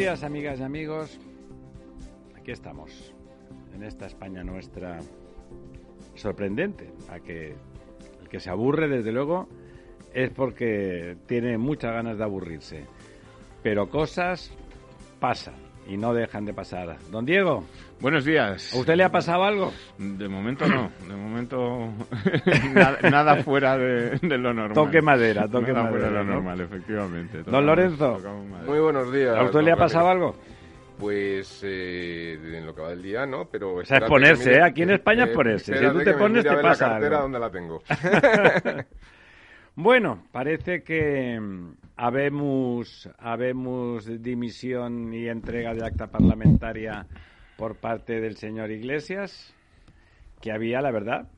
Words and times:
Días, 0.00 0.22
amigas 0.22 0.58
y 0.58 0.62
amigos. 0.62 1.20
Aquí 2.34 2.52
estamos, 2.52 3.12
en 3.74 3.82
esta 3.82 4.06
España 4.06 4.42
nuestra 4.42 4.98
sorprendente, 6.14 6.90
a 7.10 7.20
que 7.20 7.54
el 8.22 8.28
que 8.30 8.40
se 8.40 8.48
aburre, 8.48 8.88
desde 8.88 9.12
luego, 9.12 9.46
es 10.14 10.30
porque 10.30 11.18
tiene 11.26 11.58
muchas 11.58 11.92
ganas 11.92 12.16
de 12.16 12.24
aburrirse. 12.24 12.84
Pero 13.62 13.90
cosas 13.90 14.50
pasan 15.20 15.59
y 15.86 15.96
no 15.96 16.14
dejan 16.14 16.44
de 16.44 16.54
pasar. 16.54 16.96
Don 17.10 17.24
Diego. 17.24 17.64
Buenos 18.00 18.24
días. 18.24 18.74
¿A 18.74 18.78
usted 18.78 18.94
le 18.94 19.04
ha 19.04 19.10
pasado 19.10 19.44
algo? 19.44 19.72
De 19.98 20.28
momento 20.28 20.66
no. 20.66 20.90
De 21.06 21.14
momento 21.14 21.92
nada, 22.74 22.98
nada, 23.10 23.36
fuera 23.42 23.76
de, 23.76 24.18
de, 24.18 24.38
lo 24.38 24.54
normal. 24.54 24.74
Toque 24.74 25.02
madera, 25.02 25.46
toque 25.48 25.72
nada 25.72 25.84
madera. 25.84 25.90
fuera 25.90 26.06
de 26.08 26.14
lo 26.14 26.24
¿no? 26.24 26.34
normal, 26.34 26.60
efectivamente. 26.60 27.42
Don 27.42 27.66
Lorenzo. 27.66 28.18
Muy 28.66 28.78
buenos 28.78 29.12
días. 29.12 29.36
¿A 29.36 29.42
usted 29.44 29.60
le 29.60 29.72
ha 29.72 29.76
pasado 29.76 30.08
algo? 30.08 30.36
Pues 30.98 31.60
eh, 31.64 32.38
en 32.58 32.66
lo 32.66 32.74
que 32.74 32.82
va 32.82 32.90
del 32.90 33.02
día, 33.02 33.24
¿no? 33.26 33.46
Pero 33.50 33.76
O 33.76 33.84
sea, 33.84 33.98
es 33.98 34.04
ponerse, 34.04 34.52
¿eh? 34.52 34.62
Aquí 34.62 34.82
en 34.82 34.90
España 34.90 35.24
es 35.24 35.30
ponerse. 35.30 35.76
Si 35.76 35.88
tú 35.92 35.98
te 36.04 36.12
pones, 36.12 36.44
te 36.44 36.56
pasa 36.56 36.86
la 36.86 36.92
cartera 36.92 37.16
algo. 37.16 37.22
donde 37.22 37.38
la 37.38 37.50
tengo. 37.50 37.82
Bueno, 39.76 40.24
parece 40.32 40.82
que 40.82 41.38
habemos, 42.00 43.10
habemos 43.18 44.06
dimisión 44.22 45.12
y 45.12 45.28
entrega 45.28 45.74
de 45.74 45.84
acta 45.84 46.06
parlamentaria 46.06 47.06
por 47.58 47.76
parte 47.76 48.22
del 48.22 48.36
señor 48.36 48.70
Iglesias, 48.70 49.54
que 50.40 50.50
había, 50.50 50.80
la 50.80 50.92
verdad, 50.92 51.28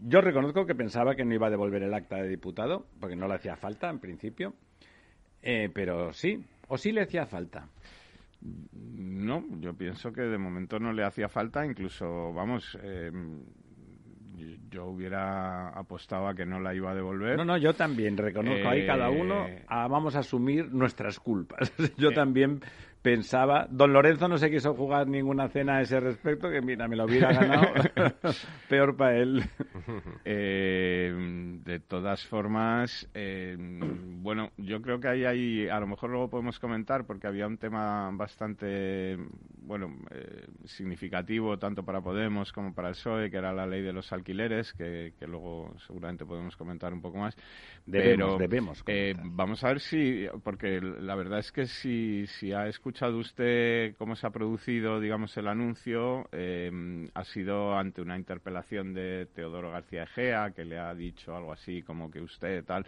yo 0.00 0.20
reconozco 0.20 0.66
que 0.66 0.74
pensaba 0.74 1.14
que 1.14 1.24
no 1.24 1.32
iba 1.32 1.46
a 1.46 1.50
devolver 1.50 1.84
el 1.84 1.94
acta 1.94 2.16
de 2.16 2.28
diputado, 2.28 2.86
porque 2.98 3.14
no 3.14 3.28
le 3.28 3.34
hacía 3.34 3.56
falta 3.56 3.88
en 3.88 4.00
principio, 4.00 4.54
Eh, 5.40 5.70
pero 5.72 6.12
sí, 6.12 6.44
o 6.66 6.76
sí 6.76 6.90
le 6.90 7.02
hacía 7.02 7.24
falta. 7.24 7.68
No, 8.42 9.44
yo 9.60 9.72
pienso 9.74 10.12
que 10.12 10.22
de 10.22 10.36
momento 10.36 10.80
no 10.80 10.92
le 10.92 11.04
hacía 11.04 11.28
falta, 11.28 11.64
incluso, 11.64 12.32
vamos, 12.32 12.76
eh, 12.82 13.12
yo 14.70 14.86
hubiera 14.86 15.68
apostado 15.68 16.28
a 16.28 16.34
que 16.34 16.46
no 16.46 16.60
la 16.60 16.74
iba 16.74 16.90
a 16.90 16.94
devolver. 16.94 17.36
No, 17.36 17.44
no, 17.44 17.56
yo 17.56 17.74
también 17.74 18.16
reconozco 18.16 18.68
ahí 18.68 18.86
cada 18.86 19.10
uno 19.10 19.46
Eh, 19.46 19.64
ah, 19.68 19.88
vamos 19.88 20.16
a 20.16 20.20
asumir 20.20 20.72
nuestras 20.72 21.18
culpas. 21.18 21.72
yo 21.96 22.12
también 22.12 22.60
pensaba, 23.02 23.66
don 23.70 23.92
Lorenzo 23.92 24.28
no 24.28 24.38
se 24.38 24.50
quiso 24.50 24.74
jugar 24.74 25.06
ninguna 25.06 25.48
cena 25.48 25.76
a 25.76 25.82
ese 25.82 26.00
respecto, 26.00 26.50
que 26.50 26.60
mira, 26.60 26.88
me 26.88 26.96
lo 26.96 27.04
hubiera 27.04 27.32
ganado, 27.32 27.72
peor 28.68 28.96
para 28.96 29.16
él. 29.16 29.44
Eh, 30.24 31.10
de 31.64 31.80
todas 31.80 32.24
formas, 32.26 33.08
eh, 33.14 33.56
bueno, 33.58 34.50
yo 34.58 34.82
creo 34.82 35.00
que 35.00 35.08
ahí 35.08 35.24
hay, 35.24 35.68
a 35.68 35.80
lo 35.80 35.86
mejor 35.86 36.10
luego 36.10 36.28
podemos 36.28 36.58
comentar, 36.58 37.06
porque 37.06 37.26
había 37.26 37.46
un 37.46 37.56
tema 37.56 38.10
bastante, 38.12 39.16
bueno, 39.62 39.96
eh, 40.10 40.46
significativo 40.64 41.58
tanto 41.58 41.82
para 41.82 42.02
Podemos 42.02 42.52
como 42.52 42.74
para 42.74 42.88
el 42.88 42.94
PSOE, 42.94 43.30
que 43.30 43.38
era 43.38 43.52
la 43.52 43.66
ley 43.66 43.82
de 43.82 43.92
los 43.92 44.12
alquileres, 44.12 44.72
que, 44.74 45.14
que 45.18 45.26
luego 45.26 45.74
seguramente 45.86 46.26
podemos 46.26 46.56
comentar 46.56 46.92
un 46.92 47.00
poco 47.00 47.18
más. 47.18 47.36
Debemos, 47.86 48.36
Pero, 48.36 48.38
debemos 48.38 48.84
vamos 49.24 49.64
a 49.64 49.68
ver 49.68 49.80
si, 49.80 50.26
porque 50.42 50.80
la 50.80 51.14
verdad 51.14 51.38
es 51.38 51.52
que 51.52 51.66
si, 51.66 52.26
si 52.26 52.52
ha 52.52 52.66
escuchado 52.66 52.87
usted 52.88 53.94
cómo 53.96 54.16
se 54.16 54.26
ha 54.26 54.30
producido, 54.30 55.00
digamos, 55.00 55.36
el 55.36 55.48
anuncio, 55.48 56.28
eh, 56.32 56.70
ha 57.14 57.24
sido 57.24 57.76
ante 57.76 58.00
una 58.00 58.16
interpelación 58.16 58.94
de 58.94 59.26
Teodoro 59.34 59.70
García 59.70 60.04
Egea, 60.04 60.50
que 60.50 60.64
le 60.64 60.78
ha 60.78 60.94
dicho 60.94 61.36
algo 61.36 61.52
así 61.52 61.82
como 61.82 62.10
que 62.10 62.20
usted 62.20 62.64
tal, 62.64 62.86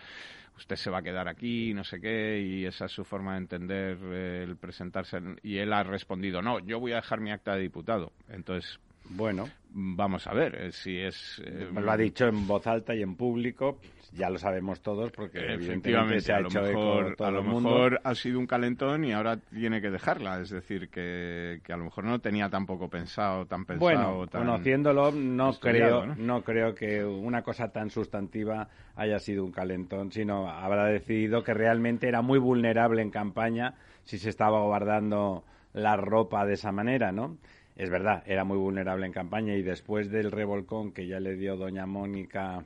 usted 0.57 0.77
se 0.77 0.91
va 0.91 0.99
a 0.99 1.03
quedar 1.03 1.29
aquí, 1.29 1.73
no 1.75 1.85
sé 1.85 2.01
qué, 2.01 2.41
y 2.41 2.65
esa 2.65 2.87
es 2.87 2.93
su 2.93 3.05
forma 3.05 3.33
de 3.33 3.39
entender 3.39 3.99
eh, 4.03 4.45
el 4.49 4.57
presentarse. 4.57 5.21
Y 5.43 5.59
él 5.59 5.73
ha 5.73 5.83
respondido, 5.83 6.43
no, 6.43 6.59
yo 6.61 6.81
voy 6.81 6.93
a 6.93 6.97
dejar 6.97 7.21
mi 7.21 7.31
acta 7.31 7.55
de 7.55 7.63
diputado. 7.63 8.13
Entonces, 8.29 8.79
Bueno, 9.11 9.49
vamos 9.73 10.27
a 10.27 10.33
ver 10.35 10.55
eh, 10.55 10.73
si 10.73 10.99
es... 10.99 11.43
eh, 11.45 11.69
lo 11.73 11.91
ha 11.91 11.97
dicho 11.97 12.27
en 12.27 12.47
voz 12.47 12.67
alta 12.67 12.95
y 12.95 13.03
en 13.03 13.17
público, 13.17 13.79
ya 14.13 14.31
lo 14.31 14.39
sabemos 14.39 14.81
todos 14.81 15.11
porque 15.11 15.39
evidentemente 15.39 15.91
Efectivamente, 15.91 16.21
se 16.21 16.33
ha 16.33 16.37
a 16.37 16.41
lo 16.41 16.49
hecho 16.49 16.63
mejor, 16.63 17.17
todo 17.17 17.29
a 17.29 17.31
lo 17.33 17.41
el 17.41 17.45
mundo. 17.47 17.71
mejor 17.71 18.01
ha 18.05 18.15
sido 18.15 18.39
un 18.39 18.47
calentón 18.47 19.05
y 19.05 19.13
ahora 19.13 19.37
tiene 19.37 19.81
que 19.81 19.91
dejarla. 19.91 20.41
Es 20.41 20.51
decir, 20.51 20.89
que, 20.91 21.61
que 21.65 21.73
a 21.73 21.77
lo 21.77 21.85
mejor 21.85 22.05
no 22.05 22.21
tenía 22.21 22.49
tampoco 22.49 22.89
pensado, 22.89 23.47
tan 23.47 23.65
pensado. 23.65 23.81
Bueno, 23.81 24.27
tan... 24.29 24.43
conociéndolo, 24.43 25.11
no 25.13 25.53
creo, 25.55 26.07
¿no? 26.07 26.15
¿no? 26.15 26.43
creo 26.43 26.75
que 26.75 27.05
una 27.05 27.43
cosa 27.43 27.73
tan 27.73 27.91
sustantiva 27.91 28.69
haya 28.97 29.19
sido 29.19 29.45
un 29.45 29.53
calentón, 29.53 30.13
sino 30.13 30.49
habrá 30.49 30.87
decidido 30.87 31.43
que 31.43 31.55
realmente 31.55 32.07
era 32.09 32.23
muy 32.23 32.39
vulnerable 32.39 33.03
en 33.03 33.11
campaña 33.11 33.75
si 34.05 34.19
se 34.19 34.31
estaba 34.31 34.61
guardando 34.63 35.45
la 35.73 35.97
ropa 35.97 36.45
de 36.47 36.55
esa 36.55 36.73
manera, 36.73 37.13
¿no? 37.13 37.37
Es 37.81 37.89
verdad, 37.89 38.23
era 38.27 38.45
muy 38.45 38.59
vulnerable 38.59 39.07
en 39.07 39.13
campaña 39.13 39.55
y 39.55 39.63
después 39.63 40.11
del 40.11 40.31
revolcón 40.31 40.93
que 40.93 41.07
ya 41.07 41.19
le 41.19 41.35
dio 41.35 41.57
doña 41.57 41.87
Mónica, 41.87 42.63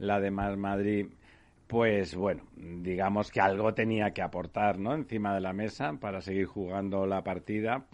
la 0.00 0.18
de 0.18 0.32
Más 0.32 0.56
Madrid, 0.58 1.06
pues 1.68 2.16
bueno, 2.16 2.42
digamos 2.56 3.30
que 3.30 3.40
algo 3.40 3.74
tenía 3.74 4.10
que 4.10 4.22
aportar, 4.22 4.80
¿no? 4.80 4.92
Encima 4.92 5.32
de 5.36 5.40
la 5.40 5.52
mesa 5.52 5.92
para 6.00 6.20
seguir 6.20 6.46
jugando 6.46 7.06
la 7.06 7.22
partida. 7.22 7.86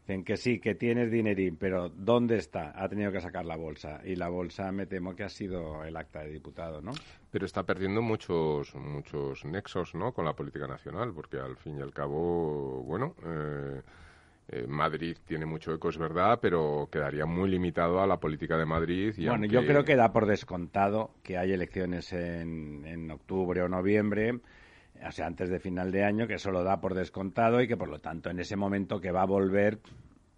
Dicen 0.00 0.24
que 0.24 0.38
sí, 0.38 0.60
que 0.60 0.74
tienes 0.74 1.10
dinerín, 1.10 1.58
pero 1.58 1.90
¿dónde 1.90 2.36
está? 2.38 2.72
Ha 2.74 2.88
tenido 2.88 3.12
que 3.12 3.20
sacar 3.20 3.44
la 3.44 3.56
bolsa. 3.56 4.00
Y 4.02 4.16
la 4.16 4.30
bolsa 4.30 4.72
me 4.72 4.86
temo 4.86 5.14
que 5.14 5.24
ha 5.24 5.28
sido 5.28 5.84
el 5.84 5.94
acta 5.94 6.20
de 6.20 6.30
diputado, 6.30 6.80
¿no? 6.80 6.92
Pero 7.30 7.44
está 7.44 7.64
perdiendo 7.64 8.00
muchos 8.00 8.74
muchos 8.74 9.44
nexos, 9.44 9.94
¿no? 9.94 10.14
Con 10.14 10.24
la 10.24 10.32
política 10.32 10.66
nacional, 10.66 11.12
porque 11.12 11.36
al 11.36 11.58
fin 11.58 11.76
y 11.76 11.82
al 11.82 11.92
cabo, 11.92 12.82
bueno, 12.82 13.14
eh, 13.26 13.82
eh, 14.48 14.66
Madrid 14.66 15.16
tiene 15.26 15.46
mucho 15.46 15.72
eco, 15.74 15.88
es 15.90 15.98
verdad, 15.98 16.38
pero 16.40 16.88
quedaría 16.90 17.26
muy 17.26 17.50
limitado 17.50 18.00
a 18.00 18.06
la 18.06 18.18
política 18.18 18.56
de 18.56 18.64
Madrid. 18.66 19.14
Y 19.16 19.26
bueno, 19.26 19.42
aunque- 19.44 19.48
yo 19.48 19.66
creo 19.66 19.84
que 19.84 19.96
da 19.96 20.12
por 20.12 20.26
descontado 20.26 21.10
que 21.22 21.36
hay 21.38 21.52
elecciones 21.52 22.12
en, 22.12 22.84
en 22.86 23.10
octubre 23.10 23.60
o 23.62 23.68
noviembre, 23.68 24.40
o 25.06 25.12
sea, 25.12 25.26
antes 25.26 25.50
de 25.50 25.60
final 25.60 25.92
de 25.92 26.04
año, 26.04 26.26
que 26.26 26.34
eso 26.34 26.50
lo 26.50 26.64
da 26.64 26.80
por 26.80 26.94
descontado 26.94 27.60
y 27.60 27.68
que 27.68 27.76
por 27.76 27.88
lo 27.88 28.00
tanto 28.00 28.30
en 28.30 28.40
ese 28.40 28.56
momento 28.56 29.00
que 29.00 29.12
va 29.12 29.22
a 29.22 29.26
volver, 29.26 29.78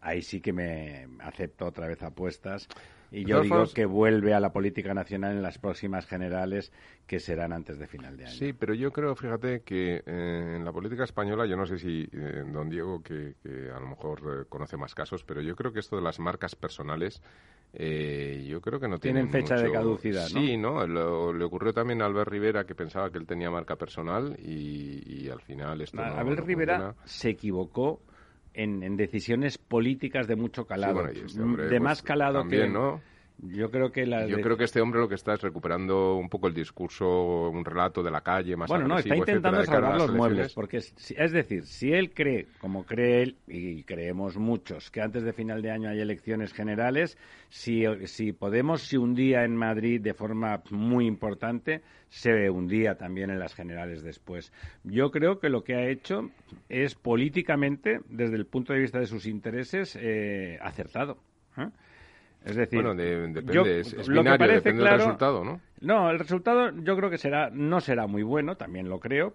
ahí 0.01 0.23
sí 0.23 0.41
que 0.41 0.53
me 0.53 1.07
acepto 1.21 1.67
otra 1.67 1.87
vez 1.87 2.03
apuestas. 2.03 2.69
Y 3.13 3.25
yo 3.25 3.41
digo 3.43 3.57
formas- 3.57 3.75
que 3.75 3.85
vuelve 3.87 4.35
a 4.35 4.41
la 4.41 4.53
política 4.53 4.95
nacional 4.95 5.35
en 5.37 5.43
las 5.43 5.59
próximas 5.59 6.07
generales, 6.07 6.73
que 7.07 7.19
serán 7.19 7.53
antes 7.53 7.79
de 7.79 7.87
final 7.87 8.17
de 8.17 8.25
año. 8.25 8.33
Sí, 8.35 8.53
pero 8.53 8.73
yo 8.75 8.93
creo, 8.93 9.17
fíjate, 9.17 9.63
que 9.63 10.03
eh, 10.07 10.55
en 10.57 10.65
la 10.65 10.73
política 10.73 11.05
española, 11.05 11.47
yo 11.47 11.57
no 11.57 11.67
sé 11.67 11.79
si 11.79 12.09
eh, 12.13 12.45
don 12.53 12.71
Diego, 12.71 13.03
que, 13.03 13.35
que 13.43 13.71
a 13.71 13.81
lo 13.81 13.89
mejor 13.89 14.21
eh, 14.21 14.45
conoce 14.49 14.77
más 14.77 14.95
casos, 14.95 15.25
pero 15.25 15.41
yo 15.41 15.57
creo 15.57 15.73
que 15.73 15.81
esto 15.81 15.97
de 15.97 16.03
las 16.03 16.21
marcas 16.21 16.55
personales, 16.55 17.21
eh, 17.73 18.45
yo 18.49 18.61
creo 18.61 18.81
que 18.81 18.89
no 18.89 18.99
Tienen 18.99 19.29
tienen 19.29 19.43
fecha 19.45 19.57
de 19.57 19.71
caducidad, 19.73 20.29
¿no? 20.31 20.41
Sí, 20.41 20.57
¿no? 20.57 20.87
Lo- 20.87 21.33
le 21.33 21.45
ocurrió 21.45 21.73
también 21.73 22.03
a 22.03 22.07
Albert 22.07 22.31
Rivera, 22.31 22.65
que 22.65 22.75
pensaba 22.75 23.11
que 23.11 23.19
él 23.19 23.27
tenía 23.27 23.51
marca 23.51 23.77
personal 23.77 24.37
y, 24.39 25.03
y 25.25 25.29
al 25.29 25.41
final 25.41 25.81
esto 25.81 25.97
no, 25.97 26.23
no 26.23 26.37
Rivera 26.37 26.77
funciona. 26.79 26.95
se 27.07 27.31
equivocó 27.31 28.01
en, 28.55 28.83
en 28.83 28.97
decisiones 28.97 29.59
políticas 29.59 30.27
de 30.27 30.37
mucho 30.37 30.67
calado. 30.67 31.07
Sí, 31.09 31.21
bueno, 31.23 31.27
este 31.27 31.41
de 31.41 31.69
pues, 31.69 31.81
más 31.81 32.03
calado 32.03 32.41
también, 32.41 32.65
que... 32.65 32.69
¿no? 32.71 33.01
Yo 33.43 33.71
creo 33.71 33.91
que 33.91 34.05
la 34.05 34.27
Yo 34.27 34.37
de- 34.37 34.43
creo 34.43 34.57
que 34.59 34.65
este 34.65 34.81
hombre 34.83 35.01
lo 35.01 35.09
que 35.09 35.15
está 35.15 35.33
es 35.33 35.41
recuperando 35.41 36.17
un 36.17 36.29
poco 36.29 36.47
el 36.47 36.53
discurso, 36.55 37.49
un 37.49 37.65
relato 37.65 38.03
de 38.03 38.11
la 38.11 38.21
calle 38.21 38.55
más 38.55 38.69
Bueno, 38.69 38.87
no, 38.87 38.99
está 38.99 39.17
intentando 39.17 39.61
etcétera, 39.61 39.81
salvar 39.83 39.99
los 39.99 40.13
muebles, 40.13 40.53
porque 40.53 40.81
si- 40.83 41.15
es 41.17 41.33
decir, 41.33 41.65
si 41.65 41.93
él 41.93 42.13
cree, 42.13 42.49
como 42.61 42.85
cree 42.85 43.23
él, 43.23 43.37
y 43.49 43.83
creemos 43.85 44.37
muchos, 44.37 44.91
que 44.91 45.01
antes 45.01 45.23
de 45.23 45.33
final 45.33 45.63
de 45.63 45.71
año 45.71 45.89
hay 45.89 46.01
elecciones 46.01 46.53
generales, 46.53 47.17
si, 47.49 47.85
si 48.07 48.33
Podemos 48.33 48.83
se 48.83 48.99
hundía 48.99 49.45
en 49.45 49.57
Madrid 49.57 50.01
de 50.03 50.13
forma 50.13 50.63
muy 50.71 51.07
importante, 51.07 51.81
se 52.11 52.51
hundía 52.51 52.97
también 52.97 53.31
en 53.31 53.39
las 53.39 53.55
generales 53.55 54.03
después. 54.03 54.53
Yo 54.85 55.11
creo 55.11 55.39
que 55.39 55.49
lo 55.49 55.65
que 55.65 55.77
ha 55.77 55.89
hecho 55.89 56.31
es 56.69 56.95
políticamente, 56.95 58.01
desde 58.11 58.37
el 58.37 58.45
punto 58.47 58.73
de 58.75 58.81
vista 58.81 58.99
de 58.99 59.07
sus 59.07 59.25
intereses, 59.27 59.97
eh, 59.99 60.59
acertado. 60.61 61.17
¿eh? 61.57 61.69
Es 62.45 62.57
decir, 62.57 62.81
Bueno, 62.83 62.95
de- 62.95 63.21
depende, 63.29 63.53
yo- 63.53 63.65
es, 63.67 63.93
es 63.93 64.09
lo 64.09 64.15
que 64.15 64.21
binario, 64.21 64.39
parece 64.39 64.55
depende 64.57 64.81
claro- 64.83 64.97
del 64.97 65.05
resultado, 65.07 65.45
¿no? 65.45 65.61
no, 65.81 66.11
el 66.11 66.19
resultado 66.19 66.71
yo 66.83 66.97
creo 66.97 67.11
que 67.11 67.19
será 67.19 67.51
no 67.53 67.81
será 67.81 68.07
muy 68.07 68.23
bueno, 68.23 68.57
también 68.57 68.89
lo 68.89 68.99
creo, 68.99 69.35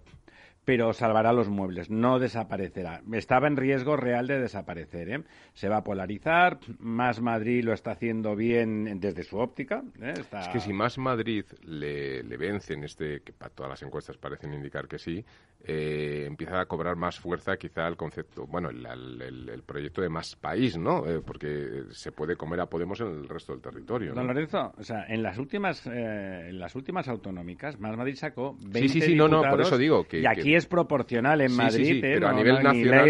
pero 0.66 0.92
salvará 0.94 1.32
los 1.32 1.48
muebles, 1.48 1.90
no 1.90 2.18
desaparecerá. 2.20 3.02
Estaba 3.14 3.48
en 3.48 3.56
riesgo 3.56 3.96
real 3.96 4.26
de 4.28 4.40
desaparecer. 4.40 5.10
¿eh? 5.10 5.24
Se 5.54 5.70
va 5.70 5.78
a 5.78 5.84
polarizar, 5.84 6.58
más 6.80 7.22
Madrid 7.22 7.64
lo 7.64 7.72
está 7.74 7.92
haciendo 7.92 8.36
bien 8.36 9.00
desde 9.00 9.24
su 9.24 9.38
óptica. 9.38 9.84
¿eh? 10.02 10.14
Está- 10.20 10.42
Es 10.42 10.48
que 10.50 10.60
si 10.60 10.74
más 10.74 10.98
Madrid 10.98 11.46
le, 11.64 12.24
le 12.24 12.38
vence 12.38 12.74
en 12.74 12.84
este, 12.84 13.22
que 13.22 13.32
para 13.32 13.54
todas 13.54 13.70
las 13.70 13.84
encuestas 13.84 14.18
parecen 14.18 14.54
indicar 14.54 14.88
que 14.88 14.98
sí, 14.98 15.24
eh, 15.68 16.26
empieza 16.28 16.60
a 16.60 16.66
cobrar 16.66 16.96
más 16.96 17.20
fuerza 17.20 17.58
quizá 17.58 17.88
el 17.88 17.96
concepto, 17.96 18.46
bueno, 18.46 18.70
el, 18.70 18.86
el- 18.86 19.50
el 19.50 19.64
proyecto 19.64 20.02
de 20.02 20.10
más 20.10 20.36
país, 20.36 20.78
¿no? 20.78 21.06
Eh, 21.08 21.22
porque 21.26 21.84
se 21.92 22.12
puede 22.12 22.36
comer 22.36 22.60
a 22.60 22.66
Podemos 22.66 23.00
en 23.02 23.08
el 23.08 23.30
resto 23.30 23.54
del 23.54 23.62
territorio. 23.62 24.10
¿no? 24.10 24.16
Don 24.16 24.28
Lorenzo, 24.28 24.74
o 24.78 24.84
sea, 24.84 25.06
en 25.08 25.22
las 25.24 25.38
últimas 25.38 25.86
en 25.88 26.60
las 26.60 26.76
últimas 26.76 27.08
autonómicas, 27.08 27.80
Más 27.80 27.96
Madrid 27.96 28.16
sacó 28.16 28.56
20 28.60 28.80
Sí, 28.80 28.90
sí, 28.90 29.02
sí, 29.02 29.16
no, 29.16 29.28
no, 29.28 29.42
por 29.50 29.62
eso 29.62 29.78
digo 29.78 30.04
que- 30.08 30.22
y 30.22 30.26
aquí 30.26 30.42
que- 30.52 30.55
es 30.56 30.66
proporcional 30.66 31.42
en 31.42 31.50
Sí, 31.50 31.54
sí, 31.56 31.62
Madrid, 31.62 31.86
sí, 31.86 31.98
¿eh? 31.98 32.12
pero 32.14 32.28
a 32.28 32.32
No, 32.32 32.38
nivel 32.38 32.56
no, 32.56 32.62
nacional, 32.64 33.04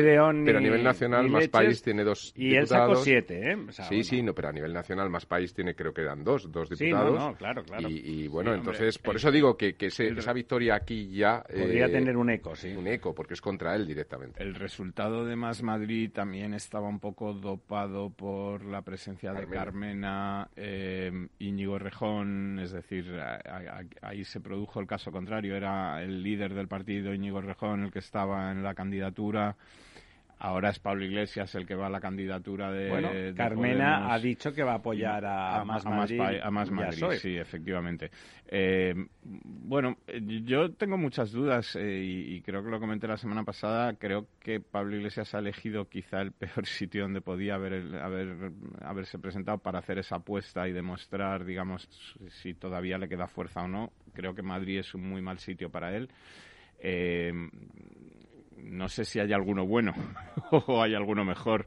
pero 0.45 0.57
a 0.57 0.61
nivel 0.61 0.83
más 0.83 1.01
leches, 1.01 1.49
país 1.49 1.81
tiene 1.81 2.03
dos 2.03 2.33
y 2.35 2.55
él 2.55 2.67
sacó 2.67 2.83
diputados. 2.83 3.03
siete, 3.03 3.51
¿eh? 3.51 3.55
O 3.67 3.71
sea, 3.71 3.85
sí, 3.85 3.95
bueno. 3.95 4.03
sí, 4.05 4.23
no, 4.23 4.33
pero 4.35 4.47
a 4.49 4.51
nivel 4.51 4.73
nacional 4.73 5.09
más 5.09 5.25
país 5.25 5.53
tiene, 5.53 5.75
creo 5.75 5.93
que 5.93 6.01
eran 6.01 6.23
dos, 6.23 6.51
dos 6.51 6.69
Sí, 6.69 6.85
diputados. 6.85 7.17
no, 7.19 7.29
no, 7.31 7.35
claro, 7.35 7.63
claro. 7.63 7.89
Y, 7.89 7.93
y 8.23 8.27
bueno, 8.27 8.51
Sí, 8.51 8.57
hombre, 8.59 8.71
entonces, 8.73 8.97
por 8.99 9.13
el- 9.13 9.17
eso 9.17 9.31
digo 9.31 9.57
que, 9.57 9.75
que 9.75 9.87
ese- 9.87 10.09
esa 10.09 10.33
victoria 10.33 10.75
aquí 10.75 11.09
ya... 11.09 11.41
Podría 11.43 11.85
eh, 11.85 11.89
tener 11.89 12.17
un 12.17 12.29
eco, 12.29 12.55
sí. 12.55 12.69
Un 12.75 12.87
eco, 12.87 13.13
porque 13.15 13.33
es 13.35 13.41
contra 13.41 13.75
él 13.75 13.85
directamente. 13.87 14.41
El 14.41 14.55
resultado 14.55 15.25
de 15.25 15.35
Más 15.35 15.61
Madrid 15.63 16.11
también 16.11 16.53
estaba 16.53 16.87
un 16.87 16.99
poco 16.99 17.33
dopado 17.33 18.09
por 18.09 18.63
la 18.65 18.81
presencia 18.81 19.31
de 19.33 19.39
Carmena. 19.47 19.55
Carmena, 19.65 20.49
eh, 20.55 21.27
Íñigo 21.39 21.77
Rejón, 21.79 22.59
es 22.59 22.71
decir, 22.71 23.11
a- 23.19 23.35
a- 23.45 23.83
ahí 24.07 24.23
se 24.23 24.39
produjo 24.41 24.79
el 24.79 24.87
caso 24.87 25.11
contrario, 25.11 25.55
era 25.55 26.01
el 26.03 26.23
líder 26.23 26.53
del 26.53 26.67
partido 26.67 27.13
Íñigo 27.13 27.34
Rejón 27.43 27.83
el 27.83 27.91
que 27.91 27.99
estaba 27.99 28.51
en 28.51 28.63
la 28.63 28.73
candidatura. 28.73 29.55
Ahora 30.37 30.69
es 30.69 30.79
Pablo 30.79 31.05
Iglesias 31.05 31.55
el 31.55 31.65
que 31.65 31.75
va 31.75 31.87
a 31.87 31.89
la 31.89 32.01
candidatura 32.01 32.69
de. 32.69 32.89
Bueno, 32.89 33.09
de 33.13 33.33
Carmena 33.33 33.93
Podemos. 33.95 34.11
ha 34.11 34.19
dicho 34.19 34.53
que 34.53 34.63
va 34.63 34.73
a 34.73 34.75
apoyar 34.75 35.23
a, 35.25 35.63
Más 35.63 35.85
Madrid. 35.85 36.17
pa- 36.17 36.45
a 36.45 36.51
Más 36.51 36.69
a 36.69 36.73
Madrid, 36.73 37.05
sí, 37.21 37.37
efectivamente. 37.37 38.11
Eh, 38.49 38.93
bueno, 39.23 39.95
eh, 40.07 40.19
yo 40.43 40.73
tengo 40.73 40.97
muchas 40.97 41.31
dudas 41.31 41.77
eh, 41.77 42.01
y, 42.03 42.35
y 42.35 42.41
creo 42.41 42.61
que 42.61 42.69
lo 42.69 42.81
comenté 42.81 43.07
la 43.07 43.15
semana 43.15 43.45
pasada. 43.45 43.93
Creo 43.93 44.27
que 44.41 44.59
Pablo 44.59 44.97
Iglesias 44.97 45.33
ha 45.33 45.39
elegido 45.39 45.87
quizá 45.87 46.19
el 46.21 46.31
peor 46.33 46.65
sitio 46.65 47.03
donde 47.03 47.21
podía 47.21 47.55
haber, 47.55 47.95
haber, 47.95 48.51
haberse 48.81 49.17
presentado 49.17 49.59
para 49.59 49.79
hacer 49.79 49.99
esa 49.99 50.17
apuesta 50.17 50.67
y 50.67 50.73
demostrar, 50.73 51.45
digamos, 51.45 51.87
si 52.41 52.53
todavía 52.53 52.97
le 52.97 53.07
queda 53.07 53.27
fuerza 53.27 53.61
o 53.61 53.69
no. 53.69 53.93
Creo 54.13 54.35
que 54.35 54.41
Madrid 54.41 54.79
es 54.79 54.93
un 54.93 55.07
muy 55.07 55.21
mal 55.21 55.39
sitio 55.39 55.69
para 55.69 55.95
él. 55.95 56.09
Eh, 56.79 57.31
no 58.57 58.89
sé 58.89 59.05
si 59.05 59.19
hay 59.19 59.31
alguno 59.31 59.65
bueno 59.65 59.93
o 60.51 60.81
hay 60.81 60.95
alguno 60.95 61.23
mejor, 61.23 61.65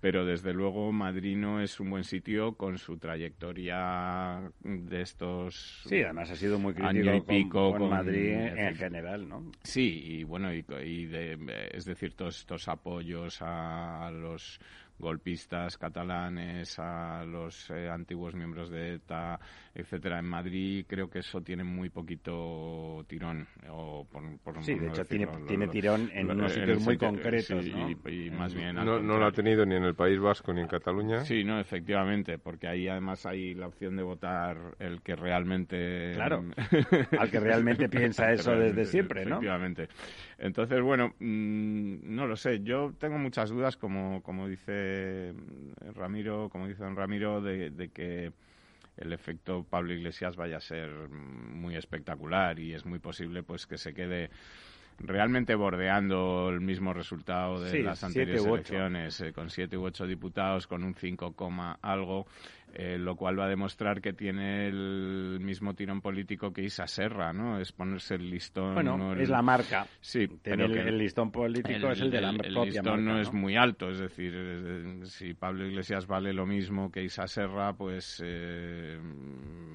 pero 0.00 0.24
desde 0.24 0.52
luego 0.52 0.92
Madrid 0.92 1.36
no 1.36 1.60
es 1.60 1.78
un 1.80 1.90
buen 1.90 2.04
sitio 2.04 2.54
con 2.54 2.78
su 2.78 2.98
trayectoria 2.98 4.40
de 4.60 5.00
estos 5.02 5.82
Sí, 5.86 6.02
además 6.02 6.30
ha 6.30 6.36
sido 6.36 6.58
muy 6.58 6.74
crítico 6.74 7.14
y 7.14 7.20
pico 7.20 7.70
con, 7.70 7.80
con- 7.80 7.90
Madrid 7.90 8.30
en, 8.30 8.74
general, 8.76 9.28
¿no? 9.28 9.50
Sí, 9.62 10.02
y 10.04 10.24
bueno, 10.24 10.52
y, 10.52 10.64
y 10.84 11.06
de, 11.06 11.70
es 11.72 11.84
decir, 11.84 12.14
todos 12.14 12.38
estos 12.38 12.68
apoyos 12.68 13.38
a 13.42 14.10
los 14.12 14.60
golpistas 14.98 15.78
catalanes, 15.78 16.78
a 16.78 17.24
los 17.24 17.70
eh, 17.70 17.88
antiguos 17.88 18.34
miembros 18.34 18.70
de 18.70 18.94
ETA, 18.94 19.40
etcétera, 19.74 20.18
en 20.18 20.24
Madrid, 20.24 20.84
creo 20.88 21.08
que 21.08 21.20
eso 21.20 21.40
tiene 21.42 21.62
muy 21.64 21.90
poquito 21.90 23.04
tirón. 23.08 23.46
O 23.68 24.04
por, 24.10 24.22
por 24.40 24.62
Sí, 24.62 24.74
de 24.74 24.86
no 24.86 24.92
hecho 24.92 25.04
tiene, 25.04 25.26
lo- 25.26 25.46
tiene 25.46 25.66
lo- 25.66 25.72
tirón 25.72 26.10
en 26.12 26.26
lo- 26.26 26.34
unos 26.34 26.52
sitios 26.52 26.82
muy 26.82 26.98
concretos, 26.98 27.64
sí, 27.64 27.70
¿no? 27.70 27.90
y, 27.90 28.26
y 28.26 28.30
más 28.30 28.52
bien 28.54 28.74
No, 28.74 29.00
no 29.00 29.18
lo 29.18 29.26
ha 29.26 29.32
tenido 29.32 29.64
ni 29.64 29.76
en 29.76 29.84
el 29.84 29.94
País 29.94 30.18
Vasco 30.18 30.52
ni 30.52 30.60
en 30.60 30.66
Cataluña. 30.68 31.20
Sí, 31.24 31.44
no, 31.44 31.60
efectivamente, 31.60 32.38
porque 32.38 32.66
ahí 32.66 32.88
además 32.88 33.26
hay 33.26 33.54
la 33.54 33.68
opción 33.68 33.96
de 33.96 34.02
votar 34.02 34.74
el 34.80 35.02
que 35.02 35.14
realmente... 35.16 36.12
Claro, 36.14 36.44
al 37.18 37.30
que 37.30 37.40
realmente 37.40 37.88
piensa 37.88 38.32
eso 38.32 38.52
desde 38.52 38.84
siempre, 38.86 39.24
¿no? 39.24 39.36
Efectivamente. 39.36 39.88
Entonces, 40.38 40.80
bueno, 40.82 41.14
mm, 41.20 42.14
no 42.14 42.26
lo 42.26 42.36
sé. 42.36 42.60
Yo 42.62 42.92
tengo 42.98 43.18
muchas 43.18 43.50
dudas, 43.50 43.76
como, 43.76 44.22
como 44.22 44.48
dice 44.48 45.32
Ramiro, 45.94 46.48
como 46.50 46.66
dice 46.66 46.82
don 46.82 46.96
Ramiro, 46.96 47.40
de, 47.40 47.70
de 47.70 47.88
que 47.90 48.32
el 49.00 49.12
efecto 49.12 49.64
Pablo 49.64 49.92
Iglesias 49.92 50.36
vaya 50.36 50.58
a 50.58 50.60
ser 50.60 50.90
muy 51.08 51.76
espectacular 51.76 52.58
y 52.58 52.74
es 52.74 52.84
muy 52.84 52.98
posible 52.98 53.42
pues 53.42 53.66
que 53.66 53.78
se 53.78 53.94
quede 53.94 54.30
realmente 55.02 55.54
bordeando 55.54 56.50
el 56.50 56.60
mismo 56.60 56.92
resultado 56.92 57.60
de 57.60 57.70
Sí, 57.70 57.82
las 57.82 58.04
anteriores 58.04 58.44
elecciones, 58.44 59.20
eh, 59.20 59.32
con 59.32 59.50
siete 59.50 59.76
u 59.76 59.84
ocho 59.84 60.06
diputados, 60.06 60.66
con 60.66 60.84
un 60.84 60.94
5, 60.94 61.32
coma 61.34 61.78
algo, 61.80 62.26
eh, 62.74 62.98
lo 62.98 63.16
cual 63.16 63.38
va 63.38 63.46
a 63.46 63.48
demostrar 63.48 64.00
que 64.00 64.12
tiene 64.12 64.68
el 64.68 65.38
mismo 65.40 65.74
tirón 65.74 66.00
político 66.00 66.52
que 66.52 66.62
Isa 66.62 66.86
Serra, 66.86 67.32
¿no? 67.32 67.58
Es 67.58 67.72
ponerse 67.72 68.14
el 68.16 68.30
listón. 68.30 68.74
Bueno, 68.74 68.96
¿no? 68.96 69.12
El- 69.12 69.20
es 69.22 69.30
la 69.30 69.42
marca. 69.42 69.86
Sí, 70.00 70.28
pero 70.42 70.66
el, 70.66 70.72
que 70.72 70.80
el 70.80 70.98
listón 70.98 71.32
político 71.32 71.90
es 71.90 72.00
el 72.00 72.10
de 72.10 72.20
la 72.20 72.30
el 72.30 72.36
propia 72.38 72.64
listón 72.64 73.04
marca, 73.04 73.12
no 73.14 73.20
es 73.20 73.32
muy 73.32 73.56
alto, 73.56 73.90
es 73.90 73.98
decir, 73.98 74.32
eh, 74.36 75.00
si 75.04 75.34
Pablo 75.34 75.66
Iglesias 75.66 76.06
vale 76.06 76.32
lo 76.32 76.46
mismo 76.46 76.92
que 76.92 77.02
Isa 77.02 77.26
Serra, 77.26 77.72
pues... 77.72 78.22
eh, 78.24 78.98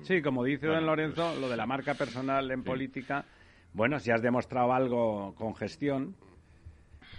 Sí, 0.04 0.22
como 0.22 0.44
dice 0.44 0.68
don 0.68 0.86
Lorenzo, 0.86 1.30
pues, 1.30 1.42
lo 1.42 1.50
de 1.50 1.58
la 1.58 1.66
marca 1.66 1.96
personal 1.96 2.50
en 2.52 2.62
sí. 2.62 2.66
política, 2.66 3.26
bueno, 3.76 4.00
si 4.00 4.10
has 4.10 4.22
demostrado 4.22 4.72
algo 4.72 5.36
con 5.36 5.54
gestión, 5.54 6.16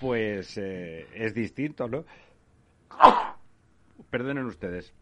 pues 0.00 0.56
eh, 0.56 1.06
es 1.14 1.34
distinto, 1.34 1.86
¿no? 1.86 2.04
Perdonen 4.08 4.46
ustedes. 4.46 4.94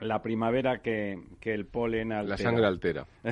La 0.00 0.22
primavera 0.22 0.78
que, 0.78 1.18
que 1.40 1.52
el 1.52 1.66
polen 1.66 2.12
altera. 2.12 2.30
La 2.30 2.36
sangre 2.36 2.66
altera. 2.66 3.06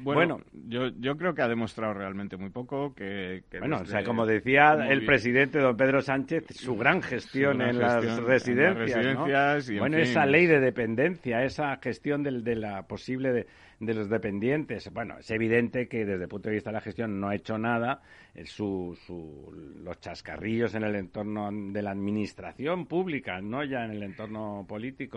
Bueno, 0.00 0.36
Bueno. 0.38 0.40
yo, 0.68 0.88
yo 1.00 1.16
creo 1.16 1.34
que 1.34 1.42
ha 1.42 1.48
demostrado 1.48 1.92
realmente 1.92 2.36
muy 2.36 2.50
poco. 2.50 2.94
Que, 2.94 3.42
que 3.50 3.58
Bueno, 3.58 3.78
o 3.82 3.84
sea, 3.84 4.04
como 4.04 4.26
decía 4.26 4.74
el 4.88 4.98
bien. 5.00 5.06
presidente 5.06 5.58
don 5.58 5.76
Pedro 5.76 6.00
Sánchez, 6.02 6.44
su 6.50 6.76
gran 6.76 7.02
gestión, 7.02 7.54
Su 7.54 7.58
gran 7.58 7.70
en, 7.70 7.78
las 7.80 7.92
gestión 7.94 8.12
en 8.12 8.16
las 8.18 8.26
residencias, 8.28 9.68
y, 9.70 9.72
en 9.74 9.78
Bueno, 9.80 9.96
fin. 9.96 10.04
esa 10.04 10.24
ley 10.26 10.46
de 10.46 10.60
dependencia, 10.60 11.42
esa 11.44 11.76
gestión 11.82 12.22
del- 12.22 12.44
de, 12.44 12.54
la 12.54 12.82
posible 12.86 13.32
de, 13.32 13.46
de 13.80 13.94
los 13.94 14.08
dependientes. 14.08 14.88
Bueno, 14.92 15.18
es 15.18 15.30
evidente 15.32 15.88
que 15.88 16.04
desde 16.04 16.22
el 16.22 16.28
punto 16.28 16.48
de 16.48 16.54
vista 16.54 16.70
de 16.70 16.74
la 16.74 16.80
gestión 16.80 17.18
no 17.20 17.28
ha 17.28 17.34
hecho 17.34 17.58
nada. 17.58 18.00
Eh, 18.34 18.44
Su, 18.46 18.96
su- 19.04 19.52
los 19.82 19.98
chascarrillos 20.00 20.74
en 20.76 20.84
el 20.84 20.94
entorno 20.94 21.50
de 21.50 21.82
la 21.82 21.90
administración 21.90 22.86
pública, 22.86 23.40
no 23.40 23.64
ya 23.64 23.84
en 23.84 23.90
el 23.90 24.02
entorno 24.04 24.64
político, 24.68 25.07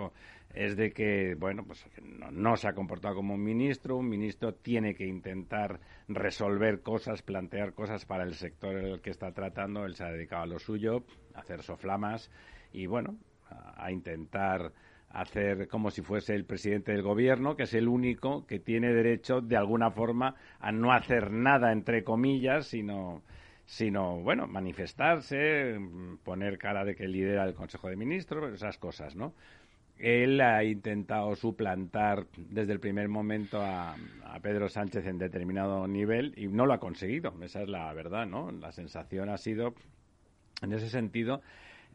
es 0.54 0.76
de 0.76 0.92
que, 0.92 1.36
bueno, 1.36 1.64
pues 1.66 1.86
no, 2.02 2.32
no 2.32 2.58
se 2.58 2.68
ha 2.68 2.74
comportado 2.74 3.16
como 3.16 3.36
un 3.36 3.44
ministro. 3.44 3.98
Un 3.98 4.10
ministro 4.10 4.54
tiene 4.54 4.96
que 4.96 5.06
intentar 5.06 5.80
resolver 6.08 6.82
cosas, 6.82 7.22
plantear 7.22 7.74
cosas 7.74 8.06
para 8.06 8.24
el 8.24 8.34
sector 8.34 8.78
en 8.78 8.86
el 8.86 9.02
que 9.02 9.12
está 9.12 9.32
tratando. 9.32 9.86
Él 9.86 9.96
se 9.96 10.04
ha 10.04 10.12
dedicado 10.12 10.44
a 10.44 10.48
lo 10.48 10.60
suyo, 10.60 11.04
a 11.34 11.40
hacer 11.40 11.64
soflamas 11.64 12.30
y, 12.74 12.86
bueno, 12.86 13.16
a, 13.50 13.86
a 13.86 13.92
intentar 13.92 14.72
hacer 15.10 15.68
como 15.68 15.92
si 15.92 16.02
fuese 16.02 16.36
el 16.36 16.46
presidente 16.46 16.94
del 16.94 17.02
gobierno, 17.02 17.56
que 17.56 17.64
es 17.64 17.74
el 17.74 17.88
único 17.88 18.46
que 18.48 18.60
tiene 18.60 18.94
derecho, 18.94 19.42
de 19.42 19.58
alguna 19.58 19.92
forma, 19.92 20.36
a 20.60 20.72
no 20.72 20.94
hacer 20.94 21.32
nada, 21.32 21.72
entre 21.72 22.04
comillas, 22.04 22.68
sino 22.68 23.22
sino, 23.66 24.20
bueno, 24.22 24.48
manifestarse, 24.48 25.80
poner 26.24 26.58
cara 26.58 26.84
de 26.84 26.94
que 26.94 27.08
lidera 27.08 27.46
el 27.46 27.54
Consejo 27.54 27.88
de 27.88 27.96
Ministros, 27.96 28.54
esas 28.54 28.78
cosas, 28.78 29.16
¿no? 29.16 29.34
Él 30.02 30.42
ha 30.42 30.64
intentado 30.64 31.36
suplantar 31.36 32.26
desde 32.36 32.74
el 32.74 32.80
primer 32.80 33.08
momento 33.08 33.62
a, 33.62 33.96
Pedro 34.42 34.68
Sánchez 34.70 35.06
en 35.06 35.20
determinado 35.20 35.88
nivel 35.88 36.34
y 36.36 36.48
no 36.48 36.66
lo 36.66 36.74
ha 36.74 36.80
conseguido. 36.80 37.34
Esa 37.44 37.62
es 37.62 37.70
la 37.70 37.94
verdad, 37.94 38.26
¿no? 38.26 38.50
La 38.52 38.72
sensación 38.72 39.30
ha 39.30 39.38
sido, 39.38 39.76
en 40.64 40.74
ese 40.74 40.90
sentido, 40.90 41.42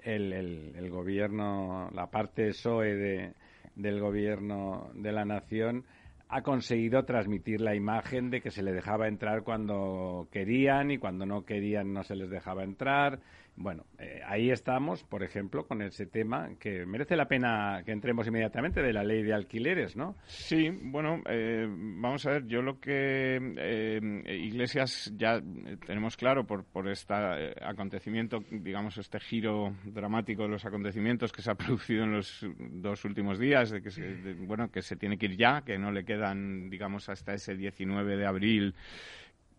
el, 0.02 0.32
el- 0.32 0.72
el 0.76 0.90
gobierno, 0.90 1.90
la 1.92 2.06
parte 2.08 2.48
PSOE 2.50 2.94
de, 2.94 3.34
del 3.74 3.98
gobierno 3.98 4.90
de 4.94 5.10
la 5.12 5.24
nación 5.24 5.84
ha 6.28 6.42
conseguido 6.42 7.04
transmitir 7.04 7.60
la 7.60 7.74
imagen 7.74 8.30
de 8.30 8.40
que 8.40 8.50
se 8.50 8.62
le 8.62 8.72
dejaba 8.72 9.08
entrar 9.08 9.42
cuando 9.42 10.28
querían 10.30 10.90
y 10.90 10.98
cuando 10.98 11.24
no 11.26 11.44
querían 11.44 11.92
no 11.92 12.02
se 12.04 12.16
les 12.16 12.28
dejaba 12.30 12.62
entrar 12.64 13.20
bueno, 13.56 13.86
eh, 13.98 14.20
ahí 14.26 14.50
estamos, 14.50 15.02
por 15.02 15.22
ejemplo, 15.22 15.66
con 15.66 15.80
ese 15.80 16.06
tema 16.06 16.50
que 16.60 16.84
merece 16.84 17.16
la 17.16 17.26
pena 17.26 17.82
que 17.84 17.92
entremos 17.92 18.26
inmediatamente 18.26 18.82
de 18.82 18.92
la 18.92 19.02
ley 19.02 19.22
de 19.22 19.32
alquileres, 19.32 19.96
¿no? 19.96 20.14
Sí, 20.26 20.68
bueno, 20.70 21.22
eh, 21.26 21.66
vamos 21.68 22.26
a 22.26 22.32
ver, 22.32 22.46
yo 22.46 22.60
lo 22.60 22.78
que 22.78 23.54
eh, 23.56 24.00
Iglesias 24.26 25.10
ya 25.16 25.40
tenemos 25.86 26.16
claro 26.16 26.46
por, 26.46 26.64
por 26.64 26.88
este 26.88 27.14
acontecimiento, 27.62 28.44
digamos, 28.50 28.98
este 28.98 29.18
giro 29.20 29.74
dramático 29.84 30.42
de 30.42 30.48
los 30.48 30.64
acontecimientos 30.66 31.32
que 31.32 31.40
se 31.40 31.50
ha 31.50 31.54
producido 31.54 32.04
en 32.04 32.12
los 32.12 32.46
dos 32.58 33.04
últimos 33.06 33.38
días, 33.38 33.70
de 33.70 33.80
que 33.80 33.90
se, 33.90 34.34
bueno, 34.34 34.70
que 34.70 34.82
se 34.82 34.96
tiene 34.96 35.16
que 35.16 35.26
ir 35.26 35.36
ya, 35.36 35.62
que 35.62 35.78
no 35.78 35.90
le 35.90 36.04
quedan, 36.04 36.68
digamos, 36.68 37.08
hasta 37.08 37.32
ese 37.32 37.54
19 37.54 38.16
de 38.16 38.26
abril 38.26 38.74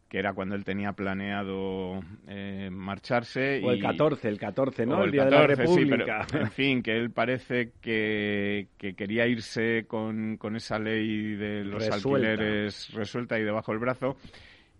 que 0.09 0.19
era 0.19 0.33
cuando 0.33 0.55
él 0.55 0.63
tenía 0.63 0.93
planeado 0.93 1.99
eh, 2.27 2.69
marcharse. 2.71 3.61
O 3.63 3.71
el 3.71 3.81
14, 3.81 4.27
el 4.29 4.39
14, 4.39 4.85
¿no? 4.85 5.03
El, 5.03 5.11
Día 5.11 5.25
de 5.25 5.31
la 5.31 5.47
República. 5.47 6.25
en 6.33 6.51
fin, 6.51 6.81
que 6.81 6.97
él 6.97 7.11
parece 7.11 7.71
que, 7.81 8.67
que 8.77 8.93
quería 8.93 9.27
irse 9.27 9.85
con, 9.87 10.37
con, 10.37 10.55
esa 10.55 10.79
ley 10.79 11.35
de 11.35 11.63
los 11.65 11.87
alquileres 11.89 12.93
resuelta 12.93 13.37
y 13.37 13.43
debajo 13.43 13.71
del 13.71 13.79
brazo 13.79 14.17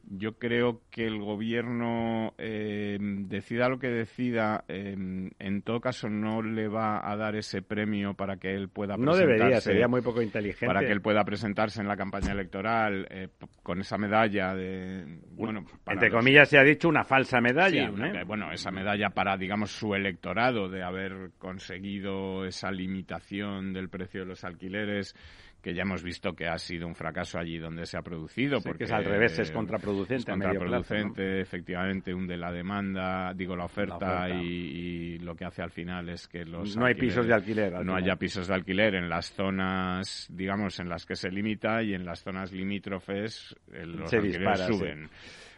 yo 0.09 0.37
creo 0.37 0.81
que 0.89 1.05
el 1.05 1.19
gobierno 1.19 2.33
eh, 2.37 2.97
decida 2.99 3.67
lo 3.67 3.77
que 3.77 3.89
decida, 3.89 4.63
eh, 4.67 4.95
en 5.37 5.61
todo 5.63 5.81
caso 5.81 6.09
no 6.09 6.41
le 6.41 6.67
va 6.67 7.09
a 7.09 7.15
dar 7.17 7.35
ese 7.35 7.61
premio 7.61 8.13
para 8.13 8.37
que 8.37 8.53
él 8.53 8.69
pueda 8.69 8.95
presentarse. 8.95 9.25
No 9.25 9.27
debería, 9.27 9.61
sería 9.61 9.87
muy 9.87 10.01
poco 10.01 10.21
inteligente. 10.21 10.65
Para 10.65 10.81
que 10.81 10.91
él 10.91 11.01
pueda 11.01 11.23
presentarse 11.25 11.81
en 11.81 11.87
la 11.87 11.97
campaña 11.97 12.31
electoral 12.31 13.05
eh, 13.09 13.29
con 13.63 13.79
esa 13.79 13.97
medalla 13.97 14.55
de. 14.55 15.19
Bueno, 15.31 15.65
entre 15.85 16.09
comillas 16.09 16.49
se 16.49 16.57
ha 16.57 16.63
dicho 16.63 16.87
una 16.87 17.03
falsa 17.03 17.41
medalla. 17.41 17.91
bueno, 18.25 18.51
esa 18.51 18.71
medalla 18.71 19.09
para, 19.09 19.35
digamos, 19.35 19.71
su 19.71 19.93
electorado 19.93 20.69
de 20.69 20.83
haber 20.83 21.31
conseguido 21.37 22.45
esa 22.45 22.71
limitación 22.71 23.73
del 23.73 23.89
precio 23.89 24.21
de 24.21 24.27
los 24.27 24.43
alquileres 24.43 25.15
que 25.61 25.73
ya 25.73 25.81
hemos 25.81 26.03
visto 26.03 26.33
que 26.33 26.47
ha 26.47 26.57
sido 26.57 26.87
un 26.87 26.95
fracaso 26.95 27.39
allí 27.39 27.57
donde 27.57 27.85
se 27.85 27.97
ha 27.97 28.01
producido. 28.01 28.61
porque 28.61 28.85
es 28.85 28.91
al 28.91 29.05
revés, 29.05 29.37
es 29.39 29.51
contraproducente. 29.51 30.15
Es 30.15 30.25
contraproducente, 30.25 31.41
efectivamente, 31.41 32.13
hunde 32.13 32.37
la 32.37 32.51
demanda, 32.51 33.33
digo 33.33 33.55
la 33.55 33.65
oferta, 33.65 34.29
Y, 34.29 35.19
lo 35.19 35.35
que 35.35 35.45
hace 35.45 35.61
al 35.61 35.71
final 35.71 36.09
es 36.09 36.27
que 36.27 36.45
los... 36.45 36.77
No 36.77 36.85
hay 36.85 36.93
pisos 36.93 37.27
de 37.27 37.33
alquiler. 37.33 37.83
No 37.83 37.95
haya 37.95 38.15
pisos 38.15 38.47
de 38.47 38.53
alquiler 38.53 38.95
en 38.95 39.09
las 39.09 39.33
zonas, 39.33 40.27
digamos, 40.31 40.79
en 40.79 40.89
las 40.89 41.05
que 41.05 41.15
se 41.15 41.29
limita 41.29 41.81
y 41.81 41.93
en 41.93 42.05
las 42.05 42.21
zonas 42.21 42.51
limítrofes 42.51 43.55
eh, 43.73 43.85
los 43.85 44.13
alquileres 44.13 44.65
suben. 44.67 45.09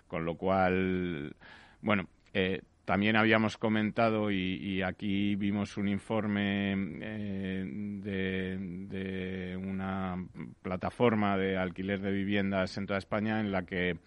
Con 0.08 0.26
lo 0.26 0.36
cual, 0.36 1.36
bueno, 1.82 2.08
eh, 2.34 2.62
también 2.90 3.18
habíamos 3.18 3.56
comentado 3.60 4.32
y, 4.32 4.82
aquí 4.82 5.36
vimos 5.36 5.78
un 5.78 5.88
informe 5.90 6.74
eh, 6.74 7.64
de, 8.02 9.56
una 9.56 10.16
plataforma 10.64 11.38
de 11.38 11.56
alquiler 11.56 12.02
de 12.02 12.12
viviendas 12.12 12.76
en 12.80 12.88
toda 12.88 12.98
España 12.98 13.42
en 13.42 13.52
la 13.52 13.62
que 13.62 14.00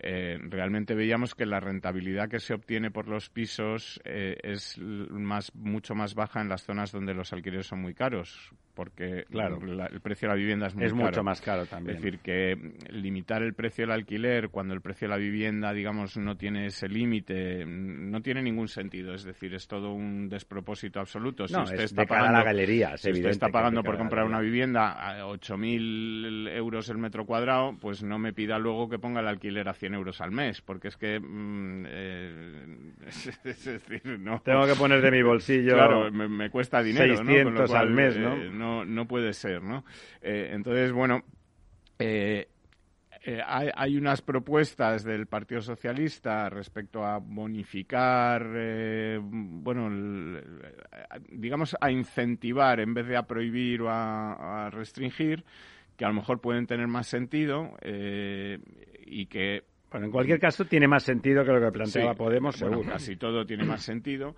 eh, 0.00 0.36
realmente 0.50 0.96
veíamos 0.96 1.36
que 1.36 1.46
la 1.46 1.60
rentabilidad 1.60 2.28
que 2.28 2.40
se 2.40 2.54
obtiene 2.54 2.90
por 2.90 3.06
los 3.06 3.30
pisos 3.30 4.00
eh, 4.04 4.36
es 4.42 4.78
más, 4.78 5.54
mucho 5.54 5.94
más 5.94 6.16
baja 6.16 6.40
en 6.40 6.48
las 6.48 6.64
zonas 6.64 6.90
donde 6.90 7.14
los 7.14 7.32
alquileres 7.32 7.68
son 7.68 7.82
muy 7.82 7.94
caros 7.94 8.52
porque 8.78 9.24
claro, 9.28 9.58
el 9.60 10.00
precio 10.00 10.28
de 10.28 10.34
la 10.34 10.38
vivienda 10.38 10.68
es, 10.68 10.76
muy 10.76 10.84
es 10.84 10.94
mucho 10.94 11.24
más 11.24 11.40
caro 11.40 11.66
también. 11.66 11.96
Es 11.96 12.00
decir, 12.00 12.20
que 12.20 12.56
limitar 12.90 13.42
el 13.42 13.52
precio 13.52 13.82
del 13.82 13.90
alquiler 13.90 14.50
cuando 14.50 14.72
el 14.72 14.80
precio 14.80 15.08
de 15.08 15.14
la 15.14 15.18
vivienda, 15.18 15.72
digamos, 15.72 16.16
no 16.16 16.36
tiene 16.36 16.66
ese 16.66 16.88
límite, 16.88 17.66
no 17.66 18.22
tiene 18.22 18.40
ningún 18.40 18.68
sentido. 18.68 19.14
Es 19.14 19.24
decir, 19.24 19.52
es 19.52 19.66
todo 19.66 19.92
un 19.92 20.28
despropósito 20.28 21.00
absoluto. 21.00 21.48
Si 21.48 21.56
usted 21.56 21.80
está 21.80 22.04
pagando, 22.04 22.38
la 22.38 22.44
galería, 22.44 22.96
si 22.96 23.10
usted 23.10 23.30
está 23.30 23.48
pagando 23.48 23.82
por 23.82 23.98
comprar 23.98 24.24
una 24.24 24.38
vivienda 24.38 24.92
a 24.92 25.26
8.000 25.26 26.48
euros 26.54 26.88
el 26.88 26.98
metro 26.98 27.26
cuadrado, 27.26 27.76
pues 27.80 28.04
no 28.04 28.20
me 28.20 28.32
pida 28.32 28.60
luego 28.60 28.88
que 28.88 29.00
ponga 29.00 29.18
el 29.18 29.26
alquiler 29.26 29.68
a 29.68 29.74
100 29.74 29.94
euros 29.94 30.20
al 30.20 30.30
mes, 30.30 30.62
porque 30.62 30.86
es 30.86 30.96
que... 30.96 31.18
Mm, 31.18 31.84
eh, 31.88 32.92
es, 33.42 33.64
decir, 33.64 34.20
no... 34.20 34.40
Tengo 34.42 34.66
que 34.66 34.76
poner 34.76 35.02
de 35.02 35.10
mi 35.10 35.22
bolsillo... 35.24 35.74
Claro, 35.74 36.12
me, 36.12 36.48
cuesta 36.48 36.80
dinero, 36.80 37.16
600 37.16 37.74
al 37.74 37.90
mes, 37.90 38.16
¿no? 38.16 38.36
Eh, 38.36 38.50
no, 38.52 38.67
puede 39.08 39.32
ser, 39.32 39.62
¿no? 39.62 39.84
Eh, 40.22 40.50
entonces, 40.52 40.92
bueno, 40.92 41.22
eh, 41.98 42.48
eh, 43.24 43.40
hay, 43.44 43.96
unas 43.96 44.22
propuestas 44.22 45.02
del 45.02 45.26
Partido 45.26 45.60
Socialista 45.60 46.48
respecto 46.48 47.04
a 47.04 47.18
bonificar, 47.18 48.46
bueno, 49.20 50.40
digamos, 51.30 51.76
a 51.80 51.90
incentivar 51.90 52.80
en 52.80 52.94
vez 52.94 53.06
de 53.08 53.16
a 53.16 53.24
prohibir 53.24 53.82
o 53.82 53.90
a, 53.90 54.70
restringir, 54.70 55.44
que 55.96 56.04
a 56.04 56.08
lo 56.08 56.14
mejor 56.14 56.40
pueden 56.40 56.66
tener 56.66 56.86
más 56.86 57.08
sentido 57.08 57.76
y 57.82 59.26
que 59.26 59.64
bueno, 59.90 60.06
en 60.06 60.12
cualquier 60.12 60.38
caso 60.38 60.66
tiene 60.66 60.86
más 60.86 61.02
sentido 61.02 61.44
que 61.44 61.50
lo 61.50 61.60
que 61.60 61.72
planteaba 61.72 62.14
Podemos, 62.14 62.56
seguro. 62.56 62.82
casi 62.90 63.16
todo 63.16 63.46
tiene 63.46 63.64
más 63.64 63.82
sentido. 63.82 64.36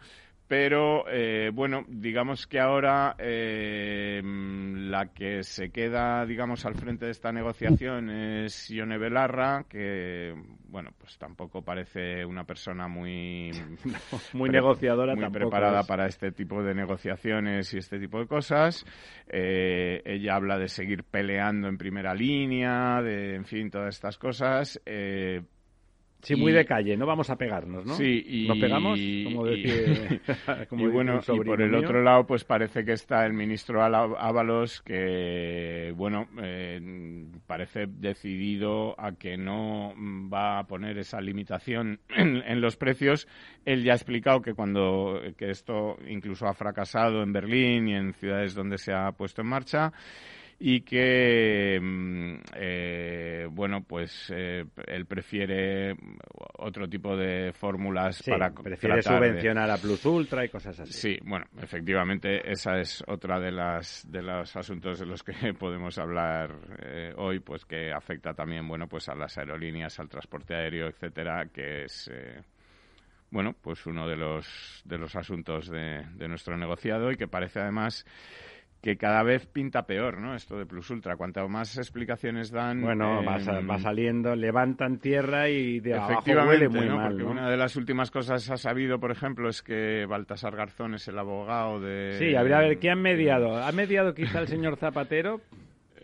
Pero, 0.50 1.04
eh, 1.08 1.52
bueno, 1.54 1.84
digamos 1.86 2.48
que 2.48 2.58
ahora 2.58 3.14
eh, 3.18 4.20
la 4.20 5.12
que 5.12 5.44
se 5.44 5.70
queda, 5.70 6.26
digamos, 6.26 6.66
al 6.66 6.74
frente 6.74 7.04
de 7.04 7.12
esta 7.12 7.30
negociación 7.30 8.10
es 8.10 8.68
Ione 8.68 8.98
Belarra, 8.98 9.66
que, 9.68 10.34
bueno, 10.66 10.90
pues 10.98 11.16
tampoco 11.18 11.62
parece 11.62 12.24
una 12.24 12.42
persona 12.42 12.88
muy... 12.88 13.52
muy 14.32 14.50
negociadora, 14.50 15.14
Muy 15.14 15.30
preparada 15.30 15.84
para 15.84 16.06
este 16.06 16.32
tipo 16.32 16.64
de 16.64 16.74
negociaciones 16.74 17.72
y 17.72 17.78
este 17.78 18.00
tipo 18.00 18.18
de 18.18 18.26
cosas. 18.26 18.84
Eh, 19.28 20.02
ella 20.04 20.34
habla 20.34 20.58
de 20.58 20.66
seguir 20.66 21.04
peleando 21.04 21.68
en 21.68 21.78
primera 21.78 22.12
línea, 22.12 23.00
de, 23.02 23.36
en 23.36 23.44
fin, 23.44 23.70
todas 23.70 23.94
estas 23.94 24.18
cosas. 24.18 24.80
Sí, 26.22 26.36
muy 26.36 26.52
de 26.52 26.64
calle, 26.64 26.96
no 26.96 27.06
vamos 27.06 27.30
a 27.30 27.36
pegarnos, 27.36 27.86
¿no? 27.86 27.94
Sí, 27.94 28.24
y... 28.26 28.48
¿Nos 28.48 28.58
pegamos? 28.58 29.00
Como 29.24 29.46
decía, 29.46 30.20
y 30.70 30.86
bueno, 30.86 31.20
y 31.26 31.40
por 31.40 31.62
el 31.62 31.74
otro 31.74 32.02
lado, 32.02 32.26
pues 32.26 32.44
parece 32.44 32.84
que 32.84 32.92
está 32.92 33.24
el 33.24 33.32
ministro 33.32 33.82
Ábalos, 33.82 34.82
que, 34.82 35.92
bueno, 35.96 36.28
eh, 36.42 37.24
parece 37.46 37.86
decidido 37.86 38.94
a 39.00 39.12
que 39.12 39.36
no 39.36 39.94
va 40.32 40.58
a 40.58 40.66
poner 40.66 40.98
esa 40.98 41.20
limitación 41.20 42.00
en, 42.08 42.60
los 42.60 42.76
precios. 42.76 43.26
Él 43.64 43.82
ya 43.82 43.92
ha 43.92 43.96
explicado 43.96 44.42
que 44.42 44.54
cuando 44.54 45.20
que 45.36 45.50
esto 45.50 45.96
incluso 46.06 46.46
ha 46.46 46.54
fracasado 46.54 47.22
en 47.22 47.32
Berlín 47.32 47.88
y 47.88 47.94
en 47.94 48.12
ciudades 48.12 48.54
donde 48.54 48.78
se 48.78 48.92
ha 48.92 49.12
puesto 49.12 49.42
en 49.42 49.48
marcha 49.48 49.92
y 50.62 50.82
que, 50.82 51.80
mm, 51.80 52.34
eh, 52.54 53.48
bueno, 53.50 53.82
pues 53.82 54.30
eh, 54.30 54.66
él 54.86 55.06
prefiere 55.06 55.96
otro 56.58 56.86
tipo 56.86 57.16
de 57.16 57.50
fórmulas 57.54 58.22
para 58.22 58.52
prefiere 58.52 59.00
subvencionar 59.00 59.70
a 59.70 59.78
Plus 59.78 60.04
Ultra 60.04 60.44
y 60.44 60.50
cosas 60.50 60.78
así. 60.78 60.92
Sí, 60.92 61.18
bueno, 61.24 61.46
efectivamente 61.62 62.52
esa 62.52 62.78
es 62.78 63.02
otra 63.06 63.40
de 63.40 63.50
las 63.50 64.06
de 64.12 64.20
los 64.20 64.54
asuntos 64.54 64.98
de 64.98 65.06
los 65.06 65.22
que 65.22 65.32
podemos 65.58 65.96
hablar 65.96 66.54
eh, 66.82 67.14
hoy, 67.16 67.40
pues 67.40 67.64
que 67.64 67.90
afecta 67.90 68.34
también, 68.34 68.68
bueno, 68.68 68.86
pues 68.86 69.08
a 69.08 69.14
las 69.14 69.38
aerolíneas, 69.38 69.98
al 69.98 70.10
transporte 70.10 70.54
aéreo, 70.54 70.88
etcétera, 70.88 71.46
que 71.46 71.84
es 71.84 72.12
bueno, 73.30 73.54
pues 73.58 73.86
uno 73.86 74.06
de 74.06 74.16
los 74.16 74.82
de 74.84 74.98
los 74.98 75.16
asuntos 75.16 75.70
de, 75.70 76.04
de 76.16 76.28
nuestro 76.28 76.54
negociado 76.58 77.10
y 77.10 77.16
que 77.16 77.28
parece 77.28 77.60
además 77.60 78.04
que 78.82 78.96
cada 78.96 79.22
vez 79.22 79.46
pinta 79.46 79.82
peor, 79.82 80.20
¿no? 80.20 80.34
Esto 80.34 80.56
de 80.58 80.66
Plus 80.66 80.88
Ultra. 80.90 81.16
Cuanto 81.16 81.46
más 81.48 81.76
explicaciones 81.76 82.50
dan... 82.50 82.80
Bueno, 82.80 83.22
va, 83.24 83.78
saliendo, 83.78 84.34
levantan 84.34 84.98
tierra 84.98 85.48
y 85.48 85.80
de 85.80 85.94
abajo 85.94 86.22
huele 86.46 86.68
muy 86.68 86.88
mal, 86.88 87.10
Porque 87.10 87.24
una 87.24 87.50
de 87.50 87.56
las 87.56 87.76
últimas 87.76 88.10
cosas 88.10 88.48
ha 88.50 88.56
sabido, 88.56 88.98
por 88.98 89.10
ejemplo, 89.10 89.48
es 89.48 89.62
que 89.62 90.06
Baltasar 90.06 90.56
Garzón 90.56 90.94
es 90.94 91.06
el 91.08 91.18
abogado 91.18 91.80
de... 91.80 92.16
Sí, 92.18 92.34
a 92.34 92.42
ver, 92.42 92.54
a 92.54 92.60
ver, 92.60 92.78
¿qué 92.78 92.90
han 92.90 93.02
mediado? 93.02 93.56
¿Ha 93.56 93.72
mediado 93.72 94.14
quizá 94.14 94.40
el 94.40 94.48
señor 94.48 94.76
Zapatero? 94.76 95.40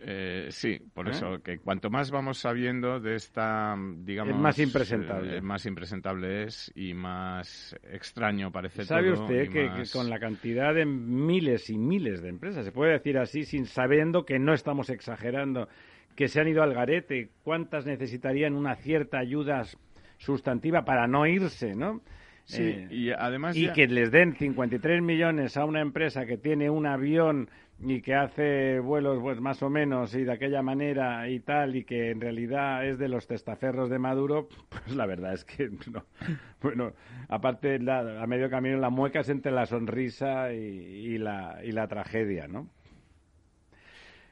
Eh, 0.09 0.47
sí, 0.51 0.79
por 0.93 1.07
¿Eh? 1.07 1.11
eso 1.11 1.43
que 1.43 1.57
cuanto 1.57 1.89
más 1.89 2.11
vamos 2.11 2.37
sabiendo 2.37 3.01
de 3.01 3.15
esta, 3.15 3.75
digamos, 3.97 4.35
es 4.35 4.39
más 4.39 4.57
impresentable, 4.57 5.37
eh, 5.37 5.41
más 5.41 5.65
impresentable 5.65 6.43
es 6.45 6.71
y 6.75 6.93
más 6.93 7.75
extraño 7.91 8.49
parece 8.49 8.85
¿Sabe 8.85 9.11
usted 9.11 9.49
que, 9.49 9.83
con 9.91 10.09
la 10.09 10.17
cantidad 10.17 10.73
de 10.73 10.85
miles 10.85 11.69
y 11.69 11.77
miles 11.77 12.21
de 12.21 12.29
empresas, 12.29 12.63
se 12.63 12.71
puede 12.71 12.93
decir 12.93 13.17
así, 13.17 13.43
sin 13.43 13.65
sabiendo 13.65 14.25
que 14.25 14.39
no 14.39 14.53
estamos 14.53 14.89
exagerando, 14.89 15.67
que 16.15 16.29
se 16.29 16.39
han 16.39 16.47
ido 16.47 16.63
al 16.63 16.73
garete, 16.73 17.29
cuántas 17.43 17.85
necesitarían 17.85 18.53
una 18.55 18.75
cierta 18.75 19.19
ayuda 19.19 19.63
sustantiva 20.19 20.85
para 20.85 21.05
no 21.07 21.27
irse, 21.27 21.75
¿no? 21.75 22.01
Sí, 22.45 22.63
Eh, 22.63 22.87
y 22.89 23.11
además 23.11 23.57
y 23.57 23.65
ya- 23.65 23.73
que 23.73 23.87
les 23.87 24.09
den 24.09 24.33
53 24.33 25.01
millones 25.01 25.57
a 25.57 25.65
una 25.65 25.81
empresa 25.81 26.25
que 26.25 26.37
tiene 26.37 26.69
un 26.69 26.85
avión 26.85 27.49
y 27.79 28.01
que 28.01 28.15
hace 28.15 28.79
vuelos 28.79 29.19
pues 29.21 29.39
más 29.39 29.61
o 29.61 29.69
menos 29.69 30.15
y 30.15 30.23
de 30.23 30.31
aquella 30.31 30.61
manera 30.61 31.29
y 31.29 31.39
tal 31.39 31.75
y 31.75 31.83
que 31.83 32.11
en 32.11 32.21
realidad 32.21 32.85
es 32.85 32.97
de 32.97 33.07
los 33.07 33.27
testaferros 33.27 33.89
de 33.89 33.99
Maduro, 33.99 34.47
pues 34.69 34.95
la 34.95 35.05
verdad 35.05 35.33
es 35.33 35.45
que 35.45 35.69
no. 35.91 36.05
Bueno, 36.61 36.93
aparte 37.29 37.79
a 37.89 38.27
medio 38.27 38.49
camino 38.49 38.77
la 38.77 38.89
mueca 38.89 39.19
es 39.19 39.29
entre 39.29 39.51
la 39.51 39.65
sonrisa 39.65 40.53
y, 40.53 40.57
y 40.57 41.17
la, 41.17 41.59
y 41.63 41.71
la 41.71 41.87
tragedia, 41.87 42.47
¿no? 42.47 42.67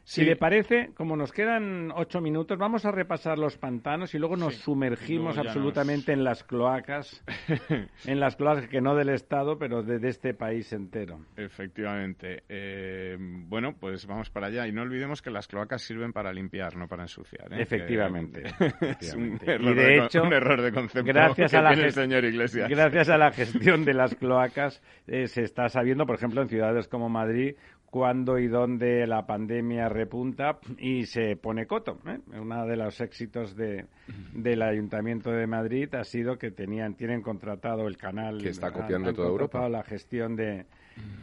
Si 0.08 0.22
Sí. 0.22 0.26
le 0.28 0.36
parece, 0.36 0.92
como 0.94 1.18
nos 1.18 1.32
quedan 1.32 1.92
ocho 1.96 2.22
minutos, 2.22 2.60
vamos 2.60 2.86
a 2.86 2.92
repasar 2.92 3.40
los 3.40 3.58
pantanos 3.58 4.14
y 4.14 4.20
luego 4.20 4.38
nos 4.38 4.54
Sí. 4.54 4.62
sumergimos 4.62 5.36
Luego 5.36 5.50
absolutamente 5.50 6.14
en 6.14 6.24
las 6.24 6.44
cloacas, 6.44 7.24
en 8.06 8.20
las 8.20 8.36
cloacas 8.36 8.68
que 8.68 8.82
no 8.82 8.94
del 8.96 9.10
Estado, 9.10 9.58
pero 9.58 9.82
de, 9.82 9.98
de 9.98 10.10
este 10.10 10.36
país 10.36 10.72
entero. 10.74 11.26
Efectivamente. 11.36 12.44
Eh, 12.50 13.18
bueno, 13.20 13.74
pues 13.80 14.06
vamos 14.06 14.30
para 14.30 14.46
allá. 14.48 14.68
Y 14.68 14.72
no 14.72 14.84
olvidemos 14.84 15.24
que 15.24 15.32
las 15.32 15.48
cloacas 15.48 15.82
sirven 15.82 16.14
para 16.14 16.32
limpiar, 16.32 16.76
no 16.78 16.88
para 16.88 17.02
ensuciar. 17.02 17.52
¿eh? 17.54 17.62
Efectivamente, 17.64 18.44
es 19.02 19.16
un 19.16 19.40
error, 19.44 19.72
Y 19.72 19.74
de 19.74 19.84
de, 19.86 19.98
hecho, 20.06 20.22
un 20.22 20.34
error 20.34 20.62
de 20.62 20.72
concepto 20.72 21.08
gracias 21.12 21.50
que 21.52 21.58
a 21.58 21.62
la 21.64 21.70
tiene 21.72 21.86
el 21.88 21.94
señor 21.94 22.24
Iglesias. 22.26 22.70
Gracias 22.70 23.10
a 23.10 23.18
la 23.18 23.32
gestión 23.32 23.84
de 23.84 23.96
las 23.96 24.14
cloacas 24.20 24.84
eh, 25.08 25.26
se 25.28 25.42
está 25.42 25.68
sabiendo, 25.68 26.06
por 26.06 26.16
ejemplo, 26.16 26.44
en 26.44 26.48
ciudades 26.48 26.88
como 26.88 27.10
Madrid, 27.10 27.56
cuándo 27.96 28.38
y 28.40 28.50
dónde 28.50 29.08
la 29.08 29.25
pandemia 29.25 29.88
repunta 29.88 30.60
y 30.78 31.06
se 31.06 31.38
pone 31.38 31.66
coto. 31.66 31.98
¿eh? 32.06 32.20
Uno 32.38 32.66
de 32.66 32.75
los 32.75 33.00
éxitos 33.00 33.56
de, 33.56 33.86
del 34.34 34.64
Ayuntamiento 34.64 35.32
de 35.32 35.48
Madrid 35.48 35.96
ha 35.96 36.04
sido 36.04 36.38
que 36.38 36.52
tenían 36.52 36.96
tienen 36.96 37.22
contratado 37.22 37.88
el 37.88 37.96
canal. 37.96 38.42
Que 38.42 38.50
está 38.50 38.74
copiando 38.74 39.12
han 39.12 39.16
toda 39.16 39.30
Europa. 39.30 39.70
la 39.70 39.82
gestión 39.82 40.36
de, 40.36 40.66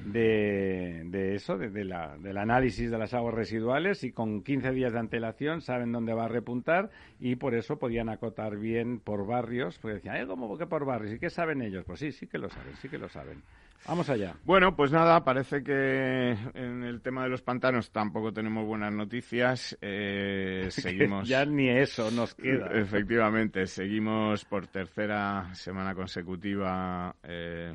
de, 0.07 1.02
de 1.05 1.35
eso, 1.35 1.59
de, 1.59 1.69
de 1.69 1.85
la, 1.85 2.17
del 2.17 2.38
análisis 2.38 2.91
de 2.91 2.97
las 2.97 3.12
aguas 3.12 3.35
residuales 3.35 4.02
y 4.02 4.11
con 4.11 4.43
15 4.43 4.71
días 4.71 4.95
de 4.95 4.99
antelación 4.99 5.61
saben 5.61 5.93
dónde 5.93 6.14
va 6.14 6.25
a 6.25 6.29
repuntar 6.29 6.88
y 7.21 7.37
por 7.37 7.55
eso 7.55 7.79
podían 7.79 8.09
acotar 8.09 8.57
bien 8.57 8.99
por 8.99 9.26
barrios, 9.26 9.79
porque 9.79 9.97
decían, 9.97 10.17
¿eh, 10.17 10.26
¿cómo 10.26 10.57
que 10.57 10.64
por 10.64 10.87
barrios? 10.87 11.12
¿Y 11.12 11.19
qué 11.19 11.29
saben 11.29 11.61
ellos? 11.61 11.85
Pues 11.85 12.00
sí, 12.00 12.12
sí 12.12 12.26
que 12.26 12.38
lo 12.38 12.49
saben, 12.49 12.75
sí 12.76 12.88
que 12.88 12.97
lo 12.97 13.11
saben. 13.11 13.43
Vamos 13.87 14.09
allá. 14.09 14.37
Bueno, 14.45 14.77
pues 14.77 14.93
nada, 14.93 15.25
parece 15.25 15.62
que 15.65 16.37
en 16.55 16.85
el 16.85 17.01
tema 17.01 17.25
de 17.25 17.31
los 17.31 17.43
pantanos 17.43 17.91
tampoco 17.91 18.33
tenemos 18.33 18.65
buenas 18.67 18.93
noticias. 18.93 19.77
Eh, 19.81 20.67
seguimos. 20.71 21.29
ya 21.29 21.45
ni 21.45 21.69
eso 21.69 22.11
nos 22.11 22.35
queda. 22.35 22.69
Efectivamente, 22.73 23.67
seguimos 23.67 24.45
por 24.45 24.67
tercera 24.69 25.53
semana 25.55 25.95
consecutiva. 25.95 27.15
eh, 27.23 27.75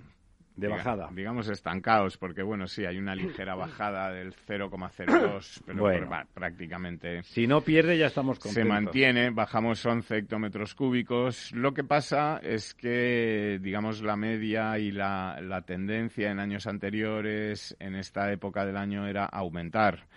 De 0.58 0.68
bajada. 0.68 1.10
digamos 1.14 1.48
estancados, 1.50 2.18
porque 2.18 2.42
bueno, 2.44 2.68
sí, 2.68 2.84
hay 2.86 2.98
una 2.98 3.16
ligera 3.16 3.56
bajada 3.56 4.12
del 4.12 4.34
0,02, 4.34 5.62
pero 5.66 5.80
Bueno. 5.82 6.08
pr- 6.10 6.26
prácticamente 6.34 7.24
Si 7.24 7.48
no 7.48 7.62
pierde, 7.62 7.98
ya 7.98 8.08
estamos 8.08 8.40
contentos. 8.40 8.64
se 8.64 8.68
mantiene, 8.68 9.30
bajamos 9.30 9.86
11 9.86 10.18
hectómetros 10.18 10.74
cúbicos. 10.76 11.52
Lo 11.54 11.74
que 11.74 11.84
pasa 11.84 12.40
es 12.44 12.74
que, 12.74 13.60
digamos, 13.62 14.02
la 14.02 14.16
media 14.18 14.78
y 14.80 14.92
la, 14.92 15.40
la 15.42 15.62
tendencia 15.62 16.32
en 16.32 16.40
años 16.40 16.68
anteriores, 16.68 17.76
en 17.80 17.96
esta 17.96 18.32
época 18.32 18.66
del 18.66 18.78
año, 18.78 19.08
era 19.08 19.26
aumentar. 19.26 20.08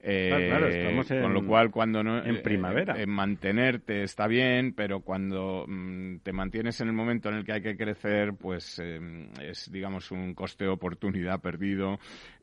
Eh, 0.00 0.28
Claro, 0.28 0.46
claro, 0.46 0.68
estamos 0.68 1.10
en- 1.10 1.22
con 1.22 1.34
lo 1.34 1.44
cual, 1.44 1.70
cuando 1.70 2.04
no. 2.04 2.24
en 2.24 2.36
eh, 2.36 2.38
primavera. 2.38 3.00
eh, 3.00 3.06
mantenerte 3.06 4.04
está 4.04 4.26
bien, 4.28 4.72
pero 4.72 5.00
cuando 5.00 5.64
mm, 5.66 6.18
te 6.22 6.32
mantienes 6.32 6.80
en 6.80 6.88
el 6.88 6.94
momento 6.94 7.28
en 7.28 7.34
el 7.36 7.44
que 7.44 7.52
hay 7.52 7.62
que 7.62 7.76
crecer, 7.76 8.34
pues 8.34 8.78
eh, 8.82 9.00
es, 9.42 9.70
digamos, 9.72 10.10
un 10.12 10.34
coste 10.34 10.64
de 10.64 10.70
oportunidad 10.70 11.40
perdido. 11.40 11.98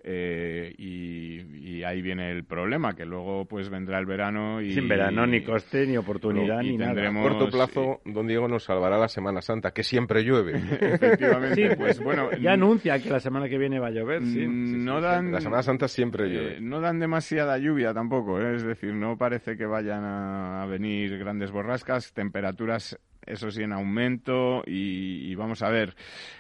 Eh, 0.07 0.71
y, 0.77 1.79
y 1.79 1.83
ahí 1.83 2.00
viene 2.03 2.31
el 2.31 2.43
problema, 2.43 2.93
que 2.95 3.05
luego 3.05 3.45
pues 3.45 3.69
vendrá 3.69 3.97
el 3.97 4.05
verano 4.05 4.62
y... 4.62 4.71
Sin 4.71 4.88
verano, 4.88 5.25
ni 5.25 5.41
coste, 5.43 5.88
ni 5.88 5.97
oportunidad, 5.97 6.62
y 6.62 6.74
ni 6.74 6.77
nada. 6.77 7.09
A 7.09 7.13
corto 7.24 7.50
plazo, 7.50 8.01
don 8.05 8.27
Diego 8.27 8.47
nos 8.47 8.65
salvará 8.65 9.00
la 9.00 9.07
Semana 9.07 9.41
Santa, 9.41 9.71
que 9.71 9.81
siempre 9.81 10.21
llueve. 10.21 10.53
Efectivamente, 10.79 11.55
Sí, 11.55 11.75
pues 11.75 12.00
bueno... 12.00 12.29
Ya 12.39 12.53
anuncia 12.53 13.00
que 13.00 13.09
la 13.09 13.19
semana 13.19 13.50
que 13.50 13.57
viene 13.57 13.79
va 13.79 13.88
a 13.88 13.91
llover, 13.91 14.24
sí. 14.24 14.45
no 14.47 14.97
sí. 14.97 15.03
dan... 15.03 15.31
La 15.31 15.41
Semana 15.41 15.63
Santa 15.63 15.88
siempre 15.88 16.27
llueve. 16.27 16.57
Eh, 16.57 16.62
no 16.62 16.81
dan 16.81 17.00
demasiada 17.00 17.57
lluvia 17.57 17.91
tampoco, 17.91 18.39
¿eh? 18.39 18.57
es 18.57 18.63
decir, 18.63 18.93
no 18.93 19.17
parece 19.17 19.57
que 19.57 19.65
vayan 19.65 20.03
a, 20.03 20.62
a 20.62 20.65
venir 20.67 21.17
grandes 21.17 21.50
borrascas, 21.50 22.13
temperaturas, 22.13 23.00
eso 23.25 23.50
sí, 23.51 23.63
en 23.63 23.74
aumento 23.74 24.63
y, 24.65 25.34
vamos 25.36 25.62
a 25.62 25.70
ver. 25.70 25.96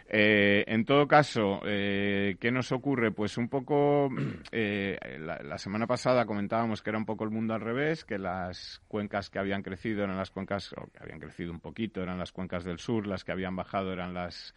Eh, 0.07 0.63
en 0.67 0.85
todo 0.85 1.07
caso, 1.07 1.61
eh, 1.65 2.35
¿qué 2.39 2.51
nos 2.51 2.71
ocurre? 2.71 3.11
Pues 3.11 3.37
un 3.37 3.49
poco, 3.49 4.09
eh, 4.51 4.97
la, 5.19 5.39
la 5.39 5.57
semana 5.57 5.87
pasada 5.87 6.25
comentábamos 6.25 6.81
que 6.81 6.89
era 6.91 6.99
un 6.99 7.05
poco 7.05 7.23
el 7.23 7.31
mundo 7.31 7.53
al 7.53 7.61
revés, 7.61 8.05
que 8.05 8.17
las 8.17 8.81
cuencas 8.87 9.29
que 9.29 9.39
habían 9.39 9.63
crecido 9.63 10.03
eran 10.03 10.17
las 10.17 10.31
cuencas, 10.31 10.73
o 10.73 10.87
que 10.91 11.01
habían 11.01 11.19
crecido 11.19 11.51
un 11.51 11.59
poquito, 11.59 12.01
eran 12.01 12.19
las 12.19 12.31
cuencas 12.31 12.63
del 12.63 12.79
sur, 12.79 13.07
las 13.07 13.23
que 13.23 13.31
habían 13.31 13.55
bajado 13.55 13.91
eran 13.91 14.13
las, 14.13 14.53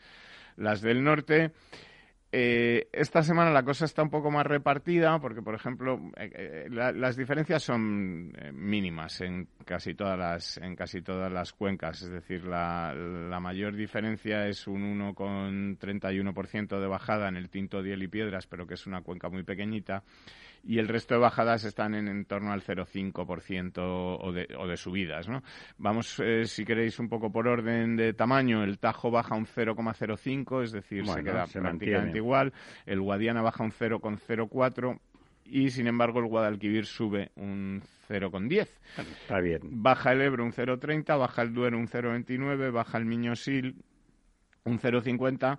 las 0.57 0.81
del 0.81 1.03
norte. 1.03 1.53
Eh, 2.31 2.89
esta 2.93 3.23
semana 3.23 3.51
la 3.51 3.63
cosa 3.63 3.87
está 3.87 4.03
un 4.03 4.11
poco 4.11 4.31
más 4.31 4.45
repartida 4.47 5.19
porque, 5.19 5.41
por 5.41 5.55
ejemplo, 5.55 5.99
eh, 6.19 6.31
eh, 6.35 6.67
la- 6.71 6.93
las 6.93 7.17
diferencias 7.17 7.63
son 7.63 8.33
eh, 8.37 8.53
mínimas 8.53 9.23
en 9.23 9.49
casi 9.65 9.95
todas 9.95 10.19
las 10.19 10.59
en 10.59 10.77
casi 10.77 11.01
todas 11.01 11.33
las 11.33 11.55
cuencas. 11.55 12.03
Es 12.03 12.11
decir, 12.11 12.45
la, 12.45 12.93
la 12.95 13.41
mayor 13.41 13.75
diferencia 13.75 14.47
es 14.47 14.67
un 14.67 14.83
1,31% 14.83 16.79
de 16.79 16.87
bajada 16.87 17.29
en 17.29 17.37
el 17.37 17.49
Tinto, 17.49 17.83
Diel 17.83 18.03
y 18.03 18.09
Piedras, 18.09 18.47
pero 18.47 18.67
que 18.67 18.75
es 18.75 18.87
una 18.87 19.01
cuenca 19.01 19.31
muy 19.31 19.43
pequeñita. 19.43 20.03
Y 20.65 20.79
el 20.79 20.89
resto 20.89 21.15
de 21.15 21.21
bajadas 21.21 21.65
están 21.65 21.95
en, 21.95 22.09
en 22.09 22.25
torno 22.25 22.53
al 22.53 22.63
0,5% 22.63 23.79
o 24.21 24.33
de, 24.33 24.49
o 24.59 24.67
de 24.67 24.77
subidas, 24.77 25.29
¿no? 25.29 25.43
Vamos, 25.79 26.21
eh, 26.21 26.45
si 26.47 26.65
queréis, 26.65 26.99
un 26.99 27.09
poco 27.09 27.31
por 27.33 27.49
orden 27.49 27.97
de 27.97 28.13
tamaño. 28.13 28.63
El 28.65 28.79
Tajo 28.79 29.11
baja 29.11 29.35
un 29.35 29.47
0,05, 29.47 30.63
es 30.65 30.73
decir, 30.73 31.05
se 31.05 31.11
Bueno, 31.13 31.25
queda 31.25 31.47
se 31.47 31.61
prácticamente 31.61 31.93
mantiene. 31.93 32.17
igual. 32.19 32.53
El 32.87 33.01
Guadiana 33.01 33.43
baja 33.43 33.65
un 33.65 33.73
0,04 33.73 34.99
y, 35.45 35.71
sin 35.71 35.87
embargo, 35.87 36.19
el 36.21 36.27
Guadalquivir 36.27 36.85
sube 36.87 37.31
un 37.37 37.83
0,10. 38.09 38.69
Está 38.99 39.41
bien. 39.41 39.61
Baja 39.63 40.13
el 40.13 40.21
Ebro 40.23 40.45
un 40.45 40.53
0,30, 40.53 41.19
baja 41.19 41.43
el 41.43 41.55
Duero 41.55 41.79
un 41.79 41.89
0,29, 41.89 42.71
baja 42.73 42.99
el 42.99 43.07
Miñosil 43.07 43.77
un 44.65 44.79
0,50 44.79 45.59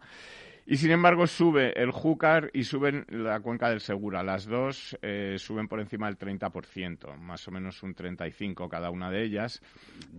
y 0.71 0.77
sin 0.77 0.91
embargo 0.91 1.25
sube 1.25 1.73
el 1.81 1.89
Júcar 1.89 2.51
y 2.53 2.63
suben 2.63 3.03
la 3.09 3.39
cuenca 3.39 3.69
del 3.71 3.79
Segura. 3.81 4.21
Las 4.21 4.45
dos 4.45 4.95
eh, 5.01 5.35
suben 5.39 5.67
por 5.67 5.79
encima 5.79 6.05
del 6.05 6.17
30%, 6.19 7.17
más 7.17 7.47
o 7.47 7.51
menos 7.51 7.81
un 7.81 7.95
35% 7.95 8.69
cada 8.69 8.91
una 8.91 9.09
de 9.09 9.23
ellas. 9.23 9.61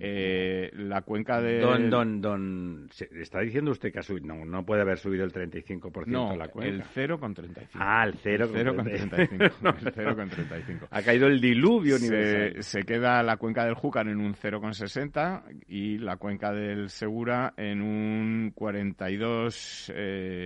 Eh, 0.00 0.70
la 0.74 1.02
cuenca 1.02 1.40
de... 1.40 1.60
Don, 1.60 1.88
don, 1.88 2.20
don, 2.20 2.88
¿se- 2.90 3.08
¿está 3.20 3.38
diciendo 3.40 3.70
usted 3.70 3.92
que 3.92 4.00
ha 4.00 4.02
subido? 4.02 4.26
No, 4.26 4.44
no 4.44 4.66
puede 4.66 4.82
haber 4.82 4.98
subido 4.98 5.24
el 5.24 5.32
35% 5.32 6.06
No, 6.06 6.34
la 6.36 6.48
cuenca. 6.48 6.68
el 6.74 6.82
0,35. 6.82 7.68
Ah, 7.74 8.02
el 8.04 8.14
cero 8.14 8.50
El 8.52 8.74
con 8.74 8.86
0,35. 8.86 9.52
No, 9.62 9.70
El 9.70 9.94
0,35. 9.94 10.88
Ha 10.90 11.02
caído 11.02 11.28
el 11.28 11.40
diluvio 11.40 11.94
universal. 11.94 12.62
Se, 12.64 12.80
se 12.80 12.82
queda 12.82 13.22
la 13.22 13.36
cuenca 13.36 13.64
del 13.64 13.74
Júcar 13.74 14.08
en 14.08 14.18
un 14.18 14.34
0,60 14.34 15.64
y 15.68 15.98
la 15.98 16.16
cuenca 16.16 16.52
del 16.52 16.88
Segura 16.90 17.54
en 17.56 17.82
un 17.82 18.50
42 18.54 19.92
eh, 19.94 20.38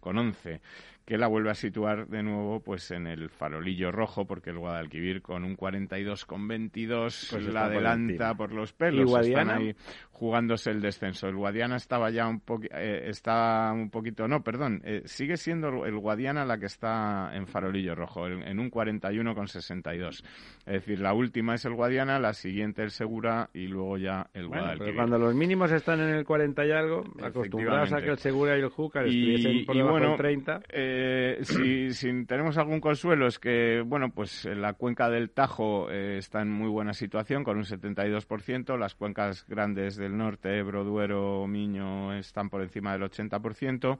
con 0.00 0.18
11 0.18 0.60
que 1.04 1.18
la 1.18 1.26
vuelve 1.26 1.50
a 1.50 1.54
situar 1.54 2.06
de 2.06 2.22
nuevo 2.22 2.60
pues 2.60 2.90
en 2.92 3.08
el 3.08 3.28
farolillo 3.28 3.90
rojo 3.90 4.24
porque 4.24 4.50
el 4.50 4.58
Guadalquivir 4.58 5.20
con 5.20 5.42
un 5.44 5.56
42 5.56 6.24
con 6.26 6.46
22 6.46 7.28
Pues 7.30 7.44
la 7.46 7.64
adelanta 7.64 8.34
por 8.36 8.52
los 8.52 8.70
¿Y 8.70 8.74
pelos 8.74 9.10
Guadiana? 9.10 9.52
están 9.52 9.58
ahí 9.58 9.74
jugándose 10.12 10.70
el 10.70 10.80
descenso. 10.80 11.26
El 11.26 11.36
Guadiana 11.36 11.76
estaba 11.76 12.10
ya 12.10 12.28
un 12.28 12.40
poquito 12.40 12.76
está 12.76 13.72
un 13.72 13.90
poquito 13.90 14.28
no 14.28 14.42
perdón 14.42 14.80
eh, 14.84 15.02
sigue 15.06 15.36
siendo 15.36 15.84
el 15.84 15.98
Guadiana 15.98 16.44
la 16.44 16.58
que 16.58 16.66
está 16.66 17.30
en 17.34 17.46
farolillo 17.46 17.94
rojo 17.94 18.26
en, 18.26 18.42
en 18.46 18.60
un 18.60 18.70
41 18.70 19.34
con 19.34 19.48
62 19.48 20.24
es 20.66 20.72
decir 20.72 21.00
la 21.00 21.12
última 21.14 21.54
es 21.54 21.64
el 21.64 21.74
Guadiana 21.74 22.18
la 22.18 22.32
siguiente 22.32 22.82
el 22.82 22.90
Segura 22.90 23.50
y 23.52 23.66
luego 23.66 23.96
ya 23.98 24.28
el 24.34 24.46
Bueno, 24.48 24.64
pero 24.78 24.92
Guadalquivir. 24.92 24.94
cuando 24.94 25.18
los 25.18 25.34
mínimos 25.34 25.72
están 25.72 26.00
en 26.00 26.10
el 26.10 26.24
40 26.24 26.64
y 26.66 26.70
algo, 26.70 27.04
acostumbrados 27.22 27.92
a 27.92 28.00
que 28.00 28.10
el 28.10 28.18
Segura 28.18 28.56
y 28.56 28.60
el 28.60 28.68
Júcar 28.68 29.06
estuviesen 29.06 29.64
por 29.64 29.76
debajo 29.76 29.98
del 30.00 30.16
30. 30.16 30.60
eh, 30.68 31.38
si, 31.42 31.90
si 31.94 32.24
tenemos 32.26 32.58
algún 32.58 32.80
consuelo 32.80 33.26
es 33.26 33.38
que, 33.38 33.82
bueno, 33.84 34.10
pues 34.10 34.44
eh, 34.44 34.54
la 34.54 34.74
cuenca 34.74 35.08
del 35.10 35.30
Tajo 35.30 35.90
eh, 35.90 36.18
está 36.18 36.42
en 36.42 36.50
muy 36.50 36.68
buena 36.68 36.92
situación 36.92 37.44
con 37.44 37.56
un 37.56 37.64
72%, 37.64 38.78
las 38.78 38.94
cuencas 38.94 39.46
grandes 39.46 39.96
del 39.96 40.11
norte, 40.12 40.58
Ebro, 40.58 40.84
Duero, 40.84 41.46
Miño, 41.46 42.12
están 42.14 42.50
por 42.50 42.62
encima 42.62 42.92
del 42.92 43.02
80%. 43.02 43.98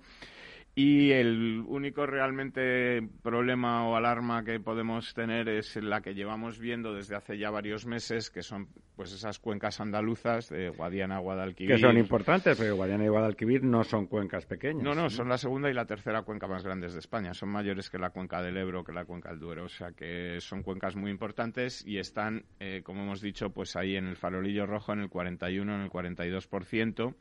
Y 0.74 1.10
el 1.10 1.62
único 1.66 2.06
realmente 2.06 3.06
problema 3.22 3.86
o 3.86 3.94
alarma 3.94 4.42
que 4.42 4.58
podemos 4.58 5.12
tener 5.12 5.46
es 5.50 5.76
la 5.76 6.00
que 6.00 6.14
llevamos 6.14 6.58
viendo 6.58 6.94
desde 6.94 7.14
hace 7.14 7.36
ya 7.36 7.50
varios 7.50 7.84
meses, 7.84 8.30
que 8.30 8.42
son 8.42 8.68
pues 8.96 9.12
esas 9.12 9.38
cuencas 9.38 9.80
andaluzas 9.80 10.48
de 10.48 10.70
Guadiana, 10.70 11.18
Guadalquivir. 11.18 11.74
Que 11.74 11.80
son 11.80 11.98
importantes, 11.98 12.56
pero 12.58 12.76
Guadiana 12.76 13.04
y 13.04 13.08
Guadalquivir 13.08 13.62
no 13.62 13.84
son 13.84 14.06
cuencas 14.06 14.46
pequeñas. 14.46 14.82
No, 14.82 14.94
no, 14.94 15.10
son 15.10 15.28
la 15.28 15.36
segunda 15.36 15.70
y 15.70 15.74
la 15.74 15.84
tercera 15.84 16.22
cuenca 16.22 16.46
más 16.46 16.64
grandes 16.64 16.94
de 16.94 17.00
España. 17.00 17.34
Son 17.34 17.50
mayores 17.50 17.90
que 17.90 17.98
la 17.98 18.08
cuenca 18.08 18.40
del 18.40 18.56
Ebro, 18.56 18.82
que 18.82 18.92
la 18.92 19.04
cuenca 19.04 19.28
del 19.28 19.40
Duero. 19.40 19.64
O 19.64 19.68
sea 19.68 19.92
que 19.92 20.40
son 20.40 20.62
cuencas 20.62 20.96
muy 20.96 21.10
importantes 21.10 21.86
y 21.86 21.98
están, 21.98 22.44
eh, 22.60 22.80
como 22.82 23.02
hemos 23.02 23.20
dicho, 23.20 23.50
pues 23.50 23.76
ahí 23.76 23.96
en 23.96 24.06
el 24.06 24.16
farolillo 24.16 24.64
rojo 24.64 24.94
en 24.94 25.00
el 25.00 25.10
41, 25.10 25.74
en 25.74 25.80
el 25.82 25.90
42%. 25.90 27.14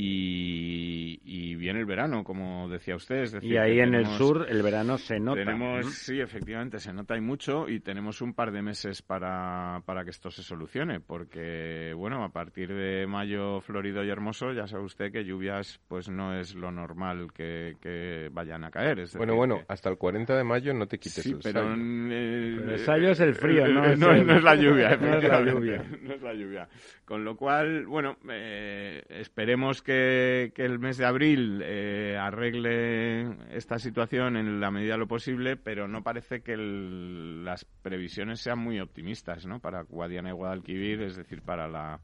Y, 0.00 1.56
viene 1.56 1.80
el 1.80 1.86
verano, 1.86 2.22
como 2.22 2.68
decía 2.68 2.94
usted. 2.94 3.42
y 3.42 3.56
ahí 3.56 3.80
en 3.80 3.94
el 3.94 4.06
sur 4.06 4.46
el 4.48 4.62
verano 4.62 4.96
se 4.96 5.18
nota. 5.18 5.40
Tenemos, 5.40 5.92
Sí, 5.92 6.20
efectivamente, 6.20 6.78
se 6.78 6.92
nota 6.92 7.16
y 7.16 7.20
mucho 7.20 7.68
y 7.68 7.80
tenemos 7.80 8.22
un 8.22 8.32
par 8.32 8.52
de 8.52 8.62
meses 8.62 9.02
para, 9.02 9.82
para 9.84 10.04
que 10.04 10.10
esto 10.10 10.30
se 10.30 10.42
solucione, 10.42 11.00
porque, 11.00 11.92
bueno, 11.96 12.24
a 12.24 12.30
partir 12.30 12.72
de 12.72 13.06
mayo 13.06 13.60
florido 13.60 14.04
y 14.04 14.08
hermoso, 14.08 14.52
ya 14.52 14.66
sabe 14.66 14.84
usted 14.84 15.12
que 15.12 15.24
lluvias 15.24 15.80
pues 15.88 16.08
no 16.08 16.38
es 16.38 16.54
lo 16.54 16.70
normal 16.70 17.32
que, 17.34 17.76
que 17.80 18.28
vayan 18.32 18.64
a 18.64 18.70
caer. 18.70 19.04
bueno, 19.16 19.34
bueno, 19.34 19.62
hasta 19.68 19.90
el 19.90 19.98
40 19.98 20.36
de 20.36 20.44
mayo 20.44 20.72
no 20.74 20.86
te 20.86 20.98
quites 20.98 21.24
sí, 21.24 21.32
el 21.32 21.40
pero, 21.42 21.74
eh, 21.74 22.74
el 22.74 22.78
sayo 22.80 23.10
es 23.10 23.20
el 23.20 23.34
frío, 23.34 23.66
no, 23.68 23.84
es, 23.90 23.98
no, 23.98 24.12
es 24.12 24.42
la 24.42 24.54
lluvia, 24.54 24.96
no 25.00 25.16
es 25.16 25.24
la 25.24 25.40
lluvia. 25.40 25.84
no 26.02 26.14
es 26.14 26.22
la 26.22 26.34
lluvia. 26.34 26.68
Con 27.04 27.24
lo 27.24 27.36
cual, 27.36 27.86
bueno, 27.86 28.16
eh, 28.30 29.02
esperemos 29.08 29.82
que, 29.82 29.87
el 29.92 30.78
mes 30.78 30.96
de 30.98 31.06
abril 31.06 31.62
eh, 31.64 32.16
arregle 32.18 33.36
esta 33.50 33.78
situación 33.78 34.36
en 34.36 34.60
la 34.60 34.70
medida 34.70 34.92
de 34.92 34.98
lo 34.98 35.08
posible, 35.08 35.56
pero 35.56 35.88
no 35.88 36.02
parece 36.02 36.40
que 36.40 36.56
las 36.56 37.64
previsiones 37.64 38.40
sean 38.40 38.58
muy 38.58 38.80
optimistas, 38.80 39.46
¿no? 39.46 39.60
Para 39.60 39.82
Guadiana 39.82 40.30
y 40.30 40.32
Guadalquivir, 40.32 41.02
es 41.02 41.16
decir, 41.16 41.42
para 41.42 41.68
la 41.68 42.00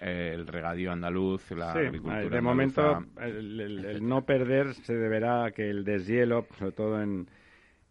eh, 0.00 0.32
el 0.34 0.46
regadío 0.46 0.92
andaluz, 0.92 1.50
la 1.50 1.72
agricultura. 1.72 2.28
De 2.28 2.40
momento, 2.40 3.04
el, 3.20 3.98
no 4.02 4.24
perder 4.24 4.72
se 4.74 4.94
deberá 4.94 5.44
a 5.44 5.50
que 5.50 5.68
el 5.68 5.84
deshielo, 5.84 6.46
sobre 6.58 6.72
todo 6.72 7.02
en, 7.02 7.28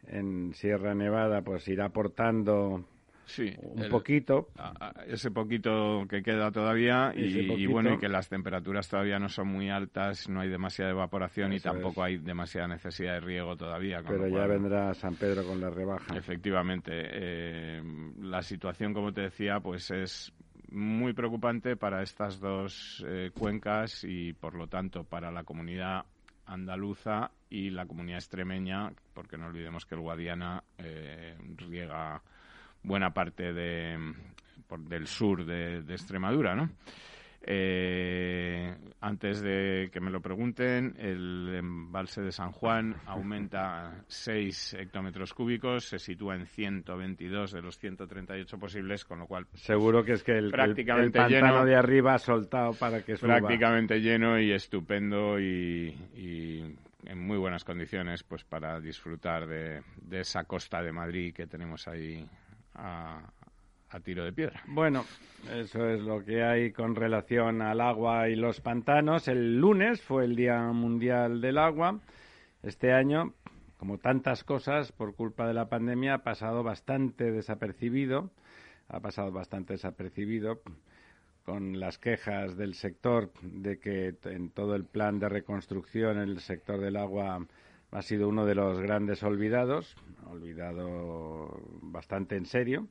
en 0.07 0.53
Sierra 0.53 0.95
Nevada, 0.95 1.43
pues 1.43 1.67
irá 1.67 1.85
aportando 1.85 2.83
Sí, 3.29 3.53
un 3.61 3.87
poquito. 3.89 4.47
ese 5.05 5.29
poquito 5.29 6.03
que 6.09 6.23
queda 6.23 6.51
todavía 6.51 7.13
y, 7.15 7.67
bueno, 7.67 7.93
y 7.93 7.97
que 7.99 8.09
las 8.09 8.27
temperaturas 8.27 8.89
todavía 8.89 9.19
no 9.19 9.29
son 9.29 9.49
muy 9.49 9.69
altas, 9.69 10.27
no 10.27 10.41
hay 10.41 10.49
demasiada 10.49 10.89
evaporación 10.89 11.53
y 11.53 11.59
tampoco 11.59 12.03
hay 12.03 12.17
demasiada 12.17 12.67
necesidad 12.67 13.13
de 13.13 13.19
riego 13.19 13.55
todavía. 13.55 14.01
Pero 14.05 14.27
ya 14.27 14.47
vendrá 14.47 14.95
San 14.95 15.15
Pedro 15.15 15.45
con 15.45 15.61
la 15.61 15.69
rebaja. 15.69 16.17
Efectivamente. 16.17 16.91
Eh, 16.91 17.83
la 18.19 18.41
situación, 18.41 18.95
como 18.95 19.13
te 19.13 19.21
decía, 19.21 19.59
pues 19.59 19.91
es 19.91 20.33
muy 20.71 21.13
preocupante 21.13 21.75
para 21.75 22.01
estas 22.01 22.39
dos 22.39 23.05
eh, 23.07 23.29
cuencas 23.37 24.03
y, 24.03 24.33
por 24.33 24.55
lo 24.55 24.65
tanto, 24.65 25.03
para 25.03 25.29
la 25.29 25.43
comunidad 25.43 26.03
andaluza 26.47 27.29
y 27.47 27.69
la 27.69 27.85
comunidad 27.85 28.17
extremeña, 28.17 28.91
porque 29.13 29.37
no 29.37 29.45
olvidemos 29.45 29.85
que 29.85 29.93
el 29.93 30.01
Guadiana 30.01 30.63
eh, 30.79 31.35
riega 31.57 32.23
buena 32.83 33.13
parte 33.13 33.53
de, 33.53 33.97
del 34.77 35.07
sur 35.07 35.45
de, 35.45 35.79
Extremadura, 35.89 36.55
¿no? 36.55 36.69
Eh, 37.41 38.75
antes 38.99 39.41
de 39.41 39.89
que 39.91 40.01
me 40.01 40.11
lo 40.11 40.21
pregunten, 40.21 40.93
el 40.99 41.55
embalse 41.55 42.21
de 42.21 42.33
San 42.33 42.51
Juan 42.51 42.95
aumenta 43.05 44.03
6 44.07 44.73
hectómetros 44.73 45.33
cúbicos, 45.33 45.85
se 45.85 45.99
sitúa 45.99 46.35
en 46.35 46.45
122 46.45 47.53
de 47.53 47.61
los 47.61 47.79
138 47.79 48.59
posibles, 48.59 49.05
con 49.05 49.19
lo 49.19 49.25
cual... 49.25 49.47
Seguro 49.53 50.03
que 50.03 50.13
es 50.13 50.23
que 50.23 50.37
el, 50.37 50.51
prácticamente 50.51 51.17
el, 51.17 51.29
lleno, 51.29 51.65
de 51.65 51.75
arriba 51.75 52.15
ha 52.15 52.19
soltado 52.19 52.73
para 52.73 53.01
que 53.03 53.15
suba. 53.15 53.37
Prácticamente 53.37 53.99
lleno 54.01 54.37
y 54.37 54.51
estupendo 54.51 55.39
y, 55.39 55.95
y 56.15 56.75
en 57.05 57.25
muy 57.25 57.37
buenas 57.37 57.63
condiciones 57.63 58.23
pues 58.23 58.43
para 58.43 58.79
disfrutar 58.79 59.47
de, 59.47 59.81
de 60.01 60.19
esa 60.19 60.43
costa 60.43 60.81
de 60.81 60.91
Madrid 60.91 61.33
que 61.33 61.47
tenemos 61.47 61.87
ahí 61.87 62.27
a, 62.79 63.99
tiro 64.03 64.23
de 64.23 64.31
piedra. 64.31 64.61
Bueno, 64.67 65.03
eso 65.51 65.89
es 65.89 66.01
lo 66.01 66.23
que 66.23 66.43
hay 66.43 66.71
con 66.71 66.95
relación 66.95 67.61
al 67.61 67.81
agua 67.81 68.29
y 68.29 68.35
los 68.35 68.61
pantanos. 68.61 69.27
El 69.27 69.59
lunes 69.59 70.01
fue 70.01 70.25
el 70.25 70.35
Día 70.35 70.61
Mundial 70.71 71.41
del 71.41 71.57
Agua. 71.57 71.99
Este 72.63 72.93
año, 72.93 73.33
como 73.77 73.97
tantas 73.97 74.43
cosas, 74.43 74.91
por 74.91 75.15
culpa 75.15 75.47
de 75.47 75.53
la 75.53 75.69
pandemia, 75.69 76.15
ha 76.15 76.23
pasado 76.23 76.63
bastante 76.63 77.31
desapercibido. 77.31 78.29
Ha 78.87 78.99
pasado 78.99 79.31
bastante 79.31 79.73
desapercibido 79.73 80.61
con 81.45 81.79
las 81.79 81.97
quejas 81.97 82.55
del 82.57 82.75
sector 82.75 83.31
de 83.41 83.79
que 83.79 84.15
en 84.25 84.51
todo 84.51 84.75
el 84.75 84.85
plan 84.85 85.19
de 85.19 85.29
reconstrucción 85.29 86.19
el 86.19 86.39
sector 86.41 86.79
del 86.79 86.95
agua 86.95 87.45
ha 87.91 88.01
sido 88.01 88.27
uno 88.29 88.45
de 88.45 88.55
los 88.55 88.79
grandes 88.79 89.23
olvidados, 89.23 89.95
olvidado 90.29 91.59
bastante 91.81 92.35
en 92.35 92.45
serio. 92.45 92.87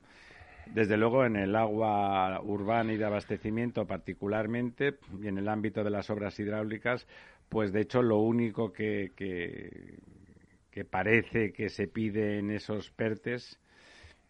Desde 0.73 0.97
luego 0.97 1.25
en 1.25 1.35
el 1.35 1.55
agua 1.55 2.41
urbana 2.43 2.93
y 2.93 2.97
de 2.97 3.05
abastecimiento 3.05 3.87
particularmente 3.87 4.95
y 5.21 5.27
en 5.27 5.37
el 5.37 5.47
ámbito 5.47 5.83
de 5.83 5.89
las 5.89 6.09
obras 6.09 6.39
hidráulicas, 6.39 7.07
pues 7.47 7.71
de 7.71 7.81
hecho 7.81 8.03
lo 8.03 8.17
único 8.17 8.71
que, 8.71 9.11
que, 9.15 10.85
parece 10.85 11.51
que 11.51 11.69
se 11.69 11.87
pide 11.87 12.37
en 12.37 12.51
esos 12.51 12.91
PERTES 12.91 13.59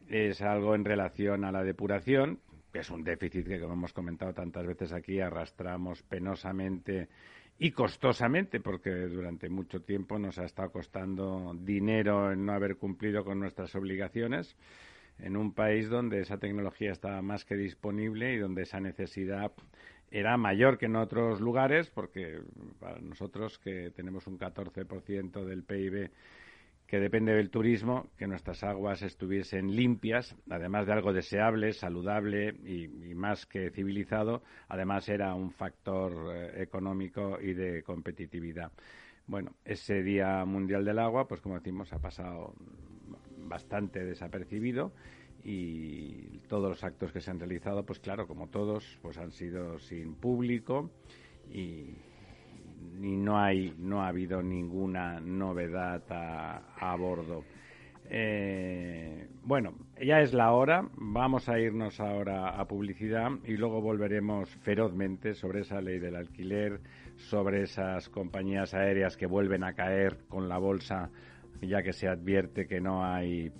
es 0.07 0.41
algo 0.41 0.73
en 0.73 0.85
relación 0.85 1.43
a 1.43 1.51
la 1.51 1.63
depuración, 1.63 2.39
que 2.71 2.79
es 2.79 2.89
un 2.89 3.03
déficit 3.03 3.45
que, 3.45 3.59
como 3.59 3.73
hemos 3.73 3.93
comentado 3.93 4.33
tantas 4.33 4.65
veces 4.65 4.93
aquí, 4.93 5.19
arrastramos 5.19 6.01
penosamente 6.03 7.09
y 7.59 7.71
costosamente, 7.71 8.61
porque 8.61 8.89
durante 8.89 9.49
mucho 9.49 9.81
tiempo 9.81 10.17
nos 10.17 10.39
ha 10.39 10.45
estado 10.45 10.71
costando 10.71 11.53
dinero 11.59 12.31
en 12.31 12.45
no 12.45 12.53
haber 12.53 12.77
cumplido 12.77 13.25
con 13.25 13.39
nuestras 13.39 13.75
obligaciones, 13.75 14.55
en 15.19 15.35
un 15.35 15.53
país 15.53 15.89
donde 15.89 16.21
esa 16.21 16.37
tecnología 16.37 16.93
estaba 16.93 17.21
más 17.21 17.43
que 17.43 17.55
disponible 17.55 18.33
y 18.33 18.37
donde 18.37 18.61
esa 18.63 18.79
necesidad 18.79 19.51
era 20.09 20.37
mayor 20.37 20.77
que 20.77 20.85
en 20.85 20.95
otros 20.95 21.41
lugares, 21.41 21.89
porque 21.89 22.39
para 22.79 22.99
nosotros 22.99 23.59
que 23.59 23.91
tenemos 23.91 24.25
un 24.27 24.39
14% 24.39 25.43
del 25.43 25.63
PIB 25.63 26.09
que 26.89 26.99
depende 26.99 27.33
del 27.33 27.51
turismo, 27.51 28.07
que 28.17 28.25
nuestras 28.25 28.63
aguas 28.63 29.03
estuviesen 29.03 29.75
limpias, 29.75 30.35
además 30.49 30.87
de 30.87 30.93
algo 30.93 31.13
deseable, 31.13 31.71
saludable 31.71 32.49
y, 32.65 33.13
más 33.13 33.45
que 33.45 33.69
civilizado, 33.69 34.41
además 34.67 35.07
era 35.07 35.35
un 35.35 35.51
factor 35.51 36.33
eh, 36.33 36.63
económico 36.63 37.39
y 37.39 37.53
de 37.53 37.83
competitividad. 37.83 38.71
Bueno, 39.27 39.51
ese 39.63 40.01
Día 40.01 40.43
Mundial 40.45 40.83
del 40.83 40.97
Agua, 40.97 41.27
pues 41.27 41.41
como 41.41 41.59
decimos, 41.59 41.93
ha 41.93 41.99
pasado 41.99 42.55
bastante 43.37 44.03
desapercibido 44.03 44.91
y 45.43 46.39
todos 46.47 46.69
los 46.69 46.83
actos 46.83 47.11
que 47.11 47.21
se 47.21 47.29
han 47.29 47.37
realizado, 47.37 47.85
pues 47.85 47.99
claro, 47.99 48.25
como 48.25 48.47
todos, 48.47 48.97
pues 49.03 49.19
han 49.19 49.31
sido 49.31 49.77
sin 49.77 50.15
público 50.15 50.89
y, 51.51 51.93
y 53.01 53.15
no 53.15 53.39
hay 53.39 53.73
no 53.77 54.01
ha 54.01 54.07
habido 54.07 54.41
ninguna 54.41 55.19
novedad 55.19 56.03
a, 56.09 56.95
bordo. 56.95 57.43
Eh, 58.11 59.27
bueno, 59.43 59.73
ya 60.01 60.21
es 60.21 60.33
la 60.33 60.51
hora. 60.51 60.87
Vamos 60.95 61.47
a 61.47 61.59
irnos 61.59 61.99
ahora 61.99 62.59
a 62.59 62.65
publicidad 62.65 63.29
y 63.45 63.57
luego 63.57 63.81
volveremos 63.81 64.49
ferozmente 64.63 65.33
sobre 65.33 65.61
esa 65.61 65.81
ley 65.81 65.99
del 65.99 66.15
alquiler, 66.15 66.81
sobre 67.15 67.63
esas 67.63 68.09
compañías 68.09 68.73
aéreas 68.73 69.15
que 69.15 69.27
vuelven 69.27 69.63
a 69.63 69.73
caer 69.73 70.17
con 70.27 70.49
la 70.49 70.57
bolsa, 70.57 71.09
ya 71.61 71.83
que 71.83 71.93
se 71.93 72.07
advierte 72.07 72.67
que 72.67 72.81
no 72.81 73.05
hay 73.05 73.51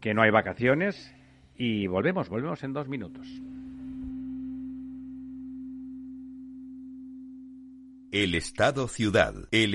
que 0.00 0.14
no 0.14 0.22
hay 0.22 0.30
vacaciones. 0.30 1.14
Y 1.56 1.86
volvemos, 1.86 2.28
volvemos 2.28 2.64
en 2.64 2.72
dos 2.72 2.88
minutos. 2.88 3.26
El 8.12 8.34
Estado 8.34 8.88
Ciudad. 8.88 9.34
El 9.52 9.74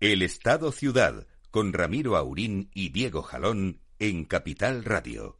El 0.00 0.22
Estado 0.22 0.70
Ciudad 0.70 1.26
con 1.50 1.72
Ramiro 1.72 2.16
Aurín 2.16 2.70
y 2.72 2.90
Diego 2.90 3.20
Jalón 3.20 3.80
en 3.98 4.24
Capital 4.26 4.84
Radio. 4.84 5.36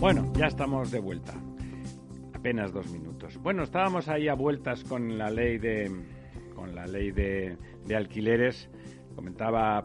Bueno, 0.00 0.32
ya 0.36 0.48
estamos 0.48 0.90
de 0.90 0.98
vuelta. 0.98 1.34
Apenas 2.34 2.72
dos 2.72 2.90
minutos. 2.90 3.36
Bueno, 3.40 3.62
estábamos 3.62 4.08
ahí 4.08 4.26
a 4.26 4.34
vueltas 4.34 4.82
con 4.82 5.18
la 5.18 5.30
ley 5.30 5.58
de, 5.58 5.88
con 6.60 6.74
la 6.74 6.86
ley 6.86 7.10
de, 7.10 7.56
de 7.86 7.96
alquileres. 7.96 8.68
Comentaba 9.16 9.82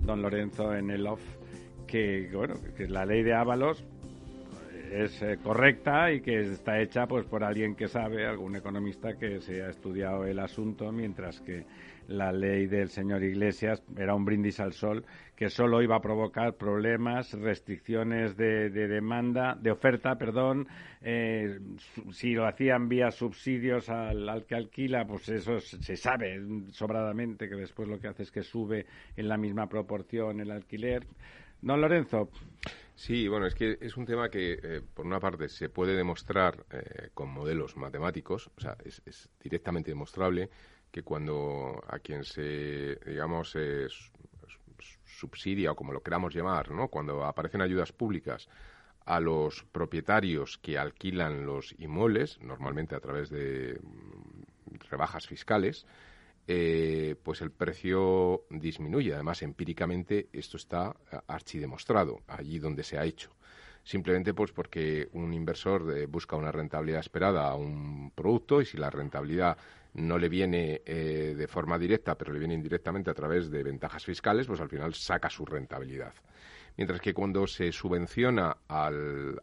don 0.00 0.20
Lorenzo 0.20 0.74
en 0.74 0.90
el 0.90 1.06
off 1.06 1.22
que, 1.86 2.28
bueno, 2.32 2.54
que 2.76 2.86
la 2.86 3.06
ley 3.06 3.22
de 3.22 3.32
Ábalos 3.32 3.82
es 4.92 5.22
eh, 5.22 5.38
correcta 5.42 6.12
y 6.12 6.20
que 6.20 6.40
está 6.40 6.80
hecha 6.80 7.06
pues 7.06 7.26
por 7.26 7.44
alguien 7.44 7.74
que 7.74 7.88
sabe, 7.88 8.26
algún 8.26 8.56
economista 8.56 9.14
que 9.16 9.40
se 9.40 9.62
ha 9.62 9.70
estudiado 9.70 10.24
el 10.24 10.38
asunto, 10.38 10.90
mientras 10.92 11.40
que 11.40 11.64
la 12.08 12.32
ley 12.32 12.66
del 12.66 12.88
señor 12.88 13.22
Iglesias 13.22 13.82
era 13.96 14.14
un 14.14 14.24
brindis 14.24 14.60
al 14.60 14.72
sol 14.72 15.04
que 15.36 15.50
solo 15.50 15.82
iba 15.82 15.96
a 15.96 16.00
provocar 16.00 16.54
problemas, 16.54 17.32
restricciones 17.32 18.36
de, 18.36 18.70
demanda, 18.70 19.56
de 19.60 19.70
oferta, 19.70 20.16
perdón. 20.16 20.66
Eh, 21.00 21.60
si 22.10 22.32
lo 22.32 22.46
hacían 22.46 22.88
vía 22.88 23.12
subsidios 23.12 23.88
al, 23.88 24.44
que 24.48 24.56
alquila, 24.56 25.06
pues 25.06 25.28
eso 25.28 25.60
se 25.60 25.96
sabe 25.96 26.40
sobradamente 26.72 27.48
que 27.48 27.54
después 27.54 27.88
lo 27.88 28.00
que 28.00 28.08
hace 28.08 28.24
es 28.24 28.32
que 28.32 28.42
sube 28.42 28.86
en 29.16 29.28
la 29.28 29.36
misma 29.36 29.68
proporción 29.68 30.40
el 30.40 30.50
alquiler. 30.50 31.06
Don 31.60 31.80
Lorenzo. 31.80 32.30
Sí, 32.94 33.28
bueno, 33.28 33.46
es 33.46 33.54
que 33.54 33.78
es 33.80 33.96
un 33.96 34.06
tema 34.06 34.28
que, 34.28 34.58
eh, 34.62 34.82
por 34.94 35.06
una 35.06 35.20
parte, 35.20 35.48
se 35.48 35.68
puede 35.68 35.94
demostrar 35.94 36.64
eh, 36.70 37.10
con 37.14 37.28
modelos 37.28 37.76
matemáticos, 37.76 38.50
o 38.56 38.60
sea, 38.60 38.76
es, 38.84 39.28
directamente 39.40 39.90
demostrable 39.90 40.50
que 40.90 41.02
cuando 41.02 41.82
a 41.86 41.98
quien 41.98 42.24
se, 42.24 42.96
digamos, 43.06 43.56
subsidia 45.04 45.72
o 45.72 45.76
como 45.76 45.92
lo 45.92 46.02
queramos 46.02 46.34
llamar, 46.34 46.70
¿no? 46.70 46.88
Cuando 46.88 47.24
aparecen 47.24 47.60
ayudas 47.60 47.92
públicas 47.92 48.48
a 49.04 49.20
los 49.20 49.64
propietarios 49.64 50.58
que 50.58 50.78
alquilan 50.78 51.46
los 51.46 51.74
inmuebles, 51.78 52.40
normalmente 52.40 52.94
a 52.94 53.00
través 53.00 53.30
de 53.30 53.80
mm, 53.82 54.74
rebajas 54.90 55.26
fiscales, 55.26 55.86
eh, 56.48 57.14
pues 57.22 57.42
el 57.42 57.50
precio 57.50 58.44
disminuye. 58.50 59.14
Además, 59.14 59.42
empíricamente 59.42 60.28
esto 60.32 60.56
está 60.56 60.96
archidemostrado 61.26 62.22
allí 62.26 62.58
donde 62.58 62.82
se 62.82 62.98
ha 62.98 63.04
hecho. 63.04 63.30
Simplemente 63.84 64.34
pues 64.34 64.52
porque 64.52 65.08
un 65.12 65.32
inversor 65.32 65.96
eh, 65.96 66.06
busca 66.06 66.36
una 66.36 66.52
rentabilidad 66.52 67.00
esperada 67.00 67.48
a 67.48 67.54
un 67.54 68.10
producto 68.14 68.60
y 68.60 68.66
si 68.66 68.76
la 68.76 68.90
rentabilidad 68.90 69.56
no 69.94 70.18
le 70.18 70.28
viene 70.28 70.82
eh, 70.84 71.34
de 71.36 71.48
forma 71.48 71.78
directa, 71.78 72.16
pero 72.16 72.32
le 72.32 72.38
viene 72.38 72.54
indirectamente 72.54 73.10
a 73.10 73.14
través 73.14 73.50
de 73.50 73.62
ventajas 73.62 74.04
fiscales, 74.04 74.46
pues 74.46 74.60
al 74.60 74.68
final 74.68 74.94
saca 74.94 75.30
su 75.30 75.44
rentabilidad. 75.44 76.12
Mientras 76.76 77.00
que 77.00 77.14
cuando 77.14 77.46
se 77.46 77.72
subvenciona 77.72 78.58
al, 78.68 79.40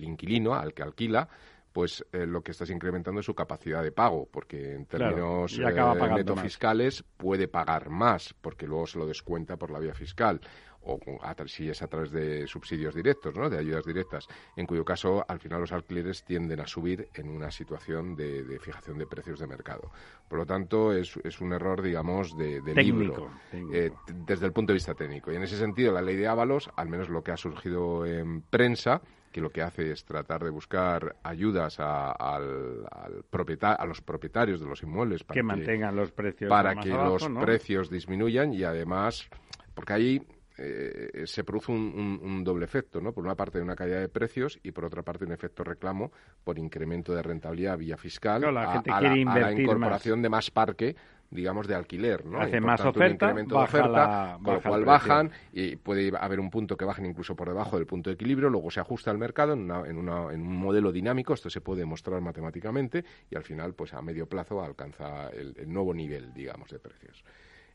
inquilino, 0.00 0.54
al 0.54 0.74
que 0.74 0.82
alquila, 0.82 1.28
pues 1.72 2.04
eh, 2.12 2.26
lo 2.26 2.42
que 2.42 2.52
estás 2.52 2.70
incrementando 2.70 3.20
es 3.20 3.26
su 3.26 3.34
capacidad 3.34 3.82
de 3.82 3.92
pago, 3.92 4.28
porque 4.30 4.74
en 4.74 4.86
términos 4.86 5.58
eh, 5.58 6.24
fiscales 6.42 7.04
puede 7.16 7.48
pagar 7.48 7.90
más, 7.90 8.34
porque 8.40 8.66
luego 8.66 8.86
se 8.86 8.98
lo 8.98 9.06
descuenta 9.06 9.56
por 9.56 9.70
la 9.70 9.78
vía 9.78 9.94
fiscal 9.94 10.40
o 10.88 10.98
si 11.46 11.68
es 11.68 11.82
a 11.82 11.86
través 11.86 12.10
de 12.10 12.46
subsidios 12.46 12.94
directos, 12.94 13.34
¿no? 13.36 13.50
de 13.50 13.58
ayudas 13.58 13.84
directas, 13.84 14.26
en 14.56 14.66
cuyo 14.66 14.84
caso 14.84 15.24
al 15.28 15.38
final 15.38 15.60
los 15.60 15.72
alquileres 15.72 16.24
tienden 16.24 16.60
a 16.60 16.66
subir 16.66 17.08
en 17.14 17.28
una 17.28 17.50
situación 17.50 18.16
de, 18.16 18.58
fijación 18.60 18.98
de 18.98 19.06
precios 19.06 19.38
de 19.38 19.46
mercado. 19.46 19.90
Por 20.28 20.38
lo 20.38 20.46
tanto, 20.46 20.92
es, 20.92 21.16
un 21.40 21.52
error, 21.52 21.82
digamos, 21.82 22.36
de, 22.36 22.60
libro 22.74 23.30
eh, 23.52 23.90
desde 24.26 24.46
el 24.46 24.52
punto 24.52 24.72
de 24.72 24.74
vista 24.74 24.94
técnico. 24.94 25.32
Y 25.32 25.36
en 25.36 25.42
ese 25.42 25.56
sentido, 25.56 25.92
la 25.92 26.02
ley 26.02 26.16
de 26.16 26.26
Ábalos, 26.26 26.70
al 26.76 26.88
menos 26.88 27.08
lo 27.08 27.22
que 27.22 27.32
ha 27.32 27.36
surgido 27.36 28.04
en 28.06 28.42
prensa, 28.42 29.02
que 29.38 29.42
lo 29.42 29.50
que 29.50 29.62
hace 29.62 29.92
es 29.92 30.04
tratar 30.04 30.42
de 30.42 30.50
buscar 30.50 31.14
ayudas 31.22 31.78
a, 31.78 32.10
al, 32.10 32.84
a 32.90 33.86
los 33.86 34.00
propietarios 34.02 34.60
de 34.60 34.66
los 34.66 34.82
inmuebles 34.82 35.22
para 35.22 35.36
que, 35.36 35.42
mantengan 35.44 35.94
los 35.94 36.10
precios 36.10 36.50
para 36.50 36.74
que 36.74 36.88
los 36.88 37.28
precios 37.40 37.88
disminuyan 37.88 38.52
y 38.52 38.64
además 38.64 39.28
porque 39.74 39.92
ahí 39.92 40.22
eh, 40.56 41.22
se 41.26 41.44
produce 41.44 41.70
un, 41.70 42.42
doble 42.42 42.64
efecto, 42.64 43.00
¿no? 43.00 43.12
Por 43.12 43.24
una 43.24 43.36
parte 43.36 43.60
una 43.60 43.76
caída 43.76 44.00
de 44.00 44.08
precios 44.08 44.58
y 44.64 44.72
por 44.72 44.84
otra 44.84 45.02
parte 45.02 45.24
un 45.24 45.30
efecto 45.30 45.62
reclamo 45.62 46.10
por 46.42 46.58
incremento 46.58 47.14
de 47.14 47.22
rentabilidad 47.22 47.78
vía 47.78 47.96
fiscal 47.96 48.42
a, 48.44 48.50
la, 48.50 49.52
incorporación 49.52 50.20
de 50.20 50.28
más 50.28 50.50
parque 50.50 50.96
digamos, 51.30 51.66
de 51.66 51.74
alquiler, 51.74 52.24
¿no? 52.24 52.40
Hace 52.40 52.60
más 52.60 52.80
oferta, 52.80 53.32
de 53.32 53.54
oferta, 53.54 54.38
con 54.42 54.54
lo 54.54 54.62
cual 54.62 54.84
bajan 54.84 55.30
y 55.52 55.76
puede 55.76 56.12
haber 56.18 56.40
un 56.40 56.50
punto 56.50 56.76
que 56.76 56.84
bajen 56.84 57.06
incluso 57.06 57.36
por 57.36 57.48
debajo 57.48 57.76
del 57.76 57.86
punto 57.86 58.10
de 58.10 58.14
equilibrio, 58.14 58.48
luego 58.48 58.70
se 58.70 58.80
ajusta 58.80 59.10
al 59.10 59.18
mercado 59.18 59.52
en, 59.52 59.70
en, 59.70 59.98
un 59.98 60.56
modelo 60.56 60.92
dinámico, 60.92 61.34
esto 61.34 61.50
se 61.50 61.60
puede 61.60 61.80
demostrar 61.80 62.20
matemáticamente 62.20 63.04
y 63.30 63.36
al 63.36 63.44
final, 63.44 63.74
pues 63.74 63.92
a 63.94 64.02
medio 64.02 64.26
plazo 64.26 64.62
alcanza 64.62 65.28
el 65.30 65.70
nuevo 65.72 65.92
nivel, 65.92 66.32
digamos, 66.32 66.70
de 66.70 66.78
precios 66.78 67.24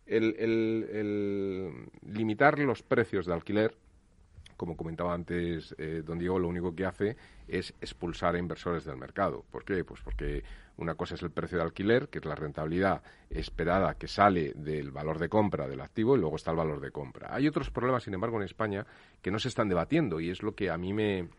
el, 0.06 1.90
limitar 2.06 2.60
los 2.60 2.84
precios 2.84 3.26
de 3.26 3.34
alquiler, 3.34 3.76
como 4.58 4.78
comentaba 4.78 5.14
antes 5.14 5.76
eh, 5.78 6.04
don 6.06 6.20
Diego, 6.20 6.40
lo 6.40 6.48
único 6.48 6.76
que 6.76 6.86
hace 6.86 7.18
es 7.48 7.74
expulsar 7.82 8.36
a 8.36 8.40
inversores 8.40 8.86
del 8.86 8.98
mercado. 8.98 9.44
¿Por 9.52 9.66
qué? 9.66 9.84
Pues 9.84 10.02
porque 10.02 10.44
una 10.78 10.96
cosa 10.96 11.16
es 11.16 11.22
el 11.22 11.32
precio 11.32 11.58
de 11.58 11.64
alquiler, 11.64 12.10
que 12.10 12.20
es 12.20 12.26
la 12.26 12.36
rentabilidad 12.36 13.04
esperada 13.30 13.96
que 13.96 14.08
sale 14.08 14.54
del 14.56 14.92
valor 14.92 15.20
de 15.20 15.30
compra 15.30 15.68
del 15.68 15.82
activo, 15.82 16.16
y 16.16 16.20
luego 16.20 16.36
está 16.36 16.52
el 16.52 16.58
valor 16.58 16.82
de 16.82 16.92
compra. 16.92 17.34
Hay 17.34 17.48
otros 17.48 17.70
problemas, 17.70 18.04
sin 18.04 18.14
embargo, 18.14 18.38
en 18.38 18.44
España 18.44 18.86
que 19.22 19.32
no 19.32 19.40
se 19.40 19.50
están 19.50 19.70
debatiendo 19.70 20.20
y 20.20 20.30
es 20.30 20.42
lo 20.42 20.56
que 20.56 20.70
a 20.70 20.78
mí 20.78 20.94
me, 20.94 21.30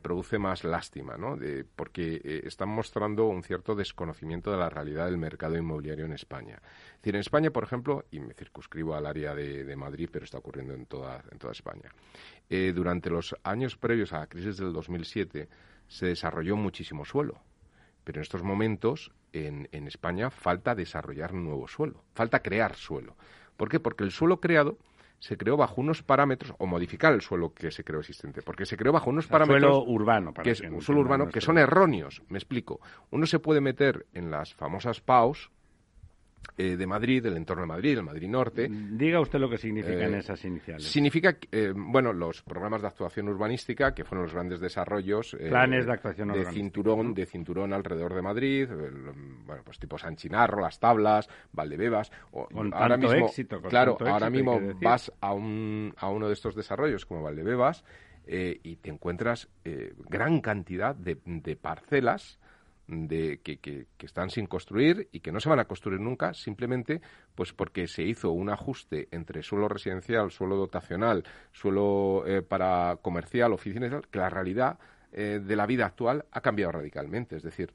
produce 0.00 0.38
más 0.38 0.64
lástima, 0.64 1.16
¿no? 1.18 1.36
De, 1.36 1.64
porque 1.64 2.20
eh, 2.24 2.42
están 2.44 2.70
mostrando 2.70 3.26
un 3.26 3.42
cierto 3.42 3.74
desconocimiento 3.74 4.50
de 4.50 4.56
la 4.56 4.70
realidad 4.70 5.04
del 5.04 5.18
mercado 5.18 5.56
inmobiliario 5.56 6.06
en 6.06 6.14
España. 6.14 6.60
Es 6.62 7.02
decir, 7.02 7.14
en 7.14 7.20
España, 7.20 7.50
por 7.50 7.64
ejemplo, 7.64 8.06
y 8.10 8.20
me 8.20 8.32
circunscribo 8.32 8.94
al 8.94 9.04
área 9.04 9.34
de, 9.34 9.76
Madrid, 9.76 10.08
pero 10.10 10.24
está 10.24 10.38
ocurriendo 10.38 10.72
en 10.72 10.86
toda, 10.86 11.22
en 11.30 11.38
toda 11.38 11.52
España, 11.52 11.90
eh, 12.48 12.72
durante 12.74 13.10
los 13.10 13.36
años 13.42 13.76
previos 13.76 14.12
a 14.12 14.20
la 14.20 14.26
crisis 14.28 14.56
del 14.56 14.72
2007 14.72 15.48
se 15.88 16.06
desarrolló 16.06 16.56
muchísimo 16.56 17.04
suelo. 17.04 17.42
Pero 18.04 18.18
en 18.18 18.22
estos 18.22 18.42
momentos, 18.42 19.12
en, 19.32 19.68
en 19.72 19.86
España, 19.86 20.30
falta 20.30 20.74
desarrollar 20.74 21.32
nuevo 21.34 21.68
suelo, 21.68 22.04
falta 22.14 22.42
crear 22.42 22.74
suelo. 22.76 23.16
¿Por 23.56 23.68
qué? 23.68 23.80
Porque 23.80 24.04
el 24.04 24.10
suelo 24.10 24.40
creado 24.40 24.78
se 25.22 25.36
creó 25.36 25.56
bajo 25.56 25.80
unos 25.80 26.02
parámetros, 26.02 26.52
o 26.58 26.66
modificar 26.66 27.12
el 27.12 27.20
suelo 27.20 27.54
que 27.54 27.70
se 27.70 27.84
creó 27.84 28.00
existente, 28.00 28.42
porque 28.42 28.66
se 28.66 28.76
creó 28.76 28.92
bajo 28.92 29.08
unos 29.08 29.28
parámetros... 29.28 29.76
Suelo 29.76 29.84
urbano, 29.84 30.34
para 30.34 30.42
que 30.42 30.50
es 30.50 30.60
un 30.62 30.82
suelo 30.82 31.00
urbano, 31.00 31.28
que 31.28 31.40
son 31.40 31.58
erróneos, 31.58 32.22
me 32.28 32.38
explico. 32.38 32.80
Uno 33.12 33.24
se 33.26 33.38
puede 33.38 33.60
meter 33.60 34.04
en 34.14 34.32
las 34.32 34.52
famosas 34.52 35.00
PAUs, 35.00 35.52
eh, 36.58 36.76
de 36.76 36.86
Madrid, 36.86 37.22
del 37.22 37.36
entorno 37.36 37.62
de 37.62 37.68
Madrid, 37.68 37.96
el 37.98 38.02
Madrid 38.02 38.28
Norte. 38.28 38.68
Diga 38.70 39.20
usted 39.20 39.38
lo 39.38 39.48
que 39.48 39.58
significan 39.58 40.14
Eh, 40.14 40.18
esas 40.18 40.44
iniciales. 40.44 40.84
Significa, 40.84 41.36
eh, 41.50 41.72
bueno, 41.74 42.12
los 42.12 42.42
programas 42.42 42.82
de 42.82 42.88
actuación 42.88 43.28
urbanística, 43.28 43.94
que 43.94 44.04
fueron 44.04 44.24
los 44.24 44.34
grandes 44.34 44.60
desarrollos. 44.60 45.34
eh, 45.34 45.48
Planes 45.48 45.86
de 45.86 45.92
actuación 45.92 46.28
De 46.28 46.32
urbanística, 46.40 46.54
cinturón, 46.62 47.14
de 47.14 47.26
cinturón 47.26 47.72
alrededor 47.72 48.14
de 48.14 48.22
Madrid, 48.22 48.70
el, 48.70 49.12
bueno, 49.46 49.62
pues 49.64 49.78
tipo 49.78 49.96
San 49.98 50.16
Chinarro, 50.16 50.60
Las 50.60 50.78
Tablas, 50.78 51.28
Valdebebas. 51.52 52.10
O, 52.32 52.46
Con 52.48 52.72
ahora 52.74 52.96
tanto 52.98 53.08
mismo, 53.08 53.26
éxito, 53.26 53.60
con 53.60 53.70
claro, 53.70 53.96
tanto 53.96 54.12
ahora 54.12 54.28
éxito, 54.28 54.52
mismo 54.60 54.78
vas 54.82 55.12
a, 55.20 55.32
un, 55.32 55.94
a 55.96 56.08
uno 56.10 56.26
de 56.28 56.34
estos 56.34 56.54
desarrollos 56.54 57.06
como 57.06 57.22
Valdebebas 57.22 57.84
eh, 58.26 58.60
y 58.62 58.76
te 58.76 58.90
encuentras 58.90 59.48
eh, 59.64 59.94
gran 60.08 60.40
cantidad 60.40 60.94
de, 60.94 61.18
de 61.24 61.56
parcelas 61.56 62.38
de, 62.92 63.40
que, 63.42 63.58
que- 63.58 63.86
están 64.00 64.30
sin 64.30 64.46
construir 64.46 65.08
y 65.12 65.20
que 65.20 65.32
no 65.32 65.40
se 65.40 65.48
van 65.48 65.58
a 65.60 65.64
construir 65.64 66.00
nunca 66.00 66.34
simplemente 66.34 67.00
pues 67.34 67.52
porque 67.52 67.86
se 67.86 68.02
hizo 68.02 68.30
un 68.30 68.50
ajuste 68.50 69.08
entre 69.10 69.42
suelo 69.42 69.68
residencial, 69.68 70.30
suelo 70.30 70.56
dotacional, 70.56 71.24
suelo 71.52 72.24
eh, 72.26 72.42
para 72.42 72.98
comercial, 73.00 73.52
oficinas, 73.52 73.92
que 74.10 74.18
la 74.18 74.28
realidad 74.28 74.78
eh, 75.12 75.40
de 75.42 75.56
la 75.56 75.66
vida 75.66 75.86
actual 75.86 76.24
ha 76.30 76.40
cambiado 76.40 76.72
radicalmente. 76.72 77.36
Es 77.36 77.42
decir, 77.42 77.72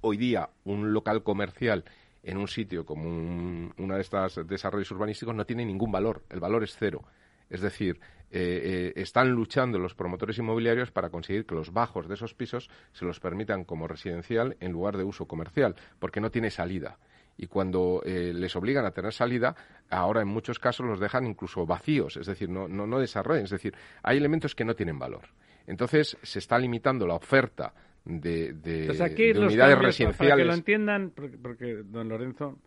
hoy 0.00 0.16
día 0.16 0.48
un 0.64 0.92
local 0.92 1.22
comercial 1.22 1.84
en 2.22 2.36
un 2.36 2.48
sitio 2.48 2.84
como 2.84 3.08
un, 3.08 3.72
uno 3.78 3.94
de 3.94 4.00
estos 4.02 4.46
desarrollos 4.46 4.90
urbanísticos 4.90 5.34
no 5.34 5.44
tiene 5.46 5.64
ningún 5.64 5.90
valor, 5.92 6.22
el 6.30 6.40
valor 6.40 6.62
es 6.64 6.76
cero. 6.78 7.02
Es 7.48 7.60
decir, 7.60 7.98
eh, 8.30 8.92
eh, 8.94 9.00
están 9.00 9.30
luchando 9.30 9.78
los 9.78 9.94
promotores 9.94 10.38
inmobiliarios 10.38 10.90
para 10.90 11.10
conseguir 11.10 11.46
que 11.46 11.54
los 11.54 11.72
bajos 11.72 12.08
de 12.08 12.14
esos 12.14 12.34
pisos 12.34 12.70
se 12.92 13.04
los 13.04 13.18
permitan 13.18 13.64
como 13.64 13.88
residencial 13.88 14.56
en 14.60 14.72
lugar 14.72 14.96
de 14.96 15.04
uso 15.04 15.26
comercial, 15.26 15.74
porque 15.98 16.20
no 16.20 16.30
tiene 16.30 16.50
salida. 16.50 16.98
Y 17.36 17.46
cuando 17.46 18.02
eh, 18.04 18.32
les 18.34 18.54
obligan 18.54 18.84
a 18.84 18.90
tener 18.90 19.12
salida, 19.12 19.56
ahora 19.88 20.22
en 20.22 20.28
muchos 20.28 20.58
casos 20.58 20.86
los 20.86 21.00
dejan 21.00 21.26
incluso 21.26 21.66
vacíos, 21.66 22.16
es 22.16 22.26
decir, 22.26 22.48
no, 22.50 22.68
no, 22.68 22.86
no 22.86 23.00
desarrollan. 23.00 23.44
Es 23.44 23.50
decir, 23.50 23.74
hay 24.02 24.18
elementos 24.18 24.54
que 24.54 24.64
no 24.64 24.74
tienen 24.74 24.98
valor. 24.98 25.22
Entonces, 25.66 26.16
se 26.22 26.38
está 26.38 26.58
limitando 26.58 27.06
la 27.06 27.14
oferta 27.14 27.72
de, 28.04 28.52
de, 28.52 28.80
Entonces 28.82 29.00
aquí 29.00 29.26
de 29.28 29.34
los 29.34 29.52
unidades 29.52 29.74
cambios, 29.74 29.96
Para 30.16 30.36
que 30.36 30.44
lo 30.44 30.52
residenciales. 30.52 30.58
entiendan, 30.58 31.10
porque, 31.14 31.38
porque 31.38 31.82
don 31.84 32.08
Lorenzo 32.08 32.58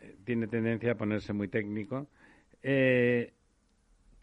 eh, 0.00 0.16
tiene 0.24 0.46
tendencia 0.46 0.92
a 0.92 0.94
ponerse 0.94 1.32
muy 1.32 1.48
técnico, 1.48 2.08
eh, 2.62 3.32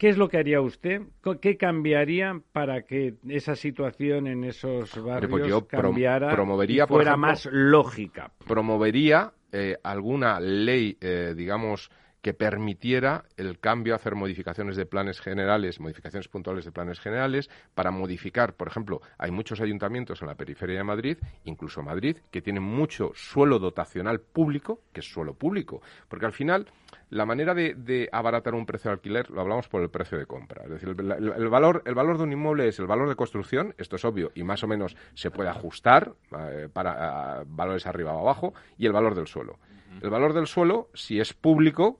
¿qué 0.00 0.08
es 0.08 0.16
lo 0.16 0.30
que 0.30 0.38
haría 0.38 0.62
usted? 0.62 1.02
¿Qué 1.42 1.58
cambiaría 1.58 2.40
para 2.52 2.82
que 2.82 3.16
esa 3.28 3.54
situación 3.54 4.26
en 4.26 4.44
esos 4.44 4.96
barrios 5.04 5.30
pues 5.30 5.46
yo 5.46 5.66
cambiara 5.66 6.32
promovería, 6.32 6.84
y 6.84 6.86
por 6.86 6.96
fuera 6.96 7.10
ejemplo, 7.10 7.28
más 7.28 7.46
lógica? 7.52 8.32
promovería 8.46 9.30
eh, 9.52 9.76
alguna 9.84 10.40
ley, 10.40 10.96
eh, 11.02 11.34
digamos, 11.36 11.90
que 12.22 12.32
permitiera 12.32 13.24
el 13.36 13.58
cambio, 13.58 13.94
hacer 13.94 14.14
modificaciones 14.14 14.76
de 14.76 14.86
planes 14.86 15.20
generales, 15.20 15.80
modificaciones 15.80 16.28
puntuales 16.28 16.64
de 16.64 16.72
planes 16.72 16.98
generales, 16.98 17.50
para 17.74 17.90
modificar, 17.90 18.54
por 18.54 18.68
ejemplo, 18.68 19.00
hay 19.18 19.30
muchos 19.30 19.60
ayuntamientos 19.60 20.22
en 20.22 20.28
la 20.28 20.34
periferia 20.34 20.78
de 20.78 20.84
Madrid, 20.84 21.18
incluso 21.44 21.82
Madrid, 21.82 22.16
que 22.30 22.40
tienen 22.40 22.62
mucho 22.62 23.12
suelo 23.14 23.58
dotacional 23.58 24.20
público, 24.20 24.80
que 24.92 25.00
es 25.00 25.06
suelo 25.06 25.34
público, 25.34 25.82
porque 26.08 26.26
al 26.26 26.32
final 26.32 26.66
la 27.10 27.26
manera 27.26 27.54
de, 27.54 27.74
de 27.74 28.08
abaratar 28.12 28.54
un 28.54 28.66
precio 28.66 28.88
de 28.90 28.94
alquiler 28.94 29.30
lo 29.30 29.40
hablamos 29.40 29.68
por 29.68 29.82
el 29.82 29.90
precio 29.90 30.16
de 30.16 30.26
compra. 30.26 30.64
Es 30.64 30.70
decir, 30.70 30.94
el, 30.98 31.10
el- 31.12 31.32
el 31.32 31.48
valor, 31.48 31.82
el 31.84 31.94
valor 31.94 32.16
de 32.18 32.22
un 32.24 32.32
inmueble 32.32 32.68
es 32.68 32.78
el 32.78 32.86
valor 32.86 33.08
de 33.08 33.16
construcción, 33.16 33.74
esto 33.78 33.96
es 33.96 34.04
obvio, 34.04 34.30
y 34.34 34.42
más 34.44 34.62
o 34.62 34.66
menos 34.68 34.96
se 35.14 35.30
puede 35.30 35.48
ajustar 35.48 36.12
eh, 36.38 36.68
para 36.72 37.40
a 37.40 37.44
valores 37.46 37.86
arriba 37.86 38.14
o 38.14 38.20
abajo, 38.20 38.54
y 38.78 38.86
el 38.86 38.92
valor 38.92 39.14
del 39.14 39.26
suelo. 39.26 39.58
El 40.02 40.08
valor 40.10 40.32
del 40.32 40.46
suelo, 40.46 40.88
si 40.94 41.20
es 41.20 41.34
público, 41.34 41.98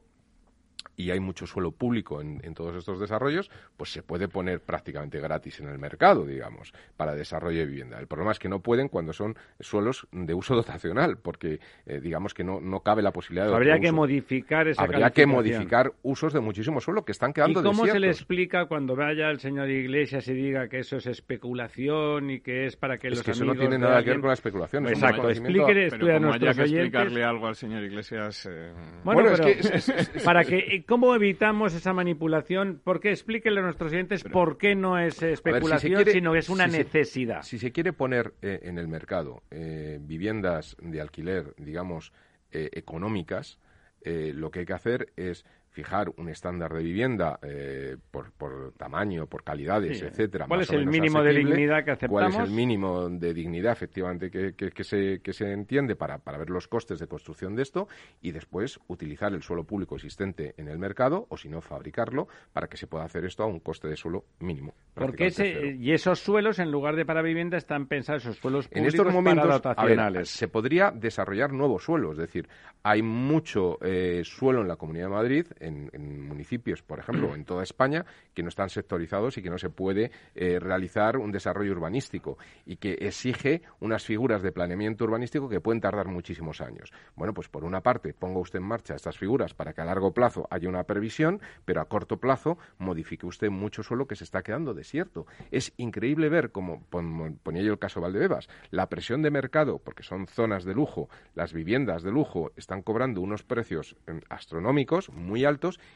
y 1.01 1.11
hay 1.11 1.21
mucho 1.21 1.47
suelo 1.47 1.73
público 1.73 2.21
en, 2.21 2.41
en 2.45 2.55
todos 2.55 2.77
estos 2.77 2.99
desarrollos, 3.01 3.51
pues 3.77 3.91
se 3.93 4.03
puede 4.03 4.29
poner 4.29 4.61
prácticamente 4.61 5.21
gratis 5.21 5.61
en 5.61 5.69
el 5.69 5.79
mercado, 5.79 6.27
digamos, 6.27 6.73
para 6.97 7.15
desarrollo 7.15 7.59
de 7.61 7.67
vivienda. 7.67 7.99
El 7.99 8.07
problema 8.07 8.33
es 8.33 8.39
que 8.39 8.49
no 8.49 8.61
pueden 8.61 8.89
cuando 8.89 9.13
son 9.13 9.37
suelos 9.59 10.07
de 10.13 10.35
uso 10.35 10.55
dotacional, 10.61 11.19
porque 11.19 11.61
eh, 11.87 12.01
digamos 12.01 12.35
que 12.35 12.45
no, 12.45 12.61
no 12.61 12.81
cabe 12.81 13.03
la 13.03 13.13
posibilidad 13.13 13.47
de 13.49 13.55
Habría 13.55 13.75
otro 13.75 13.83
que 13.83 13.89
uso. 13.89 13.97
modificar 13.97 14.69
esa 14.69 14.83
Habría 14.83 15.11
que 15.11 15.27
modificar 15.27 15.93
usos 16.03 16.33
de 16.33 16.41
muchísimo 16.41 16.81
suelo 16.81 17.05
que 17.05 17.13
están 17.13 17.31
¿Y 17.31 17.35
quedando 17.35 17.63
cómo 17.63 17.87
se 17.87 17.99
le 17.99 18.09
explica 18.09 18.67
cuando 18.67 18.95
vaya 18.97 19.31
el 19.31 19.41
señor 19.41 19.69
Iglesias 19.71 20.27
y 20.29 20.35
diga 20.35 20.69
que 20.69 20.81
eso 20.81 20.97
es 20.97 21.07
especulación 21.07 22.31
y 22.31 22.41
que 22.41 22.67
es 22.67 22.77
para 22.77 22.99
que 22.99 23.09
Es 23.09 23.15
los 23.17 23.23
que 23.25 23.31
eso 23.33 23.45
no 23.45 23.53
amigos 23.53 23.69
tiene 23.69 23.83
nada 23.85 24.03
que 24.03 24.11
ver 24.11 24.21
con 24.21 24.29
la 24.29 24.35
especulación. 24.35 24.87
es 24.87 24.91
un 24.93 25.05
Exacto, 25.05 25.31
explíquele 25.31 25.87
esto 25.87 26.05
a 26.05 26.09
haya 26.09 26.19
nuestros 26.21 26.57
que 26.57 26.63
oyentes. 26.63 26.85
explicarle 26.87 27.25
algo 27.25 27.47
al 27.47 27.55
señor 27.57 27.83
Iglesias... 27.85 28.47
eh, 28.51 28.73
Bueno, 29.05 29.31
pero 29.37 29.49
es- 29.49 30.23
para 30.25 30.45
que 30.45 30.85
cómo 30.91 31.15
evitamos 31.15 31.73
esa 31.73 31.93
manipulación, 31.93 32.81
¿por 32.83 32.99
qué 32.99 33.13
explíquele 33.13 33.61
a 33.61 33.63
nuestros 33.63 33.93
oyentes 33.93 34.25
por 34.25 34.59
qué 34.59 34.75
no 34.75 34.99
es 34.99 35.23
especulación, 35.23 35.95
quiere- 35.95 36.13
sino 36.13 36.35
es 36.35 36.49
una 36.49 36.65
si 36.67 36.73
se- 36.73 36.79
necesidad? 36.79 37.43
Si 37.45 37.59
se 37.61 37.71
quiere 37.71 37.93
poner 37.93 38.35
eh, 38.43 38.59
en 38.65 38.77
el 38.77 38.89
mercado 38.89 39.45
eh, 39.53 39.99
viviendas 40.03 40.77
de 40.83 41.01
alquiler, 41.01 41.55
digamos, 41.59 42.13
eh, 42.51 42.71
económicas, 42.73 43.59
lo 44.05 44.51
que 44.51 44.61
hay 44.61 44.65
que 44.67 44.73
hacer 44.73 45.13
es 45.17 45.45
fijar 45.81 46.11
un 46.19 46.29
estándar 46.29 46.73
de 46.75 46.83
vivienda 46.83 47.39
eh, 47.43 47.97
por, 48.11 48.33
por 48.33 48.73
tamaño, 48.73 49.27
por 49.27 49.43
calidades, 49.43 49.99
Sí. 49.99 50.05
etcétera. 50.05 50.47
¿Cuál 50.47 50.61
más 50.61 50.69
es 50.69 50.75
o 50.75 50.79
el 50.79 50.81
menos 50.87 50.93
mínimo 50.93 51.23
de 51.23 51.33
dignidad 51.35 51.79
que 51.85 52.07
¿Cuál 52.07 52.25
es 52.27 52.29
aceptamos? 52.35 52.49
el 52.51 52.55
mínimo 52.55 53.09
de 53.09 53.33
dignidad, 53.35 53.73
efectivamente, 53.73 54.31
que, 54.31 54.53
que- 54.55 54.71
que 54.73 54.85
se, 54.85 55.21
que 55.23 55.33
se 55.33 55.51
entiende 55.53 55.97
para, 55.97 56.19
para 56.19 56.37
ver 56.39 56.51
los 56.51 56.69
costes 56.69 56.99
de 56.99 57.07
construcción 57.07 57.57
de 57.57 57.63
esto 57.63 57.89
y 58.21 58.33
después 58.33 58.79
utilizar 58.89 59.33
el 59.33 59.43
suelo 59.43 59.65
público 59.65 59.95
existente 59.97 60.55
en 60.59 60.69
el 60.69 60.79
mercado 60.79 61.27
o, 61.31 61.37
si 61.39 61.49
no, 61.49 61.61
fabricarlo 61.63 62.29
para 62.53 62.67
que 62.69 62.77
se 62.77 62.87
pueda 62.87 63.05
hacer 63.05 63.25
esto 63.25 63.43
a 63.43 63.47
un 63.47 63.61
coste 63.61 63.89
de 63.89 63.97
suelo 63.97 64.25
mínimo. 64.41 64.75
Porque 64.95 65.27
ese, 65.27 65.77
y 65.79 65.93
esos 65.93 66.19
suelos, 66.21 66.59
en 66.59 66.71
lugar 66.71 66.95
de 66.97 67.07
para 67.07 67.23
vivienda, 67.23 67.57
están 67.57 67.87
pensados 67.87 68.25
esos 68.25 68.37
suelos 68.37 68.67
En 68.67 68.83
públicos 68.83 68.95
estos 68.95 69.13
momentos, 69.15 69.61
para 69.63 70.11
ver, 70.11 70.27
se 70.27 70.49
podría 70.49 70.91
desarrollar 70.91 71.53
nuevos 71.53 71.85
suelos, 71.85 72.13
es 72.13 72.19
decir, 72.19 72.49
hay 72.83 73.01
mucho 73.03 73.79
eh, 73.83 74.23
suelo 74.25 74.61
en 74.63 74.69
la 74.69 74.77
Comunidad 74.77 75.07
de 75.07 75.11
Madrid, 75.15 75.47
en, 75.61 75.70
en 75.93 76.27
municipios, 76.29 76.83
por 76.83 76.99
ejemplo, 76.99 77.35
en 77.35 77.45
toda 77.45 77.63
España, 77.63 78.05
que 78.35 78.43
no 78.43 78.49
están 78.49 78.69
sectorizados 78.71 79.37
y 79.39 79.43
que 79.43 79.51
no 79.51 79.59
se 79.59 79.71
puede 79.71 80.11
eh, 80.35 80.59
realizar 80.59 81.17
un 81.17 81.33
desarrollo 81.33 81.73
urbanístico 81.73 82.39
y 82.67 82.77
que 82.77 82.93
exige 83.01 83.63
unas 83.81 84.05
figuras 84.05 84.43
de 84.43 84.53
planeamiento 84.53 85.05
urbanístico 85.05 85.49
que 85.49 85.61
pueden 85.61 85.81
tardar 85.81 86.09
muchísimos 86.09 86.61
años. 86.61 86.93
Bueno, 87.17 87.35
pues 87.35 87.49
por 87.49 87.65
una 87.65 87.81
parte, 87.83 88.15
ponga 88.15 88.39
usted 88.41 88.59
en 88.59 88.65
marcha 88.65 88.95
estas 88.95 89.17
figuras 89.19 89.55
para 89.55 89.73
que 89.73 89.81
a 89.81 89.85
largo 89.85 90.13
plazo 90.13 90.47
haya 90.51 90.69
una 90.69 90.85
previsión, 90.85 91.41
pero 91.65 91.81
a 91.81 91.87
corto 91.89 92.19
plazo 92.19 92.59
modifique 92.79 93.27
usted 93.27 93.51
mucho 93.51 93.83
suelo 93.83 94.07
que 94.07 94.17
se 94.17 94.25
está 94.25 94.43
quedando 94.43 94.75
desierto. 94.75 95.27
Es 95.51 95.73
increíble 95.77 96.29
ver, 96.29 96.51
como 96.53 96.83
pon- 96.85 97.39
ponía 97.43 97.63
yo 97.63 97.73
el 97.73 97.79
caso 97.79 98.01
de 98.01 98.05
Valdebebas, 98.05 98.49
la 98.71 98.89
presión 98.89 99.23
de 99.23 99.31
mercado, 99.31 99.79
porque 99.79 100.03
son 100.03 100.27
zonas 100.27 100.65
de 100.65 100.75
lujo, 100.75 101.09
las 101.35 101.53
viviendas 101.53 102.03
de 102.03 102.11
lujo 102.11 102.53
están 102.57 102.83
cobrando 102.83 103.21
unos 103.21 103.43
precios 103.43 103.97
em, 104.07 104.21
astronómicos, 104.29 105.11
muy 105.11 105.45
altos, 105.45 105.50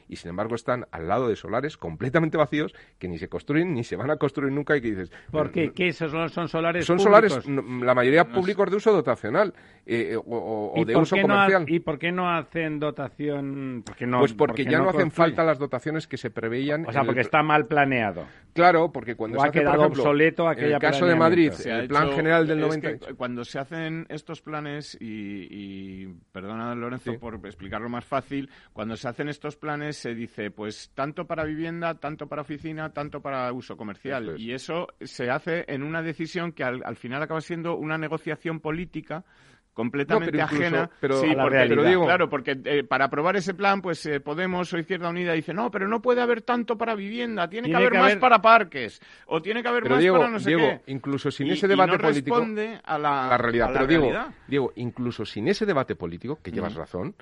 y 0.08 0.16
sin 0.16 0.30
embargo 0.30 0.54
están 0.54 0.86
al 0.90 1.06
lado 1.08 1.28
de 1.28 1.36
solares 1.36 1.76
completamente 1.76 2.36
vacíos 2.36 2.74
que 2.98 3.08
ni 3.08 3.18
se 3.18 3.28
construyen 3.28 3.74
ni 3.74 3.84
se 3.84 3.96
van 3.96 4.10
a 4.10 4.16
construir 4.16 4.52
nunca 4.52 4.76
y 4.76 4.80
que 4.80 4.88
dices... 4.90 5.12
¿Por 5.30 5.50
qué? 5.52 5.68
"Mm, 5.68 5.72
¿Qué 5.74 5.88
esos 5.88 6.10
son, 6.10 6.28
son 6.30 6.48
solares 6.48 6.84
Son 6.86 6.96
públicos? 6.96 7.42
solares, 7.44 7.82
la 7.84 7.94
mayoría 7.94 8.24
públicos 8.24 8.70
de 8.70 8.76
uso 8.76 8.92
dotacional 8.92 9.52
eh, 9.86 10.16
o, 10.16 10.20
o- 10.20 10.72
o 10.74 10.80
¿Y 10.80 10.84
de 10.86 10.94
por 10.94 11.02
uso 11.02 11.14
qué 11.16 11.24
no 11.24 11.34
ha- 11.34 11.46
comercial. 11.46 11.64
¿Y 11.76 11.80
por 11.80 11.98
qué 11.98 12.10
no 12.10 12.30
hacen 12.34 12.78
dotación? 12.80 13.82
¿Por 13.84 14.08
no- 14.08 14.20
pues 14.20 14.32
por 14.32 14.48
porque 14.48 14.64
qué 14.64 14.70
ya 14.70 14.78
no, 14.78 14.84
hacen 14.88 15.02
construyen? 15.02 15.10
falta 15.12 15.44
las 15.44 15.58
dotaciones 15.58 16.06
que 16.08 16.16
se 16.16 16.30
preveían. 16.30 16.86
O 16.86 16.92
sea, 16.92 17.00
en 17.00 17.04
el 17.04 17.06
porque 17.06 17.18
pl- 17.20 17.26
está 17.26 17.42
mal 17.42 17.66
planeado. 17.66 18.24
Claro, 18.54 18.90
porque 18.92 19.14
cuando 19.14 19.36
O 19.36 19.40
se 19.40 19.46
ha 19.46 19.50
hace, 19.50 19.58
por 19.60 19.62
quedado 19.62 19.82
ejemplo, 19.82 20.02
obsoleto 20.04 20.44
en 20.44 20.48
aquella 20.48 20.74
el 20.76 20.80
caso 20.80 21.06
de 21.06 21.14
Madrid, 21.16 21.52
el 21.66 21.88
plan 21.88 22.06
hecho- 22.06 22.16
general 22.16 22.46
del 22.46 22.58
es 22.60 22.64
90... 22.66 22.98
que 23.08 23.14
cuando 23.14 23.44
se 23.44 23.58
hacen 23.58 24.06
estos 24.08 24.40
planes, 24.40 24.96
y, 25.00 25.48
y 25.50 26.14
perdona 26.32 26.74
Lorenzo 26.74 27.12
Sí. 27.12 27.18
por 27.18 27.34
explicarlo 27.44 27.90
más 27.90 28.06
fácil, 28.06 28.48
cuando 28.72 28.96
se 28.96 29.06
hacen 29.06 29.28
estos 29.28 29.43
planes 29.56 29.96
se 29.96 30.14
dice, 30.14 30.50
pues 30.50 30.90
tanto 30.94 31.26
para 31.26 31.44
vivienda, 31.44 31.94
tanto 31.94 32.26
para 32.26 32.42
oficina, 32.42 32.92
tanto 32.92 33.20
para 33.20 33.52
uso 33.52 33.76
comercial. 33.76 34.24
Eso 34.24 34.34
es. 34.34 34.40
Y 34.40 34.52
eso 34.52 34.86
se 35.00 35.30
hace 35.30 35.64
en 35.68 35.82
una 35.82 36.02
decisión 36.02 36.52
que 36.52 36.64
al, 36.64 36.82
al 36.84 36.96
final 36.96 37.22
acaba 37.22 37.40
siendo 37.40 37.76
una 37.76 37.98
negociación 37.98 38.60
política 38.60 39.24
completamente 39.72 40.38
No, 40.38 40.46
pero 40.46 40.54
incluso- 40.54 40.62
ajena 40.76 40.90
pero- 41.00 41.20
Sí, 41.20 41.30
A 41.30 41.34
la 41.34 41.42
porque, 41.42 41.56
realidad. 41.56 41.76
pero 41.76 41.88
digo, 41.88 42.04
claro 42.04 42.28
porque 42.28 42.56
eh, 42.64 42.84
para 42.84 43.06
aprobar 43.06 43.34
ese 43.34 43.54
plan 43.54 43.82
pues 43.82 44.06
eh, 44.06 44.20
Podemos 44.20 44.72
o 44.72 44.78
Izquierda 44.78 45.08
Unida 45.08 45.32
dice 45.32 45.52
no 45.52 45.68
pero 45.72 45.88
no 45.88 46.00
puede 46.00 46.20
haber 46.20 46.42
tanto 46.42 46.78
para 46.78 46.94
vivienda 46.94 47.48
tiene, 47.48 47.66
Tiene 47.66 47.72
que 47.80 47.86
haber 47.86 47.92
que 47.92 47.98
más 47.98 48.06
haber- 48.12 48.20
para 48.20 48.40
parques 48.40 49.00
o 49.26 49.42
tiene 49.42 49.62
que 49.62 49.68
haber 49.68 49.82
Pero 49.82 49.96
más 49.96 50.00
Diego, 50.00 50.18
para 50.18 50.30
no 50.30 50.38
sé 50.38 50.50
Diego, 50.50 50.80
qué 50.86 50.92
incluso 50.92 51.30
sin 51.32 51.48
Y- 51.48 51.50
ese 51.54 51.66
y 51.66 51.68
debate 51.70 51.92
no 51.92 51.98
político... 51.98 52.36
responde 52.36 52.80
a 52.84 52.98
la, 52.98 53.26
la 53.30 53.36
realidad. 53.38 53.66
a 53.66 53.70
la 53.72 53.78
Pero 53.80 53.86
Diego, 53.88 54.10
realidad. 54.10 54.34
Diego, 54.46 54.72
incluso 54.76 55.24
sin 55.24 55.48
ese 55.48 55.66
debate 55.66 55.96
político, 55.96 56.38
que 56.40 56.52
llevas 56.52 56.76
razón, 56.76 57.16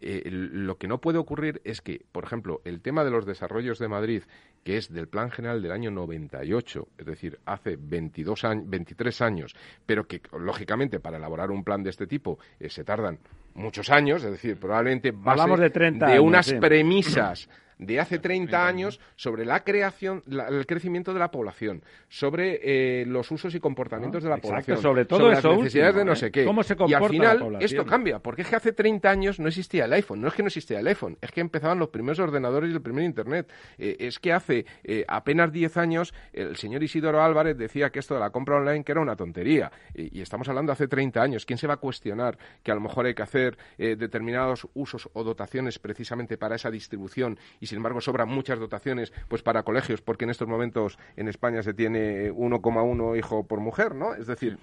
eh, 0.00 0.22
lo 0.30 0.78
que 0.78 0.86
no 0.86 0.98
puede 0.98 1.18
ocurrir 1.18 1.60
es 1.64 1.80
que, 1.80 2.04
por 2.12 2.24
ejemplo, 2.24 2.60
el 2.64 2.80
tema 2.80 3.04
de 3.04 3.10
los 3.10 3.26
desarrollos 3.26 3.78
de 3.78 3.88
Madrid, 3.88 4.22
que 4.64 4.76
es 4.76 4.92
del 4.92 5.08
Plan 5.08 5.30
General 5.30 5.60
del 5.60 5.72
año 5.72 5.90
98, 5.90 6.88
es 6.98 7.06
decir, 7.06 7.38
hace 7.46 7.76
22 7.76 8.44
años, 8.44 8.64
23 8.68 9.20
años, 9.22 9.56
pero 9.86 10.06
que, 10.06 10.20
lógicamente, 10.38 11.00
para 11.00 11.16
elaborar 11.16 11.50
un 11.50 11.64
plan 11.64 11.82
de 11.82 11.90
este 11.90 12.06
tipo 12.06 12.38
eh, 12.60 12.70
se 12.70 12.84
tardan 12.84 13.18
muchos 13.54 13.90
años, 13.90 14.22
es 14.22 14.30
decir, 14.30 14.56
probablemente 14.56 15.12
Hablamos 15.24 15.58
de, 15.58 15.70
30 15.70 16.06
de 16.06 16.20
unas 16.20 16.52
premisas 16.54 17.48
de 17.78 18.00
hace 18.00 18.18
30 18.18 18.66
años 18.66 19.00
sobre 19.16 19.44
la 19.44 19.62
creación, 19.64 20.22
el 20.26 20.66
crecimiento 20.66 21.12
de 21.12 21.20
la 21.20 21.30
población, 21.30 21.82
sobre 22.08 22.60
eh, 22.62 23.06
los 23.06 23.30
usos 23.30 23.54
y 23.54 23.60
comportamientos 23.60 24.22
de 24.22 24.28
la 24.28 24.38
población, 24.38 24.78
sobre 24.78 25.04
todo 25.04 25.30
las 25.30 25.44
necesidades 25.44 25.94
de 25.94 26.04
no 26.04 26.12
¿eh? 26.12 26.16
sé 26.16 26.30
qué. 26.30 26.44
¿Cómo 26.44 26.62
se 26.62 26.76
y 26.86 26.94
al 26.94 27.08
final 27.08 27.52
la 27.52 27.58
esto 27.58 27.84
cambia, 27.84 28.18
porque 28.18 28.42
es 28.42 28.48
que 28.48 28.56
hace 28.56 28.72
30 28.72 29.08
años 29.08 29.40
no 29.40 29.48
existía 29.48 29.84
el 29.84 29.92
iPhone, 29.92 30.20
no 30.20 30.28
es 30.28 30.34
que 30.34 30.42
no 30.42 30.48
existía 30.48 30.80
el 30.80 30.86
iPhone, 30.86 31.16
es 31.20 31.30
que 31.30 31.40
empezaban 31.40 31.78
los 31.78 31.88
primeros 31.88 32.18
ordenadores 32.18 32.70
y 32.70 32.74
el 32.74 32.82
primer 32.82 33.04
Internet. 33.04 33.50
Eh, 33.78 33.96
es 34.00 34.18
que 34.18 34.32
hace 34.32 34.66
apenas 35.06 35.52
10 35.52 35.76
años 35.76 36.14
el 36.32 36.56
señor 36.56 36.82
Isidoro 36.82 37.22
Álvarez 37.22 37.56
decía 37.56 37.90
que 37.90 38.00
esto 38.00 38.14
de 38.14 38.20
la 38.20 38.30
compra 38.30 38.56
online 38.56 38.82
que 38.84 38.92
era 38.92 39.00
una 39.00 39.16
tontería. 39.16 39.70
Y, 39.94 40.20
estamos 40.20 40.48
hablando 40.48 40.72
hace 40.72 40.88
30 40.88 41.22
años. 41.22 41.46
¿Quién 41.46 41.58
se 41.58 41.66
va 41.66 41.74
a 41.74 41.78
cuestionar 41.78 42.36
que 42.62 42.72
a 42.72 42.74
lo 42.74 42.80
mejor 42.80 43.06
hay 43.06 43.14
que 43.14 43.22
hacer 43.22 43.56
determinados 43.78 44.66
usos 44.74 45.08
o 45.12 45.22
dotaciones 45.22 45.78
precisamente 45.78 46.36
para 46.36 46.56
esa 46.56 46.70
distribución 46.70 47.38
y 47.60 47.67
sin 47.68 47.78
embargo 47.78 48.00
sobran 48.00 48.28
muchas 48.28 48.58
dotaciones 48.58 49.12
pues 49.28 49.42
para 49.42 49.62
colegios, 49.62 50.02
porque 50.02 50.24
en 50.24 50.30
estos 50.30 50.48
momentos 50.48 50.98
en 51.16 51.28
España 51.28 51.62
se 51.62 51.74
tiene 51.74 52.32
1,1 52.32 53.18
hijo 53.18 53.46
por 53.46 53.60
mujer, 53.60 53.94
¿no? 53.94 54.14
Es 54.14 54.26
decir, 54.26 54.58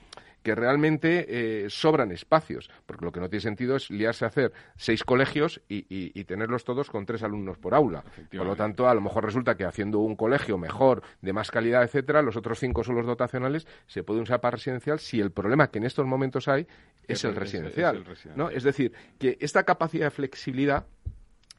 que 0.45 0.53
realmente 0.53 1.25
eh, 1.27 1.69
sobran 1.71 2.11
espacios, 2.11 2.69
porque 2.85 3.03
lo 3.03 3.11
que 3.11 3.19
no 3.19 3.29
tiene 3.29 3.41
sentido 3.41 3.75
es 3.75 3.89
liarse 3.89 4.25
a 4.25 4.27
hacer 4.27 4.53
seis 4.77 5.03
colegios 5.03 5.59
y, 5.67 6.23
tenerlos 6.25 6.63
todos 6.63 6.91
con 6.91 7.07
tres 7.07 7.23
alumnos 7.23 7.57
por 7.57 7.73
aula. 7.73 8.03
Por 8.31 8.45
lo 8.45 8.55
tanto, 8.55 8.87
a 8.87 8.93
lo 8.93 9.01
mejor 9.01 9.25
resulta 9.25 9.57
que 9.57 9.65
haciendo 9.65 9.99
un 9.99 10.15
colegio 10.15 10.59
mejor, 10.59 11.01
de 11.21 11.33
más 11.33 11.49
calidad, 11.49 11.81
etcétera, 11.83 12.21
los 12.21 12.35
otros 12.35 12.59
cinco 12.59 12.83
son 12.83 12.95
los 12.95 13.07
dotacionales, 13.07 13.65
se 13.87 14.03
puede 14.03 14.21
usar 14.21 14.39
para 14.39 14.57
residencial 14.57 14.99
si 14.99 15.19
el 15.19 15.31
problema 15.31 15.71
que 15.71 15.79
en 15.79 15.85
estos 15.85 16.05
momentos 16.05 16.47
hay 16.47 16.67
es, 17.07 17.23
el, 17.23 17.35
residencial, 17.35 18.03
¿no? 18.35 18.51
Es 18.51 18.63
decir, 18.63 18.93
que 19.17 19.37
esta 19.41 19.63
capacidad 19.63 20.05
de 20.05 20.11
flexibilidad 20.11 20.85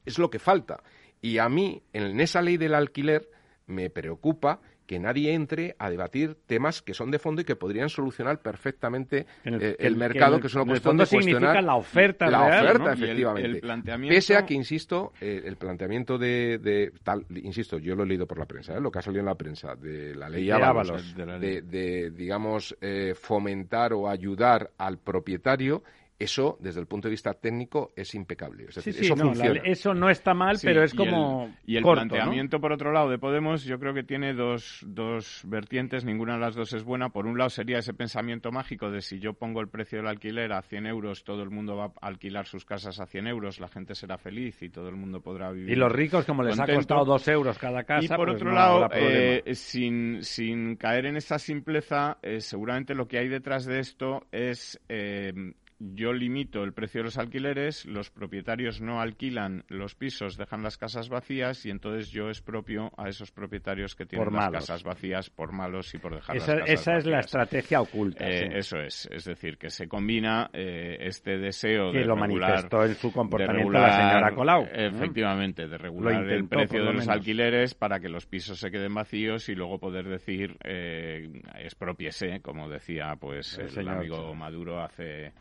es 0.04 0.20
lo 0.20 0.30
que 0.30 0.38
falta. 0.38 0.80
Y 1.20 1.38
a 1.38 1.48
mí, 1.48 1.82
en 1.92 2.20
esa 2.20 2.42
ley 2.42 2.56
del 2.56 2.74
alquiler, 2.74 3.28
me 3.66 3.90
preocupa 3.90 4.60
que 4.86 4.98
nadie 4.98 5.34
entre 5.34 5.74
a 5.78 5.90
debatir 5.90 6.36
temas 6.46 6.80
que 6.80 6.94
son 6.94 7.10
de 7.10 7.18
fondo 7.18 7.40
y 7.40 7.44
que 7.44 7.56
podrían 7.56 7.88
solucionar 7.88 8.40
perfectamente 8.40 9.26
el, 9.44 9.76
eh, 9.78 9.90
mercado, 9.96 10.40
que, 10.40 10.46
es 10.46 10.54
una 10.54 10.64
cuestión 10.64 10.96
de 10.96 11.06
cuestionar 11.06 11.62
la 11.62 11.74
oferta 11.74 12.30
la 12.30 12.46
oferta, 12.46 12.92
efectivamente. 12.92 13.60
Pese 14.08 14.36
a 14.36 14.46
que, 14.46 14.54
insisto, 14.54 15.12
eh, 15.20 15.42
el 15.44 15.56
planteamiento 15.56 16.16
de, 16.18 16.92
tal, 17.02 17.26
insisto, 17.30 17.78
yo 17.78 17.94
lo 17.94 18.04
he 18.04 18.06
leído 18.06 18.26
por 18.26 18.38
la 18.38 18.46
prensa, 18.46 18.74
¿eh? 18.74 18.80
lo 18.80 18.90
que 18.90 19.00
ha 19.00 19.02
salido 19.02 19.20
en 19.20 19.26
la 19.26 19.34
prensa 19.34 19.74
de 19.74 20.14
la 20.14 20.28
ley 20.28 20.50
Ábalos, 20.50 21.14
de, 21.16 22.12
digamos, 22.14 22.76
fomentar 23.20 23.92
o 23.92 24.08
ayudar 24.08 24.70
al 24.78 24.98
propietario 24.98 25.82
eso, 26.18 26.56
desde 26.60 26.80
el 26.80 26.86
punto 26.86 27.08
de 27.08 27.10
vista 27.10 27.34
técnico, 27.34 27.92
es 27.94 28.14
impecable. 28.14 28.66
eso 28.68 29.16
funciona. 29.16 29.60
eso 29.64 29.94
no 29.94 30.08
está 30.08 30.34
mal, 30.34 30.58
pero 30.62 30.82
es 30.82 30.94
como. 30.94 31.54
Y 31.66 31.76
el, 31.76 31.82
planteamiento, 31.82 32.60
por 32.60 32.72
otro 32.72 32.92
lado, 32.92 33.10
de 33.10 33.18
Podemos, 33.18 33.64
yo 33.64 33.78
creo 33.78 33.92
que 33.92 34.02
tiene 34.02 34.34
dos, 34.34 34.80
dos 34.86 35.42
vertientes, 35.44 36.04
ninguna 36.04 36.34
de 36.34 36.40
las 36.40 36.54
dos 36.54 36.72
es 36.72 36.84
buena. 36.84 37.10
Por 37.10 37.26
un 37.26 37.36
lado, 37.36 37.50
sería 37.50 37.78
ese 37.78 37.92
pensamiento 37.92 38.50
mágico 38.50 38.90
de 38.90 39.02
si 39.02 39.18
yo 39.18 39.34
pongo 39.34 39.60
el 39.60 39.68
precio 39.68 39.98
del 39.98 40.06
alquiler 40.06 40.52
a 40.52 40.62
100 40.62 40.86
euros, 40.86 41.24
todo 41.24 41.42
el 41.42 41.50
mundo 41.50 41.76
va 41.76 41.92
a 42.00 42.06
alquilar 42.06 42.46
sus 42.46 42.64
casas 42.64 42.98
a 43.00 43.06
100 43.06 43.26
euros, 43.26 43.60
la 43.60 43.68
gente 43.68 43.94
será 43.94 44.16
feliz 44.16 44.62
y 44.62 44.70
todo 44.70 44.88
el 44.88 44.96
mundo 44.96 45.20
podrá 45.20 45.50
vivir. 45.50 45.70
Y 45.70 45.76
los 45.76 45.92
ricos, 45.92 46.24
como 46.24 46.42
les 46.42 46.58
ha 46.58 46.66
costado 46.66 47.04
dos 47.04 47.26
euros 47.28 47.58
cada 47.58 47.84
casa. 47.84 48.04
Y 48.04 48.08
por 48.08 48.26
pues 48.26 48.36
otro 48.36 48.52
lado, 48.52 48.88
eh, 48.92 49.42
sin, 49.54 50.22
sin 50.22 50.76
caer 50.76 51.06
en 51.06 51.16
esa 51.16 51.38
simpleza, 51.38 52.18
eh, 52.22 52.40
seguramente 52.40 52.94
lo 52.94 53.06
que 53.06 53.18
hay 53.18 53.28
detrás 53.28 53.66
de 53.66 53.80
esto 53.80 54.26
es. 54.32 54.80
Eh, 54.88 55.32
yo 55.78 56.12
limito 56.12 56.64
el 56.64 56.72
precio 56.72 57.00
de 57.00 57.04
los 57.04 57.18
alquileres, 57.18 57.84
los 57.84 58.10
propietarios 58.10 58.80
no 58.80 59.00
alquilan 59.00 59.64
los 59.68 59.94
pisos, 59.94 60.36
dejan 60.38 60.62
las 60.62 60.78
casas 60.78 61.08
vacías 61.08 61.66
y 61.66 61.70
entonces 61.70 62.10
yo 62.10 62.28
expropio 62.28 62.92
a 62.96 63.08
esos 63.08 63.30
propietarios 63.30 63.94
que 63.94 64.06
tienen 64.06 64.32
las 64.32 64.50
casas 64.50 64.82
vacías 64.84 65.28
por 65.28 65.52
malos 65.52 65.94
y 65.94 65.98
por 65.98 66.14
dejar 66.14 66.36
esa, 66.36 66.54
las 66.54 66.60
casas 66.60 66.80
Esa 66.80 66.96
es 66.96 67.06
la 67.06 67.20
estrategia 67.20 67.80
oculta. 67.82 68.26
Eh, 68.26 68.58
eso 68.58 68.78
es, 68.78 69.06
es 69.12 69.24
decir, 69.24 69.58
que 69.58 69.68
se 69.68 69.86
combina 69.86 70.48
eh, 70.52 70.96
este 71.00 71.36
deseo 71.36 71.92
que 71.92 71.98
de 71.98 72.04
lo 72.06 72.16
manifestó 72.16 72.82
en 72.84 72.94
su 72.94 73.12
comportamiento 73.12 73.72
la 73.72 73.90
señora 73.90 74.34
Colau. 74.34 74.66
Efectivamente, 74.72 75.68
de 75.68 75.76
regular 75.76 76.26
el 76.26 76.48
precio 76.48 76.84
de 76.84 76.92
los 76.94 77.08
alquileres 77.08 77.74
para 77.74 78.00
que 78.00 78.08
los 78.08 78.24
pisos 78.24 78.58
se 78.58 78.70
queden 78.70 78.94
vacíos 78.94 79.48
y 79.50 79.54
luego 79.54 79.78
poder 79.78 80.08
decir 80.08 80.56
eh, 80.64 81.42
expropiese, 81.56 82.40
como 82.40 82.68
decía 82.68 83.14
pues 83.20 83.58
el, 83.58 83.78
el 83.78 83.88
amigo 83.88 84.34
Maduro 84.34 84.82
hace 84.82 85.32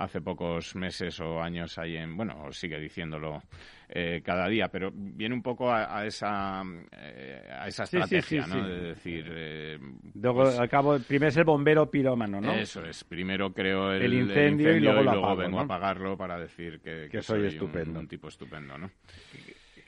hace 0.00 0.22
pocos 0.22 0.74
meses 0.76 1.20
o 1.20 1.42
años 1.42 1.78
ahí 1.78 1.96
en, 1.96 2.16
bueno, 2.16 2.50
sigue 2.52 2.80
diciéndolo 2.80 3.42
eh, 3.86 4.22
cada 4.24 4.48
día, 4.48 4.68
pero 4.68 4.90
viene 4.94 5.34
un 5.34 5.42
poco 5.42 5.70
a, 5.70 6.06
esa 6.06 6.62
eh, 6.92 7.46
a 7.50 7.68
esa 7.68 7.84
estrategia, 7.84 8.46
¿no? 8.46 8.66
De 8.66 8.80
decir, 8.80 9.26
eh, 9.30 9.78
luego 10.14 10.42
pues 10.42 10.58
al 10.58 10.68
cabo 10.70 10.98
primero 11.00 11.28
es 11.28 11.36
el 11.36 11.44
bombero 11.44 11.90
pirómano, 11.90 12.40
¿no? 12.40 12.52
Eso 12.54 12.82
es, 12.84 13.04
primero 13.04 13.52
creo 13.52 13.92
el, 13.92 14.14
incendio, 14.14 14.74
y 14.74 14.80
luego, 14.80 15.36
vengo 15.36 15.60
a 15.60 15.64
apagarlo 15.64 16.16
para 16.16 16.38
decir 16.38 16.80
que, 16.80 17.08
que, 17.10 17.20
soy, 17.20 17.46
estupendo, 17.46 18.00
un, 18.00 18.08
tipo 18.08 18.28
estupendo, 18.28 18.78
¿no? 18.78 18.90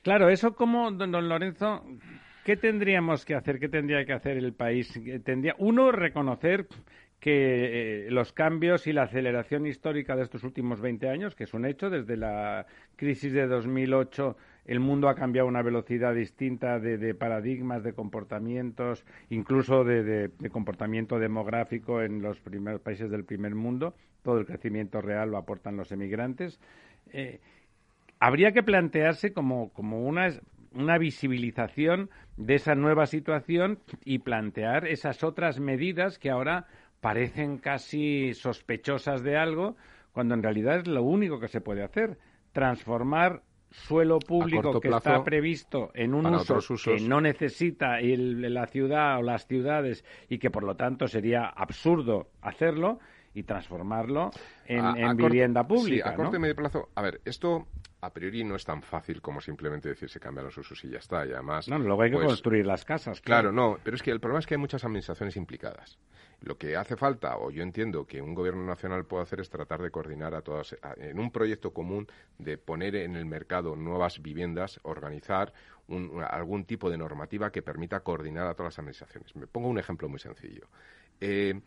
Claro, 0.03 0.29
eso 0.29 0.55
como 0.55 0.91
don, 0.91 1.11
Lorenzo, 1.27 1.87
¿qué 2.45 2.57
tendríamos 2.57 3.25
que 3.25 3.35
hacer? 3.35 3.59
¿Qué 3.59 3.69
tendría 3.69 4.05
que 4.05 4.13
hacer 4.13 4.37
el 4.37 4.53
país? 4.53 4.93
Tendría 5.25 5.55
uno 5.59 5.91
reconocer 5.91 6.67
que 7.23 8.07
eh, 8.07 8.11
los 8.11 8.33
cambios 8.33 8.89
y 8.89 8.93
la 8.93 9.05
aceleración 9.05 9.65
histórica 9.65 10.17
de 10.17 10.25
estos 10.25 10.43
últimos 10.43 10.81
20 10.81 11.09
años, 11.09 11.37
que 11.37 11.45
es 11.45 11.55
un 11.55 11.65
hecho, 11.65 11.89
desde 11.89 12.17
la 12.17 12.67
crisis 12.97 13.33
de 13.33 13.47
2008 13.47 14.37
el 14.65 14.81
mundo 14.81 15.09
ha 15.09 15.15
cambiado 15.15 15.47
a 15.47 15.51
una 15.51 15.63
velocidad 15.63 16.17
distinta 16.17 16.81
de, 16.81 17.15
paradigmas, 17.15 17.85
de 17.85 17.93
comportamientos, 17.93 19.05
incluso 19.31 19.85
de, 19.85 20.31
comportamiento 20.51 21.21
demográfico 21.21 22.03
en 22.03 22.23
los 22.23 22.41
primeros 22.41 22.81
países 22.81 23.09
del 23.09 23.25
primer 23.25 23.55
mundo. 23.55 23.95
Todo 24.25 24.39
el 24.39 24.47
crecimiento 24.47 25.01
real 25.01 25.31
lo 25.31 25.39
aportan 25.39 25.77
los 25.77 25.93
emigrantes. 25.93 26.59
Eh, 27.13 27.39
habría 28.19 28.51
que 28.51 28.65
plantearse 28.65 29.33
como, 29.33 29.73
como 29.73 30.05
una, 30.09 30.29
una 30.75 30.99
visibilización 30.99 32.11
de 32.37 32.55
esa 32.55 32.75
nueva 32.75 33.07
situación 33.07 33.79
y 34.05 34.19
plantear 34.19 34.89
esas 34.89 35.23
otras 35.23 35.61
medidas 35.61 36.19
que 36.19 36.31
ahora 36.31 36.67
parecen 37.03 37.59
casi 37.59 38.33
sospechosas 38.33 39.25
de 39.25 39.37
algo, 39.37 39.75
cuando 40.13 40.35
en 40.35 40.43
realidad 40.43 40.77
es 40.77 40.87
lo 40.87 41.03
único 41.03 41.41
que 41.41 41.49
se 41.49 41.61
puede 41.61 41.83
hacer, 41.83 42.17
transformar 42.53 43.43
suelo 43.71 44.21
público 44.21 44.79
que 44.81 44.89
está 44.89 45.25
previsto 45.25 45.91
en 45.95 46.15
un 46.15 46.27
uso 46.27 46.59
que 46.85 47.01
no 47.01 47.21
necesita 47.21 47.99
la 48.01 48.67
ciudad 48.69 49.19
o 49.19 49.23
las 49.23 49.49
ciudades 49.49 50.05
y 50.29 50.39
que 50.39 50.51
por 50.51 50.63
lo 50.63 50.77
tanto 50.77 51.09
sería 51.09 51.47
absurdo 51.47 52.29
hacerlo 52.41 53.01
y 53.35 53.43
transformarlo 53.43 54.31
en, 54.67 55.17
vivienda 55.17 55.67
pública. 55.67 56.09
Sí, 56.09 56.15
a 56.15 56.15
corto 56.15 56.37
y 56.37 56.39
medio 56.39 56.55
plazo. 56.55 56.91
A 56.95 57.03
ver, 57.03 57.21
esto 57.25 57.67
a 58.03 58.13
priori 58.13 58.43
no 58.43 58.57
es 58.57 58.65
tan 58.65 58.83
fácil 58.83 59.23
como 59.23 59.41
simplemente 59.41 59.89
decir 59.89 60.11
se 60.11 60.19
cambian 60.19 60.47
los 60.47 60.59
usos 60.59 60.85
y 60.85 60.91
ya 60.91 60.99
está. 60.99 61.25
Y 61.25 61.33
además. 61.33 61.69
No, 61.69 61.79
luego 61.79 62.03
hay 62.03 62.11
que 62.11 62.17
pues, 62.17 62.27
construir 62.27 62.67
las 62.67 62.85
casas. 62.85 63.21
Claro. 63.21 63.53
no, 63.53 63.79
pero 63.83 63.95
es 63.95 64.03
que 64.03 64.11
el 64.11 64.19
problema 64.19 64.41
es 64.41 64.47
que 64.47 64.55
hay 64.55 64.61
muchas 64.61 64.85
administraciones 64.85 65.37
implicadas. 65.37 65.99
Lo 66.41 66.59
que 66.59 66.77
hace 66.77 66.97
falta, 66.97 67.37
o 67.37 67.53
yo 67.53 67.63
entiendo 67.63 68.05
que 68.05 68.21
un 68.21 68.35
gobierno 68.35 68.65
nacional 68.65 69.05
puede 69.07 69.23
hacer, 69.23 69.39
es 69.39 69.49
tratar 69.49 69.81
de 69.81 69.93
coordinar 69.93 70.35
a 70.35 70.43
todas, 70.43 70.77
en 70.97 71.21
un 71.21 71.31
proyecto 71.31 71.73
común, 71.73 72.09
de 72.39 72.59
poner 72.59 72.97
en 72.97 73.15
el 73.15 73.25
mercado 73.25 73.77
nuevas 73.77 74.21
viviendas, 74.21 74.81
organizar 74.83 75.53
algún 76.29 76.65
tipo 76.65 76.91
de 76.91 76.99
normativa 76.99 77.53
que 77.53 77.63
permita 77.63 78.01
coordinar 78.01 78.49
a 78.49 78.55
todas 78.55 78.73
las 78.73 78.79
administraciones. 78.81 79.37
Me 79.37 79.47
pongo 79.47 79.69
un 79.69 79.79
ejemplo 79.79 80.09
muy 80.09 80.19
sencillo. 80.19 80.67
Eh, 81.21 81.61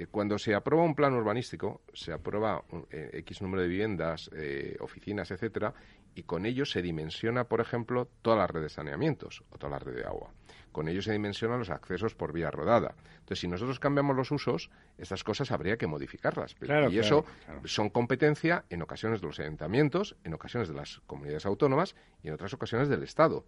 eh, 0.00 0.06
cuando 0.10 0.38
se 0.38 0.54
aprueba 0.54 0.82
un 0.82 0.94
plan 0.94 1.12
urbanístico, 1.12 1.82
se 1.92 2.10
aprueba 2.10 2.64
eh, 2.90 3.10
X 3.18 3.42
número 3.42 3.60
de 3.60 3.68
viviendas, 3.68 4.30
eh, 4.34 4.78
oficinas, 4.80 5.30
etcétera, 5.30 5.74
y 6.14 6.22
con 6.22 6.46
ello 6.46 6.64
se 6.64 6.80
dimensiona, 6.80 7.44
por 7.44 7.60
ejemplo, 7.60 8.08
toda 8.22 8.36
la 8.36 8.46
red 8.46 8.62
de 8.62 8.70
saneamientos 8.70 9.44
o 9.50 9.58
toda 9.58 9.72
la 9.72 9.78
red 9.78 9.94
de 9.94 10.04
agua. 10.04 10.32
Con 10.72 10.88
ello 10.88 11.02
se 11.02 11.12
dimensionan 11.12 11.58
los 11.58 11.68
accesos 11.68 12.14
por 12.14 12.32
vía 12.32 12.50
rodada. 12.50 12.94
Entonces, 13.12 13.40
si 13.40 13.48
nosotros 13.48 13.78
cambiamos 13.78 14.16
los 14.16 14.30
usos, 14.30 14.70
estas 14.96 15.22
cosas 15.22 15.50
habría 15.50 15.76
que 15.76 15.86
modificarlas. 15.86 16.56
y 16.90 16.98
eso 16.98 17.26
son 17.64 17.90
competencia 17.90 18.64
en 18.70 18.80
ocasiones 18.80 19.20
de 19.20 19.26
los 19.26 19.38
ayuntamientos, 19.38 20.16
en 20.24 20.32
ocasiones 20.32 20.68
de 20.68 20.76
las 20.76 21.00
comunidades 21.06 21.44
autónomas 21.44 21.94
y 22.22 22.28
en 22.28 22.34
otras 22.34 22.54
ocasiones 22.54 22.88
del 22.88 23.02
Estado. 23.02 23.44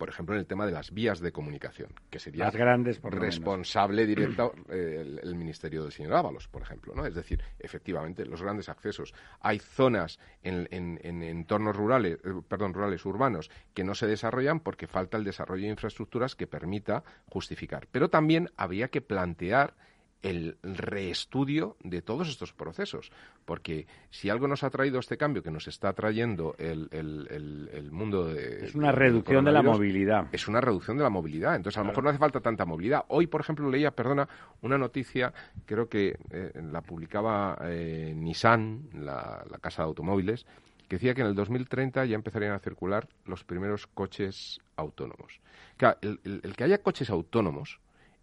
Por 0.00 0.08
ejemplo, 0.08 0.34
en 0.34 0.40
el 0.40 0.46
tema 0.46 0.64
de 0.64 0.72
las 0.72 0.92
vías 0.92 1.20
de 1.20 1.30
comunicación, 1.30 1.90
que 2.08 2.18
sería 2.18 2.46
Las 2.46 2.56
grandes, 2.56 2.98
por 2.98 3.20
responsable 3.20 4.06
directo 4.06 4.54
eh, 4.70 5.18
el, 5.22 5.34
Ministerio 5.34 5.82
del 5.82 5.92
señor 5.92 6.14
Ábalos, 6.14 6.48
por 6.48 6.62
ejemplo. 6.62 6.94
¿no? 6.94 7.04
Es 7.04 7.14
decir, 7.14 7.44
efectivamente, 7.58 8.24
los 8.24 8.40
grandes 8.42 8.70
accesos. 8.70 9.12
Hay 9.40 9.58
zonas 9.58 10.18
en, 10.42 10.66
en 10.70 11.22
entornos 11.22 11.76
rurales, 11.76 12.14
eh, 12.24 12.32
perdón, 12.48 12.72
rurales 12.72 13.04
urbanos 13.04 13.50
que 13.74 13.84
no 13.84 13.94
se 13.94 14.06
desarrollan 14.06 14.60
porque 14.60 14.86
falta 14.86 15.18
el 15.18 15.24
desarrollo 15.24 15.64
de 15.64 15.72
infraestructuras 15.72 16.34
que 16.34 16.46
permita 16.46 17.04
justificar. 17.26 17.86
Pero 17.92 18.08
también 18.08 18.48
habría 18.56 18.88
que 18.88 19.02
plantear 19.02 19.74
el 20.22 20.58
reestudio 20.62 21.76
de 21.82 22.02
todos 22.02 22.28
estos 22.28 22.52
procesos. 22.52 23.10
Porque 23.44 23.86
si 24.10 24.28
algo 24.30 24.46
nos 24.48 24.62
ha 24.62 24.70
traído 24.70 24.98
este 24.98 25.16
cambio 25.16 25.42
que 25.42 25.50
nos 25.50 25.66
está 25.66 25.92
trayendo 25.92 26.54
el, 26.58 26.88
el, 26.90 27.90
mundo 27.90 28.26
de... 28.26 28.66
Es 28.66 28.74
una 28.74 28.92
reducción 28.92 29.44
de 29.44 29.52
la 29.52 29.62
movilidad. 29.62 30.26
Es 30.32 30.46
una 30.48 30.60
reducción 30.60 30.96
de 30.96 31.02
la 31.02 31.10
movilidad. 31.10 31.56
Entonces, 31.56 31.78
a 31.78 31.80
lo 31.80 31.88
mejor 31.88 32.04
no 32.04 32.10
hace 32.10 32.18
falta 32.18 32.40
tanta 32.40 32.64
movilidad. 32.64 33.04
Hoy, 33.08 33.26
por 33.26 33.40
ejemplo, 33.40 33.68
leía, 33.68 33.90
perdona, 33.90 34.28
una 34.62 34.78
noticia, 34.78 35.32
creo 35.66 35.88
que 35.88 36.18
eh, 36.30 36.52
la 36.70 36.82
publicaba 36.82 37.58
eh, 37.62 38.12
Nissan, 38.14 38.90
la, 38.94 39.44
casa 39.60 39.82
de 39.82 39.88
automóviles, 39.88 40.46
que 40.88 40.96
decía 40.96 41.14
que 41.14 41.20
en 41.20 41.28
el 41.28 41.34
2030 41.34 42.04
ya 42.04 42.14
empezarían 42.14 42.52
a 42.52 42.58
circular 42.58 43.08
los 43.24 43.44
primeros 43.44 43.86
coches 43.86 44.60
autónomos. 44.76 45.40
Claro, 45.76 45.98
el 46.02 46.54
que 46.56 46.64
haya 46.64 46.82
coches 46.82 47.10
autónomos 47.10 47.80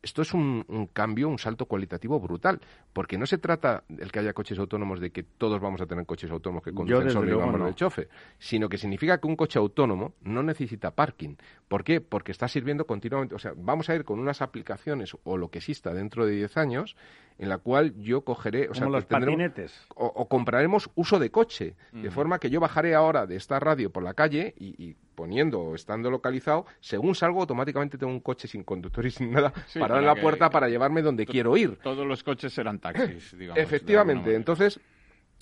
esto 0.08 0.22
es 0.22 0.34
un, 0.34 0.90
cambio, 0.94 1.28
un 1.28 1.38
salto 1.38 1.66
cualitativo 1.66 2.20
brutal, 2.20 2.60
porque 2.94 3.18
no 3.18 3.26
se 3.26 3.38
trata 3.38 3.84
el 3.90 4.12
que 4.12 4.20
haya 4.20 4.34
coches 4.34 4.58
autónomos 4.58 5.00
de 5.00 5.12
que 5.12 5.24
todos 5.24 5.60
vamos 5.60 5.82
a 5.82 5.86
tener 5.86 6.06
coches 6.06 6.32
autónomos 6.32 6.64
que 6.64 6.74
conducen 6.74 7.12
solo 7.12 7.30
y 7.30 7.36
vamos 7.36 7.60
no. 7.60 7.68
el 7.68 7.76
chofer, 7.76 8.10
sino 8.40 8.70
que 8.70 8.78
significa 8.78 9.20
que 9.20 9.28
un 9.28 9.36
coche 9.36 9.60
autónomo 9.60 10.14
no 10.22 10.44
necesita 10.44 10.92
parking. 10.92 11.36
¿Por 11.68 11.84
qué? 11.84 12.00
Porque 12.00 12.32
está 12.32 12.48
sirviendo 12.48 12.88
continuamente, 12.88 13.36
o 13.36 13.40
sea, 13.40 13.52
vamos 13.56 13.90
a 13.90 13.96
ir 13.96 14.06
con 14.06 14.20
unas 14.20 14.42
aplicaciones 14.42 15.16
o 15.24 15.38
lo 15.38 15.50
que 15.50 15.60
exista 15.60 15.94
dentro 15.94 16.26
de 16.26 16.34
10 16.34 16.58
años 16.58 16.96
en 17.38 17.50
la 17.50 17.58
cual 17.58 17.94
yo 17.98 18.22
cogeré, 18.22 18.70
o 18.70 18.74
sea, 18.74 18.88
los 18.88 19.06
patinetes. 19.06 19.88
O, 19.96 20.28
compraremos 20.28 20.90
uso 20.96 21.20
de 21.20 21.30
coche, 21.30 21.76
de 21.92 22.10
forma 22.10 22.40
que 22.40 22.50
yo 22.50 22.60
bajaré 22.60 22.96
ahora 22.96 23.28
de 23.28 23.36
esta 23.36 23.60
radio 23.60 23.92
por 23.92 24.04
la 24.04 24.14
calle 24.14 24.56
y, 24.58 24.96
poniendo 25.18 25.60
o 25.60 25.76
estando 25.76 26.12
localizado, 26.12 26.68
según 26.80 27.16
salgo 27.16 27.42
automáticamente 27.42 27.98
tengo 27.98 28.14
un 28.14 28.20
coche 28.20 28.48
sin 28.48 28.64
conductor 28.64 29.04
y 29.04 29.10
sin 29.10 29.32
nada 29.32 29.52
parado 29.80 30.00
en 30.00 30.06
la 30.06 30.16
puerta 30.16 30.48
para 30.52 30.70
llevarme 30.70 31.02
donde 31.02 31.26
quiero 31.26 31.58
ir. 31.58 31.78
Todos 31.78 32.06
los 32.06 32.24
coches 32.24 32.54
serán 32.54 32.80
taxis, 32.80 33.36
digamos. 33.38 33.58
Efectivamente, 33.58 34.36
entonces 34.36 34.80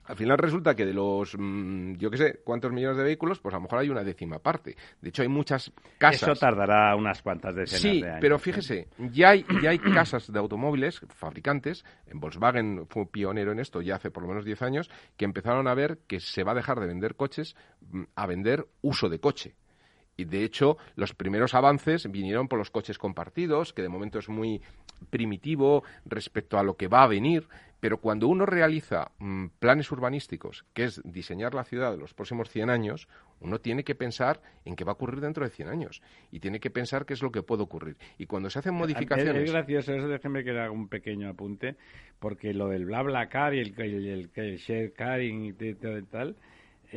al 0.06 0.16
final 0.16 0.38
resulta 0.38 0.76
que 0.76 0.86
de 0.86 0.94
los, 0.94 1.36
mm, 1.38 1.96
yo 1.96 2.12
qué 2.12 2.18
sé, 2.18 2.40
cuántos 2.44 2.72
millones 2.72 2.98
de 2.98 3.04
vehículos, 3.04 3.40
pues 3.40 3.54
a 3.54 3.58
lo 3.58 3.64
mejor 3.64 3.80
hay 3.80 3.90
una 3.90 4.04
décima 4.04 4.40
parte. 4.40 4.76
De 5.02 5.10
hecho, 5.10 5.24
hay 5.24 5.28
muchas 5.28 5.72
casas. 5.98 6.24
Eso 6.24 6.36
tardará 6.36 6.96
unas 6.96 7.22
cuantas 7.22 7.56
decenas 7.56 7.82
sí, 7.82 8.02
de 8.02 8.08
años. 8.08 8.20
pero 8.22 8.40
fíjese, 8.40 8.88
ya 8.98 9.32
hay, 9.32 9.46
ya 9.62 9.72
hay 9.72 9.80
casas 9.80 10.32
de 10.32 10.40
automóviles, 10.40 11.02
fabricantes, 11.10 11.84
en 12.06 12.20
Volkswagen 12.20 12.86
fue 12.88 13.08
pionero 13.08 13.52
en 13.52 13.60
esto 13.60 13.82
ya 13.82 13.96
hace 13.96 14.12
por 14.12 14.24
lo 14.24 14.30
menos 14.30 14.46
10 14.46 14.62
años, 14.62 14.90
que 15.18 15.26
empezaron 15.26 15.68
a 15.68 15.74
ver 15.74 16.00
que 16.08 16.20
se 16.20 16.44
va 16.44 16.52
a 16.52 16.56
dejar 16.56 16.80
de 16.80 16.88
vender 16.88 17.16
coches 17.16 17.56
mm, 17.90 18.04
a 18.16 18.28
vender 18.28 18.68
uso 18.82 19.10
de 19.10 19.20
coche. 19.20 19.56
Y 20.18 20.26
de 20.26 20.44
hecho, 20.44 20.78
los 20.96 21.14
primeros 21.14 21.54
avances 21.54 22.10
vinieron 22.10 22.48
por 22.48 22.60
los 22.60 22.72
coches 22.72 22.98
compartidos, 22.98 23.74
que 23.74 23.82
de 23.82 23.90
momento 23.90 24.20
es 24.20 24.30
muy 24.30 24.62
primitivo 25.10 25.84
respecto 26.06 26.58
a 26.58 26.64
lo 26.64 26.78
que 26.78 26.88
va 26.88 27.04
a 27.04 27.08
venir, 27.08 27.48
pero 27.80 28.00
cuando 28.00 28.28
uno 28.28 28.46
realiza 28.46 29.12
mm, 29.20 29.48
planes 29.60 29.92
urbanísticos, 29.92 30.66
que 30.74 30.86
es 30.86 31.02
diseñar 31.04 31.54
la 31.54 31.64
ciudad 31.66 31.92
de 31.92 31.98
los 31.98 32.14
próximos 32.14 32.50
100 32.50 32.70
años, 32.70 33.08
uno 33.42 33.60
tiene 33.60 33.84
que 33.84 33.94
pensar 33.94 34.42
en 34.64 34.76
qué 34.76 34.84
va 34.84 34.94
a 34.94 34.96
ocurrir 34.96 35.20
dentro 35.20 35.44
de 35.44 35.52
100 35.52 35.68
años 35.68 36.02
y 36.32 36.40
tiene 36.40 36.60
que 36.60 36.70
pensar 36.70 37.06
qué 37.06 37.14
es 37.14 37.22
lo 37.22 37.32
que 37.32 37.44
puede 37.44 37.64
ocurrir. 37.64 37.98
Y 38.18 38.26
cuando 38.26 38.50
se 38.50 38.60
hacen 38.60 38.74
modificaciones... 38.74 39.44
Es, 39.44 39.52
gracioso 39.52 39.94
eso, 39.94 40.08
déjeme 40.08 40.44
que 40.44 40.52
haga 40.52 40.72
un 40.72 40.88
pequeño 40.88 41.30
apunte, 41.30 41.76
porque 42.20 42.54
lo 42.54 42.70
del 42.70 42.86
bla 42.86 43.04
bla 43.04 43.28
car 43.28 43.54
y 43.54 43.60
el, 43.60 43.80
el, 43.80 44.32
el, 44.34 44.58
share 44.58 44.94
caring 44.94 45.46
y 45.46 45.54
tal... 46.06 46.36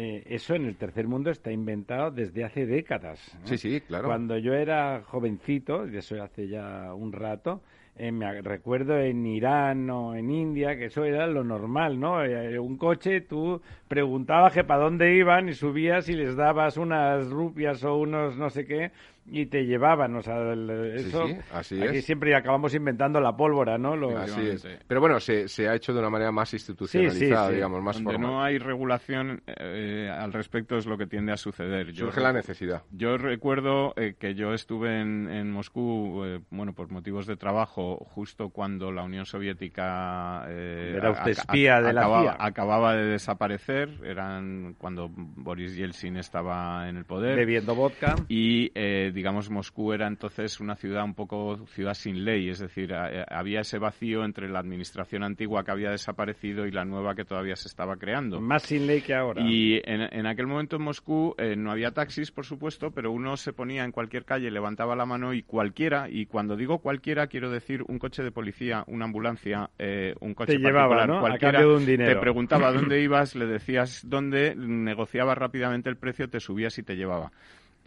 Eh, 0.01 0.23
eso 0.27 0.55
en 0.55 0.65
el 0.65 0.77
tercer 0.77 1.09
mundo 1.09 1.29
está 1.29 1.51
inventado 1.51 2.13
desde 2.13 2.45
hace 2.45 2.67
décadas. 2.67 3.19
Sí, 3.43 3.59
sí, 3.59 3.81
claro. 3.81 4.07
Cuando 4.07 4.39
yo 4.39 4.55
era 4.55 5.03
jovencito, 5.05 5.89
y 5.89 5.97
eso 5.97 6.23
hace 6.23 6.47
ya 6.47 6.95
un 6.95 7.11
rato, 7.11 7.63
eh, 7.97 8.13
me 8.13 8.41
recuerdo 8.43 8.97
en 8.97 9.27
Irán 9.27 9.91
o 9.91 10.15
en 10.15 10.31
India 10.31 10.77
que 10.77 10.85
eso 10.85 11.05
era 11.05 11.27
lo 11.27 11.43
normal, 11.43 11.99
¿no? 11.99 12.25
Eh, 12.25 12.57
un 12.61 12.77
coche, 12.77 13.23
tú 13.23 13.61
preguntabas 13.89 14.53
que 14.53 14.63
para 14.63 14.85
dónde 14.85 15.17
iban 15.17 15.49
y 15.49 15.55
subías 15.55 16.09
y 16.09 16.15
les 16.15 16.37
dabas 16.37 16.77
unas 16.77 17.29
rupias 17.29 17.83
o 17.83 17.97
unos 17.97 18.37
no 18.37 18.51
sé 18.51 18.67
qué 18.67 18.93
y 19.31 19.47
te 19.47 19.65
llevaban, 19.65 20.15
o 20.17 20.23
sea, 20.23 20.53
eso, 20.95 21.27
sí, 21.27 21.37
así 21.53 21.83
aquí 21.83 21.99
es. 21.99 22.05
siempre 22.05 22.35
acabamos 22.35 22.75
inventando 22.75 23.21
la 23.21 23.37
pólvora, 23.37 23.79
¿no? 23.79 23.95
así 24.17 24.41
es. 24.41 24.67
Pero 24.87 25.01
bueno, 25.01 25.21
se, 25.21 25.49
se, 25.49 25.69
ha 25.69 25.75
hecho 25.75 25.93
de 25.93 26.01
una 26.01 26.11
manera 26.11 26.33
más 26.33 26.53
institucionalizada, 26.55 27.51
digamos, 27.51 27.83
más 27.83 28.03
Donde 28.03 28.19
no 28.19 28.43
hay 28.43 28.59
regulación 28.59 29.43
eh, 29.47 30.11
al 30.11 30.33
respecto 30.33 30.77
es 30.77 30.87
lo 30.87 30.97
que 30.97 31.07
tiende 31.07 31.33
a 31.33 31.37
suceder. 31.37 31.95
Surge 31.95 32.21
la 32.21 32.33
necesidad. 32.33 32.83
Yo 32.91 33.17
recuerdo 33.19 33.93
eh, 33.97 34.15
que 34.19 34.35
yo 34.35 34.53
estuve 34.53 35.01
en, 35.01 35.29
en 35.29 35.51
Moscú, 35.51 36.25
eh, 36.25 36.41
bueno, 36.51 36.73
por 36.73 36.91
motivos 36.91 37.27
de 37.27 37.37
trabajo, 37.37 37.97
justo 38.15 38.51
cuando 38.51 38.93
la 38.93 39.03
Unión 39.03 39.27
Soviética 39.27 40.45
Era 40.49 41.11
usted 41.11 41.33
espía 41.33 41.81
de 41.81 41.91
acababa, 41.91 42.25
la 42.25 42.33
CIA. 42.33 42.47
acababa 42.47 42.95
de 42.95 43.05
desaparecer, 43.05 43.91
eran 44.05 44.75
cuando 44.79 45.09
Boris 45.11 45.77
Yeltsin 45.77 46.17
estaba 46.17 46.89
en 46.89 46.97
el 46.97 47.05
poder. 47.05 47.37
Bebiendo 47.37 47.75
vodka. 47.75 48.15
Y 48.29 48.71
digamos, 49.19 49.51
Moscú 49.51 49.93
era 49.93 50.07
entonces 50.07 50.61
una 50.61 50.77
ciudad 50.77 51.03
un 51.03 51.15
poco 51.15 51.67
ciudad 51.67 51.95
sin 51.95 52.25
ley, 52.25 52.49
es 52.49 52.61
decir, 52.61 52.93
eh, 52.93 53.25
había 53.29 53.61
ese 53.61 53.79
vacío 53.79 54.25
entre 54.25 54.49
la 54.49 54.61
administración 54.61 55.25
antigua 55.25 55.65
que 55.65 55.73
había 55.73 55.91
desaparecido 55.91 56.67
y 56.67 56.71
la 56.71 56.85
nueva 56.85 57.17
que 57.17 57.25
todavía 57.25 57.57
se 57.57 57.67
estaba 57.67 57.97
creando. 57.97 58.41
Más 58.41 58.63
sin 58.63 58.87
ley 58.87 59.01
que 59.01 59.15
ahora. 59.15 59.43
Y 59.43 59.81
en, 59.85 60.27
aquel 60.27 60.47
momento 60.47 60.77
en 60.77 60.83
Moscú 60.83 61.35
eh, 61.37 61.57
no 61.57 61.73
había 61.73 61.91
taxis, 61.91 62.31
por 62.31 62.45
supuesto, 62.45 62.93
pero 62.93 63.11
uno 63.11 63.37
se 63.37 63.53
ponía 63.53 63.83
en 63.83 63.91
cualquier 63.91 64.25
calle, 64.25 64.53
levantaba 64.53 64.95
la 64.95 65.05
mano 65.05 65.35
y 65.35 65.43
cualquiera, 65.43 66.09
y 66.09 66.27
cuando 66.27 66.55
digo 66.55 66.79
cualquiera 66.79 67.27
quiero 67.27 67.51
decir 67.51 67.83
un 67.89 67.99
coche 67.99 68.23
de 68.23 68.31
policía, 68.31 68.85
una 68.87 69.07
ambulancia, 69.07 69.71
eh, 69.81 70.15
un 70.21 70.35
coche 70.35 70.53
te 70.53 70.59
llevaba, 70.61 71.09
¿no? 71.09 71.19
cualquiera, 71.19 71.59
A 71.59 71.63
de 71.63 71.75
un 71.75 71.85
dinero. 71.85 72.15
te 72.15 72.21
preguntaba 72.21 72.71
dónde 72.73 73.03
ibas, 73.03 73.35
le 73.35 73.47
decías 73.47 74.03
dónde, 74.07 74.55
negociaba 74.55 75.35
rápidamente 75.35 75.91
el 75.91 75.97
precio, 75.97 76.31
te 76.31 76.39
subías 76.39 76.79
y 76.79 76.85
te 76.85 76.95
llevaba. 76.95 77.33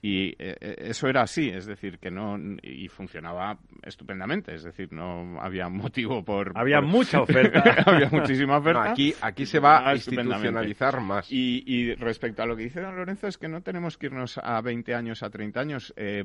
Y 0.03 0.29
eh, 0.29 0.57
eh, 0.59 0.75
eso 0.79 1.07
era 1.07 1.21
así, 1.21 1.49
es 1.49 1.67
decir, 1.67 1.99
que 1.99 2.09
no. 2.09 2.35
Y 2.63 2.87
funcionaba 2.87 3.59
estupendamente, 3.83 4.55
es 4.55 4.63
decir, 4.63 4.91
no 4.91 5.39
había 5.39 5.69
motivo 5.69 6.23
por. 6.25 6.53
Había 6.55 6.81
mucha 6.81 7.21
oferta. 7.21 7.83
había 7.85 8.09
muchísima 8.09 8.57
oferta. 8.57 8.91
aquí, 8.91 9.13
aquí 9.21 9.45
se 9.45 9.59
va 9.59 9.87
a 9.87 9.93
institucionalizar 9.93 10.99
más. 11.01 11.31
Y, 11.31 11.63
y, 11.67 11.93
respecto 11.93 12.41
a 12.41 12.47
lo 12.47 12.55
que 12.55 12.63
dice 12.63 12.81
don 12.81 12.95
Lorenzo, 12.95 13.27
es 13.27 13.37
que 13.37 13.47
no 13.47 13.61
tenemos 13.61 13.97
que 13.99 14.07
irnos 14.07 14.39
a 14.39 14.59
20 14.61 14.95
años, 14.95 15.21
a 15.21 15.29
30 15.29 15.59
años. 15.59 15.93
Eh, 15.95 16.23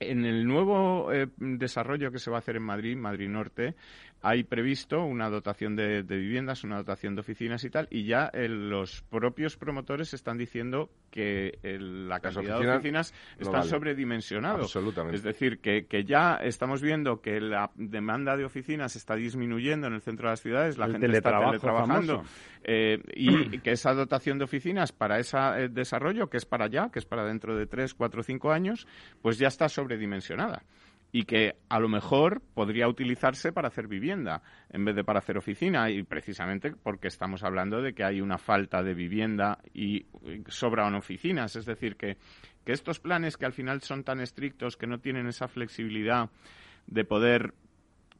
en 0.00 0.24
el 0.24 0.46
nuevo 0.46 1.10
desarrollo 1.38 2.12
que 2.12 2.20
se 2.20 2.30
va 2.30 2.36
a 2.36 2.38
hacer 2.38 2.54
en 2.54 2.62
Madrid, 2.62 2.96
Madrid 2.96 3.28
Norte, 3.28 3.74
hay 4.20 4.42
previsto 4.42 5.04
una 5.04 5.30
dotación 5.30 5.76
de, 5.76 6.02
viviendas, 6.02 6.64
una 6.64 6.78
dotación 6.78 7.14
de 7.14 7.20
oficinas 7.20 7.62
y 7.64 7.70
tal, 7.70 7.86
y 7.90 8.04
ya 8.04 8.30
los 8.34 9.02
propios 9.02 9.56
promotores 9.56 10.12
están 10.12 10.38
diciendo 10.38 10.90
que 11.10 11.58
la 11.80 12.20
cantidad 12.20 12.60
de 12.60 12.68
oficinas 12.68 13.14
está 13.38 13.62
sobredimensionado. 13.62 14.62
Absolutamente. 14.62 15.16
Es 15.16 15.22
decir, 15.22 15.60
que, 15.60 15.86
ya 16.04 16.36
estamos 16.36 16.82
viendo 16.82 17.20
que 17.20 17.40
la 17.40 17.70
demanda 17.74 18.36
de 18.36 18.44
oficinas 18.44 18.96
está 18.96 19.14
disminuyendo 19.14 19.86
en 19.86 19.94
el 19.94 20.00
centro 20.00 20.28
de 20.28 20.32
las 20.32 20.40
ciudades, 20.40 20.78
la 20.78 20.88
gente 20.88 21.06
está 21.06 21.38
teletrabajando, 21.38 22.24
eh, 22.64 23.00
y 23.14 23.58
que 23.60 23.72
esa 23.72 23.94
dotación 23.94 24.38
de 24.38 24.44
oficinas 24.44 24.92
para 24.92 25.18
ese 25.18 25.38
eh, 25.38 25.68
desarrollo, 25.68 26.28
que 26.28 26.38
es 26.38 26.44
para 26.44 26.66
allá, 26.66 26.90
que 26.92 26.98
es 26.98 27.04
para 27.04 27.24
dentro 27.24 27.56
de 27.56 27.66
tres, 27.66 27.94
cuatro, 27.94 28.22
cinco 28.22 28.50
años, 28.50 28.86
pues 29.22 29.38
ya 29.38 29.48
está 29.48 29.68
sobredimensionada 29.68 30.62
y 31.10 31.24
que 31.24 31.56
a 31.68 31.80
lo 31.80 31.88
mejor 31.88 32.42
podría 32.54 32.88
utilizarse 32.88 33.52
para 33.52 33.68
hacer 33.68 33.88
vivienda 33.88 34.42
en 34.70 34.84
vez 34.84 34.94
de 34.94 35.04
para 35.04 35.20
hacer 35.20 35.38
oficina. 35.38 35.90
Y 35.90 36.02
precisamente 36.02 36.72
porque 36.72 37.08
estamos 37.08 37.42
hablando 37.42 37.80
de 37.80 37.94
que 37.94 38.04
hay 38.04 38.20
una 38.20 38.38
falta 38.38 38.82
de 38.82 38.94
vivienda 38.94 39.58
y 39.72 40.06
sobran 40.48 40.94
oficinas, 40.94 41.56
es 41.56 41.64
decir, 41.64 41.96
que, 41.96 42.16
que 42.64 42.72
estos 42.72 43.00
planes 43.00 43.36
que 43.36 43.46
al 43.46 43.52
final 43.52 43.80
son 43.80 44.04
tan 44.04 44.20
estrictos, 44.20 44.76
que 44.76 44.86
no 44.86 44.98
tienen 44.98 45.26
esa 45.26 45.48
flexibilidad 45.48 46.30
de 46.86 47.04
poder 47.04 47.54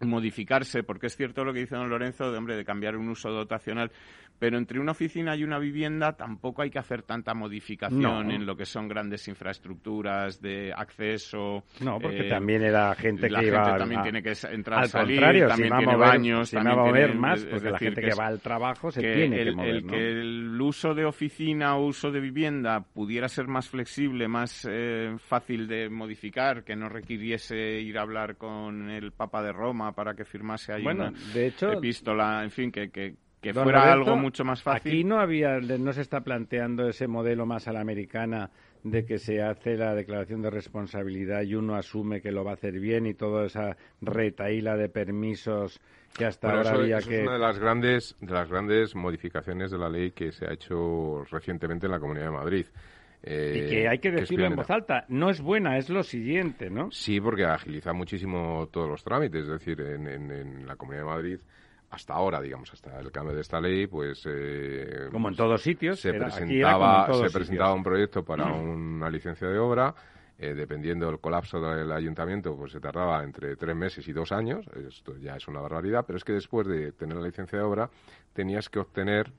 modificarse, 0.00 0.82
porque 0.82 1.06
es 1.06 1.16
cierto 1.16 1.44
lo 1.44 1.52
que 1.52 1.60
dice 1.60 1.76
don 1.76 1.88
Lorenzo, 1.90 2.30
de 2.30 2.38
hombre, 2.38 2.56
de 2.56 2.64
cambiar 2.64 2.96
un 2.96 3.08
uso 3.08 3.30
dotacional, 3.30 3.90
pero 4.38 4.56
entre 4.56 4.78
una 4.78 4.92
oficina 4.92 5.34
y 5.34 5.42
una 5.42 5.58
vivienda 5.58 6.12
tampoco 6.12 6.62
hay 6.62 6.70
que 6.70 6.78
hacer 6.78 7.02
tanta 7.02 7.34
modificación 7.34 8.30
en 8.30 8.46
lo 8.46 8.56
que 8.56 8.64
son 8.64 8.86
grandes 8.86 9.26
infraestructuras 9.26 10.40
de 10.40 10.72
acceso. 10.72 11.64
No, 11.80 11.98
porque 11.98 12.26
eh, 12.26 12.28
también 12.28 12.62
era 12.62 12.94
gente 12.94 13.28
que 13.28 13.46
iba 13.46 13.76
también 13.76 14.02
tiene 14.02 14.22
que 14.22 14.34
entrar 14.50 14.80
al 14.80 14.88
salir, 14.88 15.16
contrario, 15.16 15.48
también 15.48 15.72
si 15.72 15.78
tiene 15.78 15.96
baños, 15.96 16.50
también 16.50 16.76
va 16.76 16.82
a 16.82 16.86
mover 16.86 17.14
más, 17.16 17.44
porque 17.44 17.70
la 17.70 17.78
gente 17.78 18.00
que, 18.00 18.14
va 18.14 18.26
al 18.26 18.40
trabajo 18.40 18.90
se 18.92 19.00
tiene 19.00 19.44
que 19.44 19.52
mover, 19.52 19.68
el 19.68 19.86
que 19.86 20.10
el 20.10 20.60
uso 20.60 20.94
de 20.94 21.04
oficina 21.04 21.76
o 21.76 21.86
uso 21.86 22.10
de 22.10 22.20
vivienda 22.20 22.80
pudiera 22.80 23.28
ser 23.28 23.48
más 23.48 23.68
flexible, 23.68 24.28
más 24.28 24.66
eh, 24.70 25.16
fácil 25.18 25.66
de 25.66 25.88
modificar, 25.88 26.62
que 26.62 26.76
no 26.76 26.88
requiriese 26.88 27.80
ir 27.80 27.98
a 27.98 28.02
hablar 28.02 28.36
con 28.36 28.90
el 28.90 29.10
Papa 29.12 29.42
de 29.42 29.52
Roma 29.52 29.87
para 29.92 30.14
que 30.14 30.24
firmase 30.24 30.72
ahí 30.72 30.82
bueno, 30.82 31.08
una 31.08 31.18
de 31.32 31.46
hecho, 31.46 31.72
epístola, 31.72 32.42
en 32.44 32.50
fin, 32.50 32.70
que, 32.70 32.90
que, 32.90 33.16
que 33.40 33.54
fuera 33.54 33.92
algo 33.92 34.16
mucho 34.16 34.44
más 34.44 34.62
fácil. 34.62 34.92
Aquí 34.92 35.04
no 35.04 35.20
había, 35.20 35.60
no 35.60 35.92
se 35.92 36.02
está 36.02 36.22
planteando 36.22 36.88
ese 36.88 37.06
modelo 37.06 37.46
más 37.46 37.68
a 37.68 37.72
la 37.72 37.80
americana 37.80 38.50
de 38.82 39.04
que 39.04 39.18
se 39.18 39.42
hace 39.42 39.76
la 39.76 39.94
declaración 39.94 40.42
de 40.42 40.50
responsabilidad 40.50 41.42
y 41.42 41.54
uno 41.54 41.74
asume 41.74 42.20
que 42.20 42.30
lo 42.30 42.44
va 42.44 42.52
a 42.52 42.54
hacer 42.54 42.78
bien 42.78 43.06
y 43.06 43.14
toda 43.14 43.46
esa 43.46 43.76
retaíla 44.00 44.76
de 44.76 44.88
permisos 44.88 45.80
que 46.16 46.24
hasta 46.24 46.50
ahora 46.50 46.70
había 46.72 46.98
eso 46.98 47.08
que... 47.08 47.16
es 47.16 47.22
una 47.22 47.34
de 47.34 47.38
las 47.38 47.58
grandes 47.58 48.16
de 48.20 48.32
las 48.32 48.48
grandes 48.48 48.94
modificaciones 48.94 49.70
de 49.70 49.78
la 49.78 49.88
ley 49.88 50.12
que 50.12 50.32
se 50.32 50.46
ha 50.46 50.52
hecho 50.52 51.24
recientemente 51.30 51.86
en 51.86 51.92
la 51.92 52.00
Comunidad 52.00 52.26
de 52.26 52.32
Madrid. 52.32 52.66
Eh, 53.22 53.64
y 53.64 53.70
que 53.70 53.88
hay 53.88 53.98
que 53.98 54.10
decirlo 54.10 54.46
en 54.46 54.56
voz 54.56 54.70
alta, 54.70 55.04
no 55.08 55.30
es 55.30 55.40
buena, 55.40 55.76
es 55.76 55.90
lo 55.90 56.02
siguiente, 56.02 56.70
¿no? 56.70 56.90
Sí, 56.92 57.20
porque 57.20 57.44
agiliza 57.44 57.92
muchísimo 57.92 58.68
todos 58.70 58.88
los 58.88 59.02
trámites, 59.02 59.42
es 59.42 59.48
decir, 59.48 59.80
en, 59.80 60.06
en 60.06 60.66
la 60.66 60.76
Comunidad 60.76 61.02
de 61.04 61.08
Madrid 61.08 61.38
hasta 61.90 62.14
ahora, 62.14 62.40
digamos, 62.40 62.72
hasta 62.72 63.00
el 63.00 63.10
cambio 63.10 63.34
de 63.34 63.40
esta 63.40 63.60
ley, 63.60 63.86
pues... 63.86 64.22
Eh, 64.26 65.08
Como 65.10 65.28
en 65.28 65.36
todos 65.36 65.62
sitios. 65.62 66.00
Se 66.00 66.12
presentaba, 66.12 67.06
se 67.12 67.30
presentaba 67.30 67.72
un 67.72 67.82
proyecto 67.82 68.22
para 68.24 68.44
una 68.52 69.08
licencia 69.08 69.48
de 69.48 69.58
obra, 69.58 69.94
eh, 70.38 70.54
dependiendo 70.54 71.06
del 71.06 71.18
colapso 71.18 71.60
del 71.60 71.90
ayuntamiento, 71.90 72.54
pues 72.56 72.72
se 72.72 72.80
tardaba 72.80 73.24
entre 73.24 73.56
tres 73.56 73.74
meses 73.74 74.06
y 74.06 74.12
dos 74.12 74.32
años, 74.32 74.66
esto 74.86 75.16
ya 75.16 75.36
es 75.36 75.48
una 75.48 75.60
barbaridad, 75.60 76.04
pero 76.06 76.18
es 76.18 76.24
que 76.24 76.34
después 76.34 76.66
de 76.66 76.92
tener 76.92 77.16
la 77.16 77.26
licencia 77.26 77.58
de 77.58 77.64
obra 77.64 77.90
tenías 78.34 78.68
que 78.68 78.78
obtener 78.80 79.32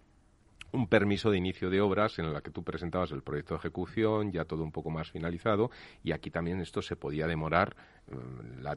un 0.71 0.87
permiso 0.87 1.31
de 1.31 1.37
inicio 1.37 1.69
de 1.69 1.81
obras 1.81 2.19
en 2.19 2.25
el 2.25 2.41
que 2.41 2.51
tú 2.51 2.63
presentabas 2.63 3.11
el 3.11 3.21
proyecto 3.21 3.53
de 3.53 3.59
ejecución, 3.59 4.31
ya 4.31 4.45
todo 4.45 4.63
un 4.63 4.71
poco 4.71 4.89
más 4.89 5.11
finalizado, 5.11 5.71
y 6.03 6.11
aquí 6.11 6.29
también 6.29 6.59
esto 6.59 6.81
se 6.81 6.95
podía 6.95 7.27
demorar 7.27 7.75
mm, 8.07 8.67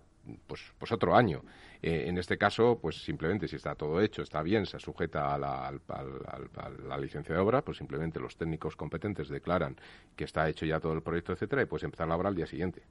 pues, 0.46 0.72
pues, 0.78 0.92
otro 0.92 1.14
año. 1.14 1.42
Eh, 1.82 2.04
en 2.06 2.18
este 2.18 2.38
caso, 2.38 2.78
pues 2.80 3.02
simplemente 3.02 3.48
si 3.48 3.56
está 3.56 3.74
todo 3.74 4.00
hecho, 4.00 4.22
está 4.22 4.42
bien, 4.42 4.66
se 4.66 4.78
sujeta 4.78 5.34
a 5.34 5.38
la, 5.38 5.68
a 5.68 6.70
la, 6.86 6.98
licencia 6.98 7.34
de 7.34 7.40
obra, 7.40 7.62
pues 7.62 7.78
simplemente 7.78 8.20
los 8.20 8.36
técnicos 8.36 8.76
competentes 8.76 9.28
declaran 9.28 9.76
que 10.16 10.24
está 10.24 10.48
hecho 10.48 10.64
ya 10.64 10.80
todo 10.80 10.92
el 10.92 11.02
proyecto, 11.02 11.32
etcétera, 11.32 11.62
y 11.62 11.66
puedes 11.66 11.84
empezar 11.84 12.08
la 12.08 12.16
obra 12.16 12.28
al 12.28 12.36
día 12.36 12.46
siguiente 12.46 12.82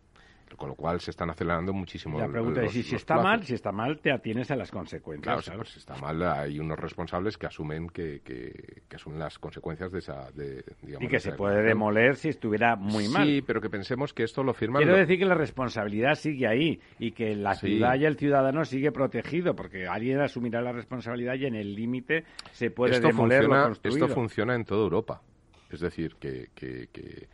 con 0.58 0.70
lo 0.70 0.76
cual 0.76 1.00
se 1.00 1.12
están 1.12 1.30
acelerando 1.30 1.74
muchísimo. 1.74 2.20
La 2.20 2.28
pregunta 2.28 2.64
es 2.64 2.72
si, 2.72 2.96
está 2.96 3.16
mal, 3.22 3.44
si 3.44 3.54
está 3.54 3.72
mal, 3.72 4.00
te 4.00 4.12
atienes 4.12 4.52
a 4.52 4.56
las 4.56 4.72
consecuencias. 4.72 5.46
Claro, 5.46 5.64
si 5.66 5.80
está 5.80 5.96
mal, 5.96 6.22
hay 6.24 6.60
unos 6.60 6.78
responsables 6.80 7.38
que 7.38 7.48
asumen 7.48 7.90
que, 7.90 8.22
que, 8.24 8.96
asumen 8.96 9.20
las 9.20 9.38
consecuencias 9.40 9.92
de 9.92 10.00
esa, 10.00 10.32
de, 10.32 10.64
digamos, 10.82 11.04
y 11.04 11.08
que 11.08 11.20
se 11.20 11.34
puede 11.34 11.64
demoler 11.64 12.16
si 12.16 12.30
estuviera 12.30 12.76
muy 12.76 13.08
mal. 13.08 13.26
Sí, 13.26 13.42
pero 13.42 13.62
que 13.62 13.70
pensemos 13.70 14.14
que 14.14 14.24
esto 14.24 14.44
lo 14.44 14.54
firma. 14.54 14.80
Quiero 14.80 14.98
decir 14.98 15.20
que 15.20 15.26
la 15.26 15.36
responsabilidad 15.36 16.16
sigue 16.16 16.48
ahí 16.48 16.80
y 17.00 17.12
que 17.12 17.36
la 17.36 17.56
ciudad 17.56 17.96
y 17.96 18.06
el 18.06 18.18
ciudadano 18.18 18.66
sigue 18.66 18.92
protegido 18.92 19.56
porque 19.56 19.88
alguien 19.88 20.20
asumirá 20.20 20.62
la 20.62 20.72
responsabilidad 20.72 21.36
y 21.36 21.46
en 21.46 21.56
el 21.56 21.76
límite 21.76 22.24
se 22.52 22.72
puede 22.72 23.00
demoler 23.00 23.46
lo 23.46 23.64
construido. 23.64 24.06
Esto 24.06 24.16
funciona 24.16 24.56
en 24.56 24.66
toda 24.66 24.84
Europa. 24.84 25.22
Es 25.70 25.80
decir, 25.80 26.16
que, 26.20 26.50
que, 26.54 26.88
que 26.92 27.30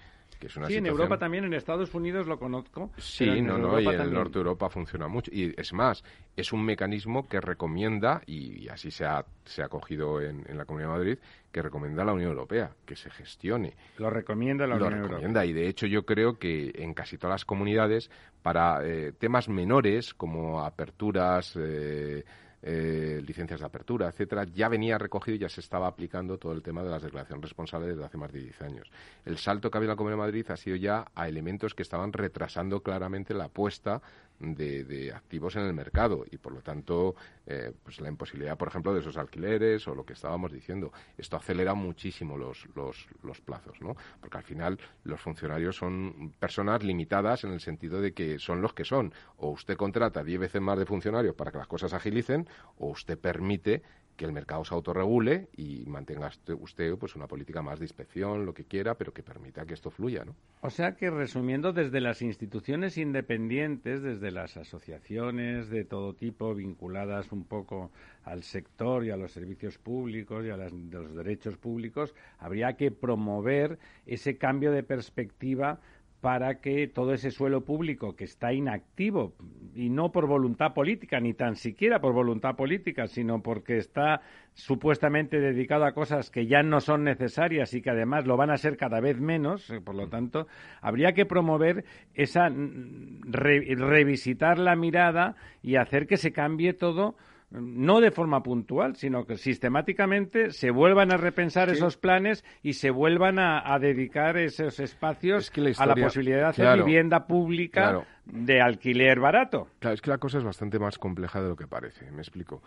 sí, 0.67 0.75
en 0.75 0.85
Europa 0.85 1.17
también, 1.17 1.45
en 1.45 1.53
Estados 1.53 1.93
Unidos 1.93 2.27
lo 2.27 2.37
conozco. 2.39 2.91
Sí, 2.97 3.41
no, 3.41 3.57
no, 3.57 3.79
y 3.79 3.87
en 3.87 4.01
el 4.01 4.13
norte 4.13 4.33
de 4.33 4.39
Europa 4.39 4.69
funciona 4.69 5.07
mucho. 5.07 5.31
Y 5.33 5.53
es 5.59 5.73
más, 5.73 6.03
es 6.35 6.53
un 6.53 6.63
mecanismo 6.63 7.27
que 7.27 7.39
recomienda, 7.41 8.21
y, 8.25 8.67
así 8.69 8.91
se 8.91 9.05
ha, 9.05 9.25
se 9.45 9.63
ha 9.63 9.67
cogido 9.67 10.21
en, 10.21 10.45
la 10.57 10.65
Comunidad 10.65 10.91
de 10.91 10.97
Madrid, 10.97 11.17
que 11.51 11.61
recomienda 11.61 12.03
a 12.03 12.05
la 12.05 12.13
Unión 12.13 12.31
Europea, 12.31 12.71
que 12.85 12.95
se 12.95 13.09
gestione. 13.09 13.73
Lo 13.97 14.09
recomienda 14.09 14.67
la 14.67 14.75
Unión 14.75 14.93
Europea. 14.93 15.07
Lo 15.07 15.15
recomienda, 15.15 15.45
y 15.45 15.53
de 15.53 15.67
hecho 15.67 15.87
yo 15.87 16.05
creo 16.05 16.37
que 16.37 16.71
en 16.75 16.93
casi 16.93 17.17
todas 17.17 17.35
las 17.35 17.45
comunidades, 17.45 18.11
para 18.41 18.85
eh, 18.85 19.13
temas 19.13 19.49
menores 19.49 20.13
como 20.13 20.63
aperturas... 20.63 21.57
Eh, 21.59 22.23
eh, 22.61 23.21
licencias 23.25 23.59
de 23.59 23.65
apertura, 23.65 24.07
etcétera, 24.07 24.43
ya 24.45 24.67
venía 24.67 24.97
recogido 24.97 25.35
y 25.35 25.39
ya 25.39 25.49
se 25.49 25.61
estaba 25.61 25.87
aplicando 25.87 26.37
todo 26.37 26.53
el 26.53 26.61
tema 26.61 26.83
de 26.83 26.89
las 26.89 27.03
declaraciones 27.03 27.43
responsables 27.43 27.89
desde 27.89 28.03
hace 28.03 28.17
más 28.17 28.31
de 28.31 28.39
10 28.39 28.61
años. 28.61 28.91
El 29.25 29.37
salto 29.37 29.69
que 29.69 29.77
ha 29.77 29.79
habido 29.79 29.91
en 29.91 29.95
la 29.95 29.97
Comunidad 29.97 30.17
de 30.17 30.27
Madrid 30.27 30.45
ha 30.49 30.57
sido 30.57 30.75
ya 30.75 31.05
a 31.13 31.27
elementos 31.27 31.75
que 31.75 31.83
estaban 31.83 32.13
retrasando 32.13 32.81
claramente 32.81 33.33
la 33.33 33.45
apuesta 33.45 34.01
de, 34.39 35.11
activos 35.15 35.55
en 35.55 35.63
el 35.63 35.73
mercado 35.73 36.23
y 36.29 36.37
por 36.37 36.53
lo 36.53 36.61
tanto 36.61 37.15
eh, 37.45 37.71
pues 37.83 37.99
la 38.01 38.09
imposibilidad 38.09 38.57
por 38.57 38.67
ejemplo 38.67 38.93
de 38.93 38.99
esos 38.99 39.17
alquileres 39.17 39.87
o 39.87 39.95
lo 39.95 40.05
que 40.05 40.13
estábamos 40.13 40.51
diciendo 40.51 40.91
esto 41.17 41.37
acelera 41.37 41.73
muchísimo 41.73 42.37
los, 42.37 42.67
los, 42.75 43.07
los 43.23 43.41
plazos 43.41 43.81
¿no? 43.81 43.95
porque 44.19 44.37
al 44.37 44.43
final 44.43 44.79
los 45.03 45.19
funcionarios 45.21 45.75
son 45.75 46.33
personas 46.39 46.83
limitadas 46.83 47.43
en 47.43 47.51
el 47.51 47.59
sentido 47.59 48.01
de 48.01 48.13
que 48.13 48.39
son 48.39 48.61
los 48.61 48.73
que 48.73 48.85
son 48.85 49.13
o 49.37 49.49
usted 49.49 49.75
contrata 49.75 50.23
10 50.23 50.39
veces 50.39 50.61
más 50.61 50.77
de 50.77 50.85
funcionarios 50.85 51.35
para 51.35 51.51
que 51.51 51.57
las 51.57 51.67
cosas 51.67 51.93
agilicen 51.93 52.47
o 52.77 52.89
usted 52.89 53.17
permite 53.17 53.81
que 54.17 54.25
el 54.25 54.33
mercado 54.33 54.65
se 54.65 54.73
autorregule 54.73 55.47
y 55.55 55.85
mantenga 55.85 56.29
usted 56.59 56.97
pues 56.97 57.15
una 57.15 57.27
política 57.27 57.61
más 57.61 57.79
de 57.79 57.85
inspección, 57.85 58.45
lo 58.45 58.53
que 58.53 58.65
quiera, 58.65 58.95
pero 58.95 59.13
que 59.13 59.23
permita 59.23 59.65
que 59.65 59.75
esto 59.75 59.91
fluya, 59.91 60.25
¿no? 60.25 60.35
O 60.61 60.71
sea 60.71 60.95
que 60.95 61.09
resumiendo 61.11 61.71
desde 61.71 62.01
las 62.01 62.21
instituciones 62.21 62.97
independientes, 62.97 64.01
desde 64.01 64.31
las 64.31 64.57
asociaciones 64.57 65.69
de 65.69 65.85
todo 65.85 66.15
tipo 66.15 66.55
vinculadas 66.55 67.31
un 67.31 67.45
poco 67.45 67.91
al 68.23 68.43
sector 68.43 69.05
y 69.05 69.11
a 69.11 69.17
los 69.17 69.31
servicios 69.31 69.77
públicos 69.77 70.43
y 70.45 70.49
a 70.49 70.57
los 70.57 71.15
derechos 71.15 71.55
públicos, 71.57 72.13
habría 72.39 72.73
que 72.73 72.91
promover 72.91 73.77
ese 74.07 74.37
cambio 74.37 74.71
de 74.71 74.83
perspectiva 74.83 75.79
para 76.21 76.59
que 76.59 76.87
todo 76.87 77.13
ese 77.13 77.31
suelo 77.31 77.61
público 77.61 78.15
que 78.15 78.23
está 78.23 78.51
inactivo, 78.51 79.33
y 79.75 79.89
no 79.89 80.11
por 80.11 80.25
voluntad 80.25 80.73
política, 80.73 81.19
ni 81.19 81.33
tan 81.33 81.55
siquiera 81.55 82.01
por 82.01 82.13
voluntad 82.13 82.55
política, 82.55 83.07
sino 83.07 83.43
porque 83.43 83.77
está 83.77 84.21
supuestamente 84.55 85.39
dedicado 85.39 85.85
a 85.85 85.93
cosas 85.93 86.31
que 86.31 86.47
ya 86.47 86.63
no 86.63 86.81
son 86.81 87.03
necesarias 87.03 87.75
y 87.75 87.81
que 87.83 87.91
además 87.91 88.25
lo 88.25 88.37
van 88.37 88.49
a 88.49 88.57
ser 88.57 88.75
cada 88.75 88.99
vez 88.99 89.19
menos, 89.19 89.69
eh, 89.69 89.79
por 89.79 89.93
lo 89.93 90.09
tanto, 90.09 90.47
habría 90.81 91.13
que 91.13 91.27
promover 91.27 91.85
esa, 92.15 92.49
mm, 92.49 93.21
revisitar 93.31 94.57
la 94.57 94.75
mirada 94.75 95.35
y 95.61 95.75
hacer 95.75 96.07
que 96.07 96.17
se 96.17 96.31
cambie 96.31 96.73
todo 96.73 97.15
no 97.49 98.01
de 98.01 98.11
forma 98.11 98.43
puntual, 98.43 98.95
sino 98.95 99.25
que 99.25 99.37
sistemáticamente 99.37 100.51
se 100.51 100.69
vuelvan 100.69 101.11
a 101.11 101.17
repensar 101.17 101.69
esos 101.69 101.97
planes 101.97 102.43
y 102.61 102.73
se 102.73 102.89
vuelvan 102.89 103.39
a, 103.39 103.77
dedicar 103.79 104.37
esos 104.37 104.79
espacios 104.79 105.51
a 105.77 105.85
la 105.85 105.95
posibilidad 105.95 106.39
de 106.39 106.45
hacer 106.45 106.83
vivienda 106.83 107.25
pública 107.25 108.05
de 108.25 108.61
alquiler 108.61 109.19
barato. 109.19 109.69
Claro, 109.79 109.93
es 109.93 110.01
que 110.01 110.09
la 110.09 110.17
cosa 110.17 110.39
es 110.39 110.43
bastante 110.43 110.79
más 110.79 110.97
compleja 110.97 111.41
de 111.41 111.49
lo 111.49 111.55
que 111.55 111.67
parece, 111.67 112.11
me 112.11 112.21
explico. 112.21 112.61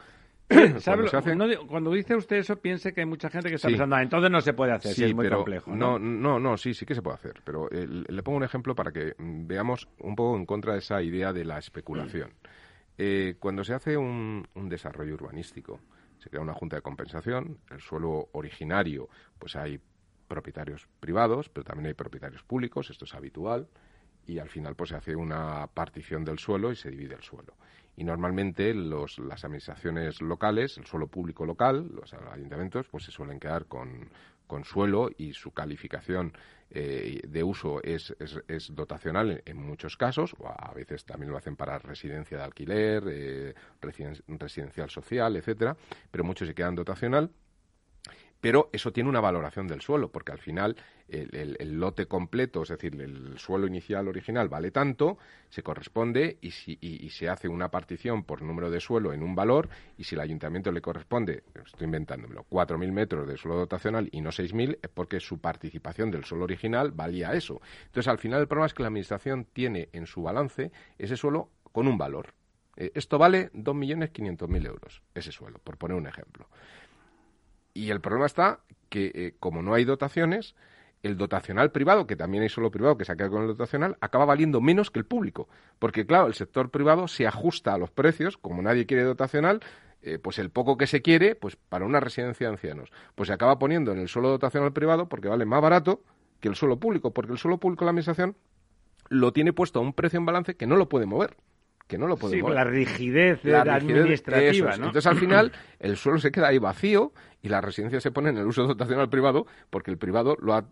cuando, 1.68 1.92
dice 1.92 2.16
usted 2.16 2.38
eso, 2.38 2.56
piense 2.56 2.92
que 2.92 3.02
hay 3.02 3.06
mucha 3.06 3.30
gente 3.30 3.50
que 3.50 3.54
está 3.54 3.68
pensando, 3.68 3.94
ah, 3.94 4.02
entonces 4.02 4.30
no 4.30 4.40
se 4.40 4.52
puede 4.52 4.72
hacer, 4.72 4.94
sí, 4.94 5.04
es 5.04 5.14
muy 5.14 5.28
complejo. 5.28 5.70
¿no? 5.76 5.98
¿no? 5.98 6.40
no, 6.40 6.56
sí, 6.56 6.74
sí 6.74 6.84
que 6.84 6.94
se 6.94 7.02
puede 7.02 7.14
hacer. 7.14 7.34
Pero 7.44 7.70
eh, 7.70 7.86
le 7.86 8.22
pongo 8.24 8.38
un 8.38 8.44
ejemplo 8.44 8.74
para 8.74 8.90
que 8.90 9.14
mm, 9.16 9.46
veamos 9.46 9.88
un 10.00 10.16
poco 10.16 10.36
en 10.36 10.46
contra 10.46 10.72
de 10.72 10.80
esa 10.80 11.00
idea 11.02 11.32
de 11.32 11.44
la 11.44 11.58
especulación. 11.58 12.30
Eh, 13.02 13.36
cuando 13.38 13.64
se 13.64 13.72
hace 13.72 13.96
un, 13.96 14.46
desarrollo 14.54 15.14
urbanístico, 15.14 15.80
se 16.18 16.28
crea 16.28 16.42
una 16.42 16.52
junta 16.52 16.76
de 16.76 16.82
compensación, 16.82 17.56
el 17.70 17.80
suelo 17.80 18.28
originario, 18.32 19.08
pues 19.38 19.56
hay 19.56 19.80
propietarios 20.28 20.86
privados, 21.00 21.48
pero 21.48 21.64
también 21.64 21.86
hay 21.86 21.94
propietarios 21.94 22.42
públicos, 22.42 22.90
esto 22.90 23.06
es 23.06 23.14
habitual, 23.14 23.68
y 24.26 24.38
al 24.38 24.50
final 24.50 24.76
pues 24.76 24.90
se 24.90 24.96
hace 24.96 25.16
una 25.16 25.66
partición 25.68 26.26
del 26.26 26.38
suelo 26.38 26.72
y 26.72 26.76
se 26.76 26.90
divide 26.90 27.14
el 27.14 27.22
suelo. 27.22 27.54
Y 27.96 28.04
normalmente 28.04 28.74
los, 28.74 29.18
las 29.18 29.46
administraciones 29.46 30.20
locales, 30.20 30.76
el 30.76 30.84
suelo 30.84 31.06
público 31.06 31.46
local, 31.46 31.90
los 31.94 32.12
ayuntamientos, 32.12 32.86
pues 32.90 33.04
se 33.04 33.12
suelen 33.12 33.40
quedar 33.40 33.64
con, 33.64 34.10
con 34.50 34.64
suelo 34.64 35.10
y 35.16 35.32
su 35.32 35.52
calificación 35.52 36.32
eh, 36.72 37.20
de 37.24 37.44
uso 37.44 37.80
es, 37.84 38.16
es, 38.48 38.74
dotacional 38.74 39.40
en, 39.44 39.56
muchos 39.56 39.96
casos, 39.96 40.34
o 40.40 40.48
a 40.48 40.72
veces 40.74 41.04
también 41.04 41.30
lo 41.30 41.38
hacen 41.38 41.54
para 41.54 41.78
residencia 41.78 42.36
de 42.36 42.42
alquiler, 42.42 43.04
eh, 43.06 43.54
residencial 43.80 44.90
social, 44.90 45.36
etcétera, 45.36 45.76
pero 46.10 46.24
muchos 46.24 46.48
se 46.48 46.54
quedan 46.54 46.74
dotacional 46.74 47.30
pero 48.40 48.70
eso 48.72 48.92
tiene 48.92 49.08
una 49.08 49.20
valoración 49.20 49.66
del 49.66 49.80
suelo, 49.80 50.10
porque 50.10 50.32
al 50.32 50.38
final 50.38 50.76
el, 51.08 51.78
lote 51.78 52.06
completo, 52.06 52.62
es 52.62 52.68
decir, 52.68 53.00
el 53.00 53.38
suelo 53.38 53.66
inicial 53.66 54.08
original 54.08 54.48
vale 54.48 54.70
tanto, 54.70 55.18
se 55.48 55.62
corresponde 55.62 56.38
y, 56.40 56.52
si, 56.52 56.78
y, 56.80 57.10
se 57.10 57.28
hace 57.28 57.48
una 57.48 57.70
partición 57.70 58.24
por 58.24 58.42
número 58.42 58.70
de 58.70 58.80
suelo 58.80 59.12
en 59.12 59.22
un 59.22 59.34
valor 59.34 59.68
y 59.98 60.04
si 60.04 60.14
el 60.14 60.20
ayuntamiento 60.20 60.72
le 60.72 60.80
corresponde, 60.80 61.42
estoy 61.64 61.86
inventándomelo, 61.86 62.46
4.000 62.48 62.92
metros 62.92 63.26
de 63.26 63.36
suelo 63.36 63.58
dotacional 63.58 64.08
y 64.12 64.20
no 64.20 64.30
6.000, 64.30 64.78
es 64.82 64.90
porque 64.90 65.20
su 65.20 65.40
participación 65.40 66.10
del 66.10 66.24
suelo 66.24 66.44
original 66.44 66.92
valía 66.92 67.32
eso. 67.32 67.60
Entonces, 67.86 68.08
al 68.08 68.18
final 68.18 68.40
el 68.40 68.48
problema 68.48 68.66
es 68.66 68.74
que 68.74 68.82
la 68.82 68.88
Administración 68.88 69.46
tiene 69.52 69.88
en 69.92 70.06
su 70.06 70.22
balance 70.22 70.70
ese 70.98 71.16
suelo 71.16 71.50
con 71.72 71.88
un 71.88 71.98
valor. 71.98 72.34
Eh, 72.76 72.92
esto 72.94 73.18
vale 73.18 73.50
2.500.000 73.52 74.66
euros, 74.66 75.02
ese 75.14 75.32
suelo, 75.32 75.58
por 75.58 75.76
poner 75.76 75.96
un 75.96 76.06
ejemplo. 76.06 76.48
Y 77.74 77.90
el 77.90 78.00
problema 78.00 78.26
está 78.26 78.60
que, 78.88 79.12
eh, 79.14 79.34
como 79.38 79.62
no 79.62 79.74
hay 79.74 79.84
dotaciones, 79.84 80.54
el 81.02 81.16
dotacional 81.16 81.70
privado, 81.70 82.06
que 82.06 82.16
también 82.16 82.42
hay 82.42 82.48
solo 82.48 82.70
privado 82.70 82.98
que 82.98 83.04
se 83.04 83.12
ha 83.12 83.16
quedado 83.16 83.32
con 83.32 83.42
el 83.42 83.48
dotacional, 83.48 83.96
acaba 84.00 84.26
valiendo 84.26 84.60
menos 84.60 84.90
que 84.90 84.98
el 84.98 85.06
público. 85.06 85.48
Porque, 85.78 86.04
claro, 86.04 86.26
el 86.26 86.34
sector 86.34 86.70
privado 86.70 87.08
se 87.08 87.26
ajusta 87.26 87.72
a 87.72 87.78
los 87.78 87.90
precios, 87.90 88.36
como 88.36 88.60
nadie 88.60 88.86
quiere 88.86 89.04
dotacional, 89.04 89.60
eh, 90.02 90.18
pues 90.18 90.38
el 90.38 90.50
poco 90.50 90.76
que 90.76 90.86
se 90.86 91.02
quiere, 91.02 91.34
pues 91.34 91.56
para 91.56 91.84
una 91.84 92.00
residencia 92.00 92.46
de 92.46 92.52
ancianos, 92.54 92.90
pues 93.14 93.28
se 93.28 93.32
acaba 93.32 93.58
poniendo 93.58 93.92
en 93.92 93.98
el 93.98 94.08
suelo 94.08 94.28
dotacional 94.28 94.72
privado 94.72 95.08
porque 95.08 95.28
vale 95.28 95.44
más 95.44 95.60
barato 95.60 96.02
que 96.40 96.48
el 96.48 96.54
suelo 96.54 96.78
público, 96.78 97.12
porque 97.12 97.32
el 97.32 97.38
suelo 97.38 97.58
público 97.58 97.84
la 97.84 97.90
administración 97.90 98.36
lo 99.08 99.32
tiene 99.32 99.52
puesto 99.52 99.78
a 99.78 99.82
un 99.82 99.92
precio 99.92 100.18
en 100.18 100.24
balance 100.24 100.56
que 100.56 100.66
no 100.66 100.76
lo 100.76 100.88
puede 100.88 101.04
mover 101.04 101.36
que 101.90 101.98
no 101.98 102.06
lo 102.06 102.16
podemos. 102.16 102.48
Sí, 102.48 102.54
la 102.54 102.64
rigidez, 102.64 103.44
la 103.44 103.62
administrativa, 103.62 104.76
¿no? 104.76 104.86
Entonces, 104.86 105.06
al 105.06 105.18
final, 105.18 105.52
el 105.80 105.96
suelo 105.96 106.18
se 106.18 106.30
queda 106.30 106.48
ahí 106.48 106.58
vacío 106.58 107.12
y 107.42 107.48
la 107.48 107.60
residencia 107.60 108.00
se 108.00 108.12
pone 108.12 108.30
en 108.30 108.38
el 108.38 108.46
uso 108.46 108.64
dotacional 108.64 109.08
privado 109.08 109.46
porque 109.70 109.90
el 109.90 109.98
privado 109.98 110.36
lo, 110.40 110.62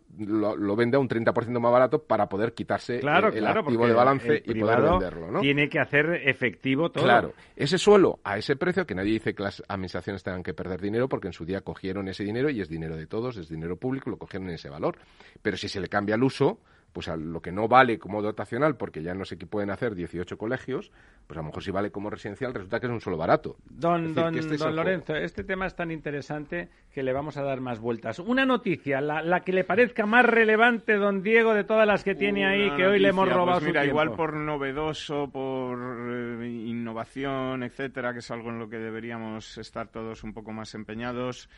lo, 0.56 0.76
vende 0.76 0.96
a 0.96 1.00
un 1.00 1.08
30% 1.08 1.58
más 1.58 1.72
barato 1.72 2.04
para 2.04 2.28
poder 2.28 2.54
quitarse 2.54 3.00
el, 3.00 3.08
activo 3.08 3.86
de 3.86 3.94
balance 3.94 4.42
y 4.44 4.54
poder 4.54 4.82
venderlo, 4.82 5.32
¿no? 5.32 5.40
Tiene 5.40 5.68
que 5.68 5.80
hacer 5.80 6.22
efectivo 6.24 6.90
todo. 6.90 7.02
Claro. 7.02 7.32
Ese 7.56 7.78
suelo 7.78 8.20
a 8.22 8.38
ese 8.38 8.54
precio, 8.54 8.86
que 8.86 8.94
nadie 8.94 9.12
dice 9.12 9.34
que 9.34 9.42
las 9.42 9.62
administraciones 9.66 10.22
tengan 10.22 10.44
que 10.44 10.54
perder 10.54 10.80
dinero 10.80 11.08
porque 11.08 11.26
en 11.26 11.32
su 11.32 11.44
día 11.44 11.62
cogieron 11.62 12.06
ese 12.06 12.22
dinero 12.22 12.48
y 12.48 12.60
es 12.60 12.68
dinero 12.68 12.96
de 12.96 13.06
todos, 13.06 13.36
es 13.38 13.48
dinero 13.48 13.76
público, 13.76 14.08
lo 14.10 14.18
cogieron 14.18 14.48
en 14.48 14.54
ese 14.54 14.68
valor. 14.68 14.98
Pero 15.42 15.56
si 15.56 15.68
se 15.68 15.80
le 15.80 15.88
cambia 15.88 16.14
el 16.14 16.22
uso 16.22 16.60
pues 16.92 17.08
a 17.08 17.16
lo 17.16 17.40
que 17.40 17.52
no 17.52 17.68
vale 17.68 17.98
como 17.98 18.22
dotacional, 18.22 18.76
porque 18.76 19.02
ya 19.02 19.14
no 19.14 19.24
sé 19.24 19.38
qué 19.38 19.46
pueden 19.46 19.70
hacer 19.70 19.94
18 19.94 20.38
colegios, 20.38 20.90
pues 21.26 21.36
a 21.36 21.42
lo 21.42 21.46
mejor 21.46 21.62
si 21.62 21.70
vale 21.70 21.90
como 21.90 22.10
residencial 22.10 22.54
resulta 22.54 22.80
que 22.80 22.86
es 22.86 22.92
un 22.92 23.00
solo 23.00 23.16
barato. 23.16 23.56
Don, 23.68 24.14
don, 24.14 24.36
este 24.36 24.56
don 24.56 24.74
Lorenzo, 24.74 25.14
este 25.14 25.44
tema 25.44 25.66
es 25.66 25.74
tan 25.74 25.90
interesante 25.90 26.68
que 26.92 27.02
le 27.02 27.12
vamos 27.12 27.36
a 27.36 27.42
dar 27.42 27.60
más 27.60 27.78
vueltas. 27.78 28.18
Una 28.18 28.46
noticia, 28.46 29.00
la, 29.00 29.40
que 29.40 29.52
le 29.52 29.64
parezca 29.64 30.06
más 30.06 30.24
relevante, 30.24 30.94
don 30.94 31.22
Diego, 31.22 31.54
de 31.54 31.64
todas 31.64 31.86
las 31.86 32.02
que 32.02 32.14
tiene 32.14 32.46
ahí, 32.46 32.70
que 32.76 32.86
hoy 32.86 32.98
le 32.98 33.08
hemos 33.08 33.28
robado 33.28 33.60
pues 33.60 33.68
mira, 33.68 33.84
igual 33.84 34.12
por 34.12 34.34
novedoso, 34.34 35.28
por 35.30 35.78
eh, 36.10 36.48
innovación, 36.48 37.62
etcétera, 37.62 38.12
que 38.12 38.20
es 38.20 38.30
algo 38.30 38.50
en 38.50 38.58
lo 38.58 38.68
que 38.68 38.78
deberíamos 38.78 39.58
estar 39.58 39.88
todos 39.88 40.24
un 40.24 40.32
poco 40.32 40.52
más 40.52 40.74
empeñados. 40.74 41.48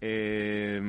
Eh, 0.00 0.80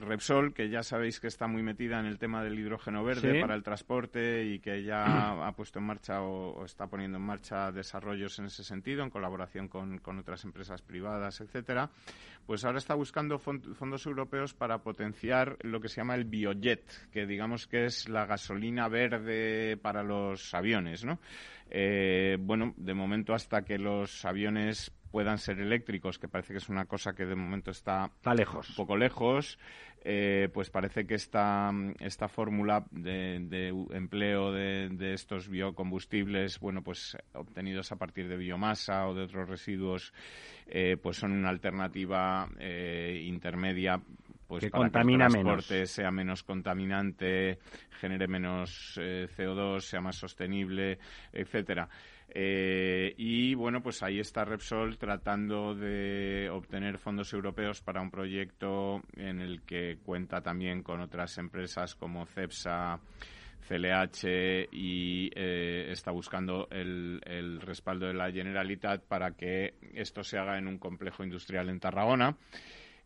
Repsol, 0.00 0.54
que 0.54 0.70
ya 0.70 0.82
sabéis 0.82 1.20
que 1.20 1.26
está 1.26 1.46
muy 1.46 1.62
metida 1.62 2.00
en 2.00 2.06
el 2.06 2.18
tema 2.18 2.42
del 2.42 2.58
hidrógeno 2.58 3.04
verde 3.04 3.38
para 3.40 3.54
el 3.54 3.62
transporte 3.62 4.44
y 4.46 4.60
que 4.60 4.82
ya 4.82 5.04
ha 5.46 5.52
puesto 5.52 5.78
en 5.78 5.84
marcha 5.84 6.22
o, 6.22 6.64
está 6.64 6.86
poniendo 6.86 7.18
en 7.18 7.24
marcha 7.24 7.70
desarrollos 7.70 8.38
en 8.38 8.46
ese 8.46 8.64
sentido, 8.64 9.02
en 9.02 9.10
colaboración 9.10 9.68
con, 9.68 10.00
otras 10.18 10.44
empresas 10.44 10.80
privadas, 10.80 11.40
etcétera, 11.40 11.90
pues 12.46 12.64
ahora 12.64 12.78
está 12.78 12.94
buscando 12.94 13.38
fondos 13.38 14.06
europeos 14.06 14.54
para 14.54 14.78
potenciar 14.78 15.58
lo 15.60 15.80
que 15.80 15.88
se 15.88 16.00
llama 16.00 16.14
el 16.14 16.24
biojet, 16.24 16.84
que 17.12 17.26
digamos 17.26 17.66
que 17.66 17.84
es 17.84 18.08
la 18.08 18.24
gasolina 18.24 18.88
verde 18.88 19.76
para 19.76 20.02
los 20.02 20.54
aviones, 20.54 21.04
¿no? 21.04 21.20
Eh, 21.70 22.36
bueno, 22.40 22.74
de 22.76 22.94
momento 22.94 23.32
hasta 23.32 23.62
que 23.62 23.78
los 23.78 24.24
aviones 24.24 24.92
puedan 25.10 25.38
ser 25.38 25.60
eléctricos, 25.60 26.18
que 26.18 26.28
parece 26.28 26.52
que 26.52 26.58
es 26.58 26.68
una 26.68 26.84
cosa 26.84 27.14
que 27.14 27.26
de 27.26 27.34
momento 27.34 27.70
está, 27.70 28.10
lejos. 28.34 28.70
un 28.70 28.76
poco 28.76 28.96
lejos, 28.96 29.58
eh, 30.02 30.48
pues 30.54 30.70
parece 30.70 31.06
que 31.06 31.14
esta, 31.14 31.70
esta 31.98 32.28
fórmula 32.28 32.86
de, 32.90 33.68
empleo 33.90 34.52
de, 34.52 35.12
estos 35.12 35.48
biocombustibles, 35.48 36.58
bueno, 36.58 36.82
pues 36.82 37.16
obtenidos 37.34 37.92
a 37.92 37.96
partir 37.96 38.28
de 38.28 38.36
biomasa 38.36 39.06
o 39.08 39.14
de 39.14 39.24
otros 39.24 39.48
residuos, 39.48 40.14
eh, 40.66 40.96
pues 41.02 41.18
son 41.18 41.32
una 41.32 41.50
alternativa 41.50 42.48
eh, 42.58 43.22
intermedia 43.26 44.00
pues 44.46 44.64
que 44.64 44.70
para 44.70 44.90
que 44.90 44.98
el 44.98 45.18
transporte 45.18 45.86
sea 45.86 46.10
menos 46.10 46.42
contaminante, 46.42 47.58
genere 48.00 48.26
menos 48.26 48.98
CO2, 48.98 49.80
sea 49.80 50.00
más 50.00 50.16
sostenible, 50.16 50.98
etcétera. 51.32 51.88
Eh, 52.32 53.14
y 53.16 53.54
bueno, 53.54 53.82
pues 53.82 54.02
ahí 54.02 54.20
está 54.20 54.44
Repsol 54.44 54.98
tratando 54.98 55.74
de 55.74 56.48
obtener 56.50 56.98
fondos 56.98 57.32
europeos 57.32 57.80
para 57.82 58.00
un 58.00 58.10
proyecto 58.10 59.02
en 59.16 59.40
el 59.40 59.62
que 59.62 59.98
cuenta 60.04 60.40
también 60.40 60.82
con 60.82 61.00
otras 61.00 61.38
empresas 61.38 61.96
como 61.96 62.26
CEPSA, 62.26 63.00
CLH 63.68 64.68
y 64.72 65.30
eh, 65.34 65.88
está 65.90 66.12
buscando 66.12 66.68
el, 66.70 67.20
el, 67.24 67.60
respaldo 67.60 68.06
de 68.06 68.14
la 68.14 68.30
Generalitat 68.30 69.02
para 69.02 69.32
que 69.32 69.74
esto 69.94 70.22
se 70.22 70.38
haga 70.38 70.58
en 70.58 70.68
un 70.68 70.78
complejo 70.78 71.24
industrial 71.24 71.68
en 71.68 71.80
Tarragona. 71.80 72.36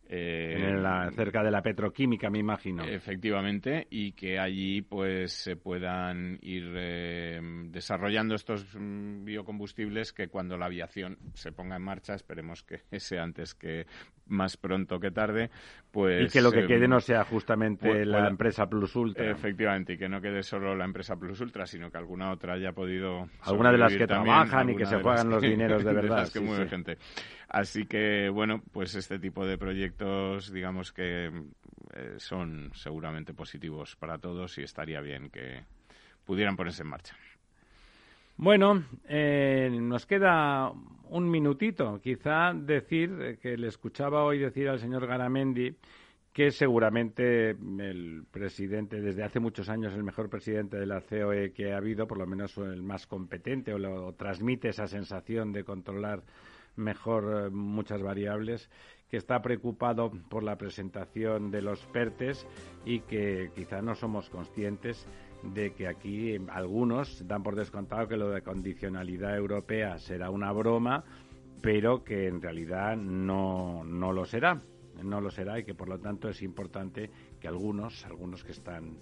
Eh, 0.07 1.11
cerca 1.15 1.43
de 1.43 1.51
la 1.51 1.61
petroquímica, 1.61 2.29
me 2.29 2.39
imagino. 2.39 2.83
Efectivamente, 2.83 3.87
y 3.89 4.11
que 4.11 4.39
allí 4.39 4.81
pues 4.81 5.33
se 5.33 5.55
puedan 5.55 6.37
ir 6.41 6.71
eh, 6.75 7.39
desarrollando 7.69 8.35
estos 8.35 8.75
mm, 8.75 9.25
biocombustibles 9.25 10.13
que 10.13 10.27
cuando 10.27 10.57
la 10.57 10.67
aviación 10.67 11.17
se 11.33 11.51
ponga 11.51 11.77
en 11.77 11.81
marcha, 11.81 12.13
esperemos 12.13 12.63
que 12.63 12.81
sea 12.99 13.23
antes 13.23 13.55
que 13.55 13.87
más 14.27 14.57
pronto 14.57 14.99
que 14.99 15.11
tarde, 15.11 15.49
pues... 15.91 16.25
Y 16.25 16.29
que 16.29 16.41
lo 16.41 16.51
que 16.51 16.65
quede 16.65 16.87
no 16.87 16.99
sea 16.99 17.23
justamente 17.23 18.05
la 18.05 18.27
empresa 18.27 18.67
Plus 18.67 18.95
Ultra. 18.95 19.31
Efectivamente, 19.31 19.93
y 19.93 19.97
que 19.97 20.09
no 20.09 20.21
quede 20.21 20.43
solo 20.43 20.75
la 20.75 20.85
empresa 20.85 21.15
Plus 21.15 21.39
Ultra, 21.41 21.65
sino 21.65 21.91
que 21.91 21.97
alguna 21.97 22.31
otra 22.31 22.53
haya 22.53 22.71
podido... 22.71 23.29
Alguna 23.41 23.71
de 23.71 23.77
las 23.77 23.95
que 23.95 24.07
trabajan 24.07 24.69
y 24.69 24.75
que 24.75 24.85
se 24.85 25.01
juegan 25.01 25.29
los 25.29 25.41
dineros 25.41 25.83
de 25.83 25.93
verdad. 25.93 26.27
que 26.31 26.39
mueve 26.39 26.67
gente. 26.67 26.97
Así 27.49 27.85
que, 27.85 28.29
bueno, 28.29 28.61
pues 28.71 28.95
este 28.95 29.19
tipo 29.19 29.45
de 29.45 29.57
proyectos, 29.57 30.51
digamos 30.51 30.91
que 30.91 31.27
eh, 31.27 32.15
son 32.17 32.71
seguramente 32.73 33.33
positivos 33.33 33.95
para 33.95 34.17
todos 34.17 34.57
y 34.57 34.63
estaría 34.63 35.01
bien 35.01 35.29
que 35.29 35.63
pudieran 36.25 36.55
ponerse 36.55 36.81
en 36.81 36.89
marcha. 36.89 37.15
Bueno, 38.37 38.83
eh, 39.07 39.69
nos 39.71 40.05
queda 40.05 40.71
un 41.09 41.29
minutito. 41.29 42.01
Quizá 42.01 42.53
decir 42.53 43.17
eh, 43.21 43.37
que 43.41 43.57
le 43.57 43.67
escuchaba 43.67 44.25
hoy 44.25 44.39
decir 44.39 44.67
al 44.67 44.79
señor 44.79 45.07
Garamendi 45.07 45.73
que 46.33 46.51
seguramente 46.51 47.51
el 47.51 48.25
presidente, 48.29 48.99
desde 48.99 49.23
hace 49.23 49.39
muchos 49.39 49.69
años, 49.69 49.93
el 49.93 50.03
mejor 50.03 50.29
presidente 50.29 50.75
de 50.75 50.85
la 50.85 50.99
COE 50.99 51.53
que 51.53 51.71
ha 51.71 51.77
habido, 51.77 52.07
por 52.07 52.17
lo 52.17 52.27
menos 52.27 52.57
el 52.57 52.83
más 52.83 53.07
competente, 53.07 53.73
o, 53.73 53.77
lo, 53.77 54.11
transmite 54.15 54.67
esa 54.67 54.85
sensación 54.85 55.53
de 55.53 55.63
controlar 55.63 56.21
mejor 56.75 57.45
eh, 57.45 57.49
muchas 57.49 58.01
variables, 58.01 58.69
que 59.07 59.15
está 59.15 59.41
preocupado 59.41 60.11
por 60.29 60.43
la 60.43 60.57
presentación 60.57 61.51
de 61.51 61.61
los 61.61 61.85
PERTES 61.85 62.45
y 62.83 62.99
que 62.99 63.51
quizá 63.55 63.81
no 63.81 63.95
somos 63.95 64.29
conscientes 64.29 65.07
de 65.53 65.73
que 65.73 65.87
aquí 65.87 66.37
algunos 66.49 67.27
dan 67.27 67.43
por 67.43 67.55
descontado 67.55 68.07
que 68.07 68.17
lo 68.17 68.29
de 68.29 68.41
condicionalidad 68.41 69.37
europea 69.37 69.97
será 69.99 70.29
una 70.29 70.51
broma, 70.51 71.03
pero 71.61 72.03
que 72.03 72.27
en 72.27 72.41
realidad 72.41 72.95
no, 72.97 73.83
no 73.83 74.11
lo 74.11 74.25
será, 74.25 74.61
no 75.03 75.21
lo 75.21 75.29
será 75.31 75.59
y 75.59 75.63
que 75.63 75.75
por 75.75 75.89
lo 75.89 75.99
tanto 75.99 76.29
es 76.29 76.41
importante 76.41 77.09
que 77.39 77.47
algunos, 77.47 78.05
algunos 78.05 78.43
que 78.43 78.51
están 78.51 78.97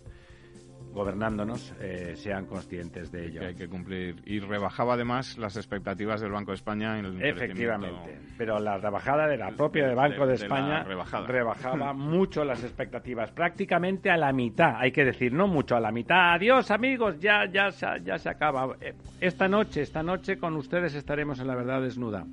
gobernándonos 0.92 1.74
eh, 1.80 2.14
sean 2.16 2.46
conscientes 2.46 3.12
de 3.12 3.28
ello. 3.28 3.40
Que 3.40 3.46
hay 3.48 3.56
que 3.56 3.68
cumplir. 3.68 4.16
Y 4.26 4.40
rebajaba 4.40 4.94
además 4.94 5.38
las 5.38 5.56
expectativas 5.58 6.22
del 6.22 6.32
Banco 6.32 6.52
de 6.52 6.56
España 6.56 7.00
en 7.00 7.06
el 7.06 7.24
Efectivamente, 7.24 8.20
pero 8.38 8.60
la 8.60 8.78
rebajada 8.78 9.28
de 9.28 9.38
la 9.38 9.52
propia 9.52 9.88
del 9.88 9.96
Banco 9.96 10.26
de, 10.28 10.36
España 10.36 10.84
rebajaba 10.84 11.94
mucho 11.94 12.44
las 12.44 12.64
expectativas, 12.64 13.32
prácticamente 13.32 14.10
a 14.10 14.18
la 14.18 14.32
mitad, 14.34 14.76
hay 14.78 14.92
que 14.92 15.06
decir, 15.06 15.34
no 15.34 15.48
mucho, 15.48 15.76
a 15.76 15.80
la 15.80 15.92
mitad. 15.92 16.34
Adiós 16.34 16.72
amigos, 16.72 17.20
ya, 17.20 17.46
ya, 17.46 17.70
ya 17.70 18.18
se 18.18 18.30
acaba. 18.30 18.76
Eh, 18.82 18.94
esta 19.20 19.48
noche, 19.48 19.82
esta 19.82 20.04
noche 20.04 20.38
con 20.38 20.56
ustedes 20.56 20.96
estaremos 20.96 21.40
en 21.40 21.48
la 21.48 21.56
verdad 21.56 21.82
desnuda. 21.82 22.26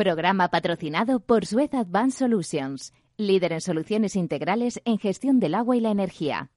Programa 0.00 0.48
patrocinado 0.48 1.20
por 1.20 1.44
Suez 1.44 1.74
Advanced 1.74 2.20
Solutions, 2.20 2.94
líder 3.18 3.52
en 3.52 3.60
soluciones 3.60 4.16
integrales 4.16 4.80
en 4.86 4.96
gestión 4.96 5.40
del 5.40 5.54
agua 5.54 5.76
y 5.76 5.80
la 5.80 5.90
energía. 5.90 6.50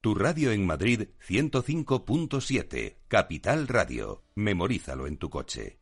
Tu 0.00 0.16
radio 0.16 0.50
en 0.50 0.66
Madrid 0.66 1.10
105.7, 1.24 2.96
Capital 3.06 3.68
Radio. 3.68 4.24
Memorízalo 4.34 5.06
en 5.06 5.16
tu 5.16 5.30
coche. 5.30 5.81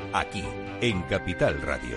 Aquí 0.13 0.43
en 0.81 1.03
Capital 1.03 1.61
Radio. 1.61 1.95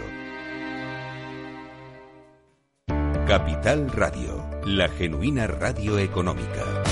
Capital 3.27 3.91
Radio, 3.91 4.49
la 4.65 4.89
genuina 4.89 5.49
radio 5.49 5.99
económica. 5.99 6.85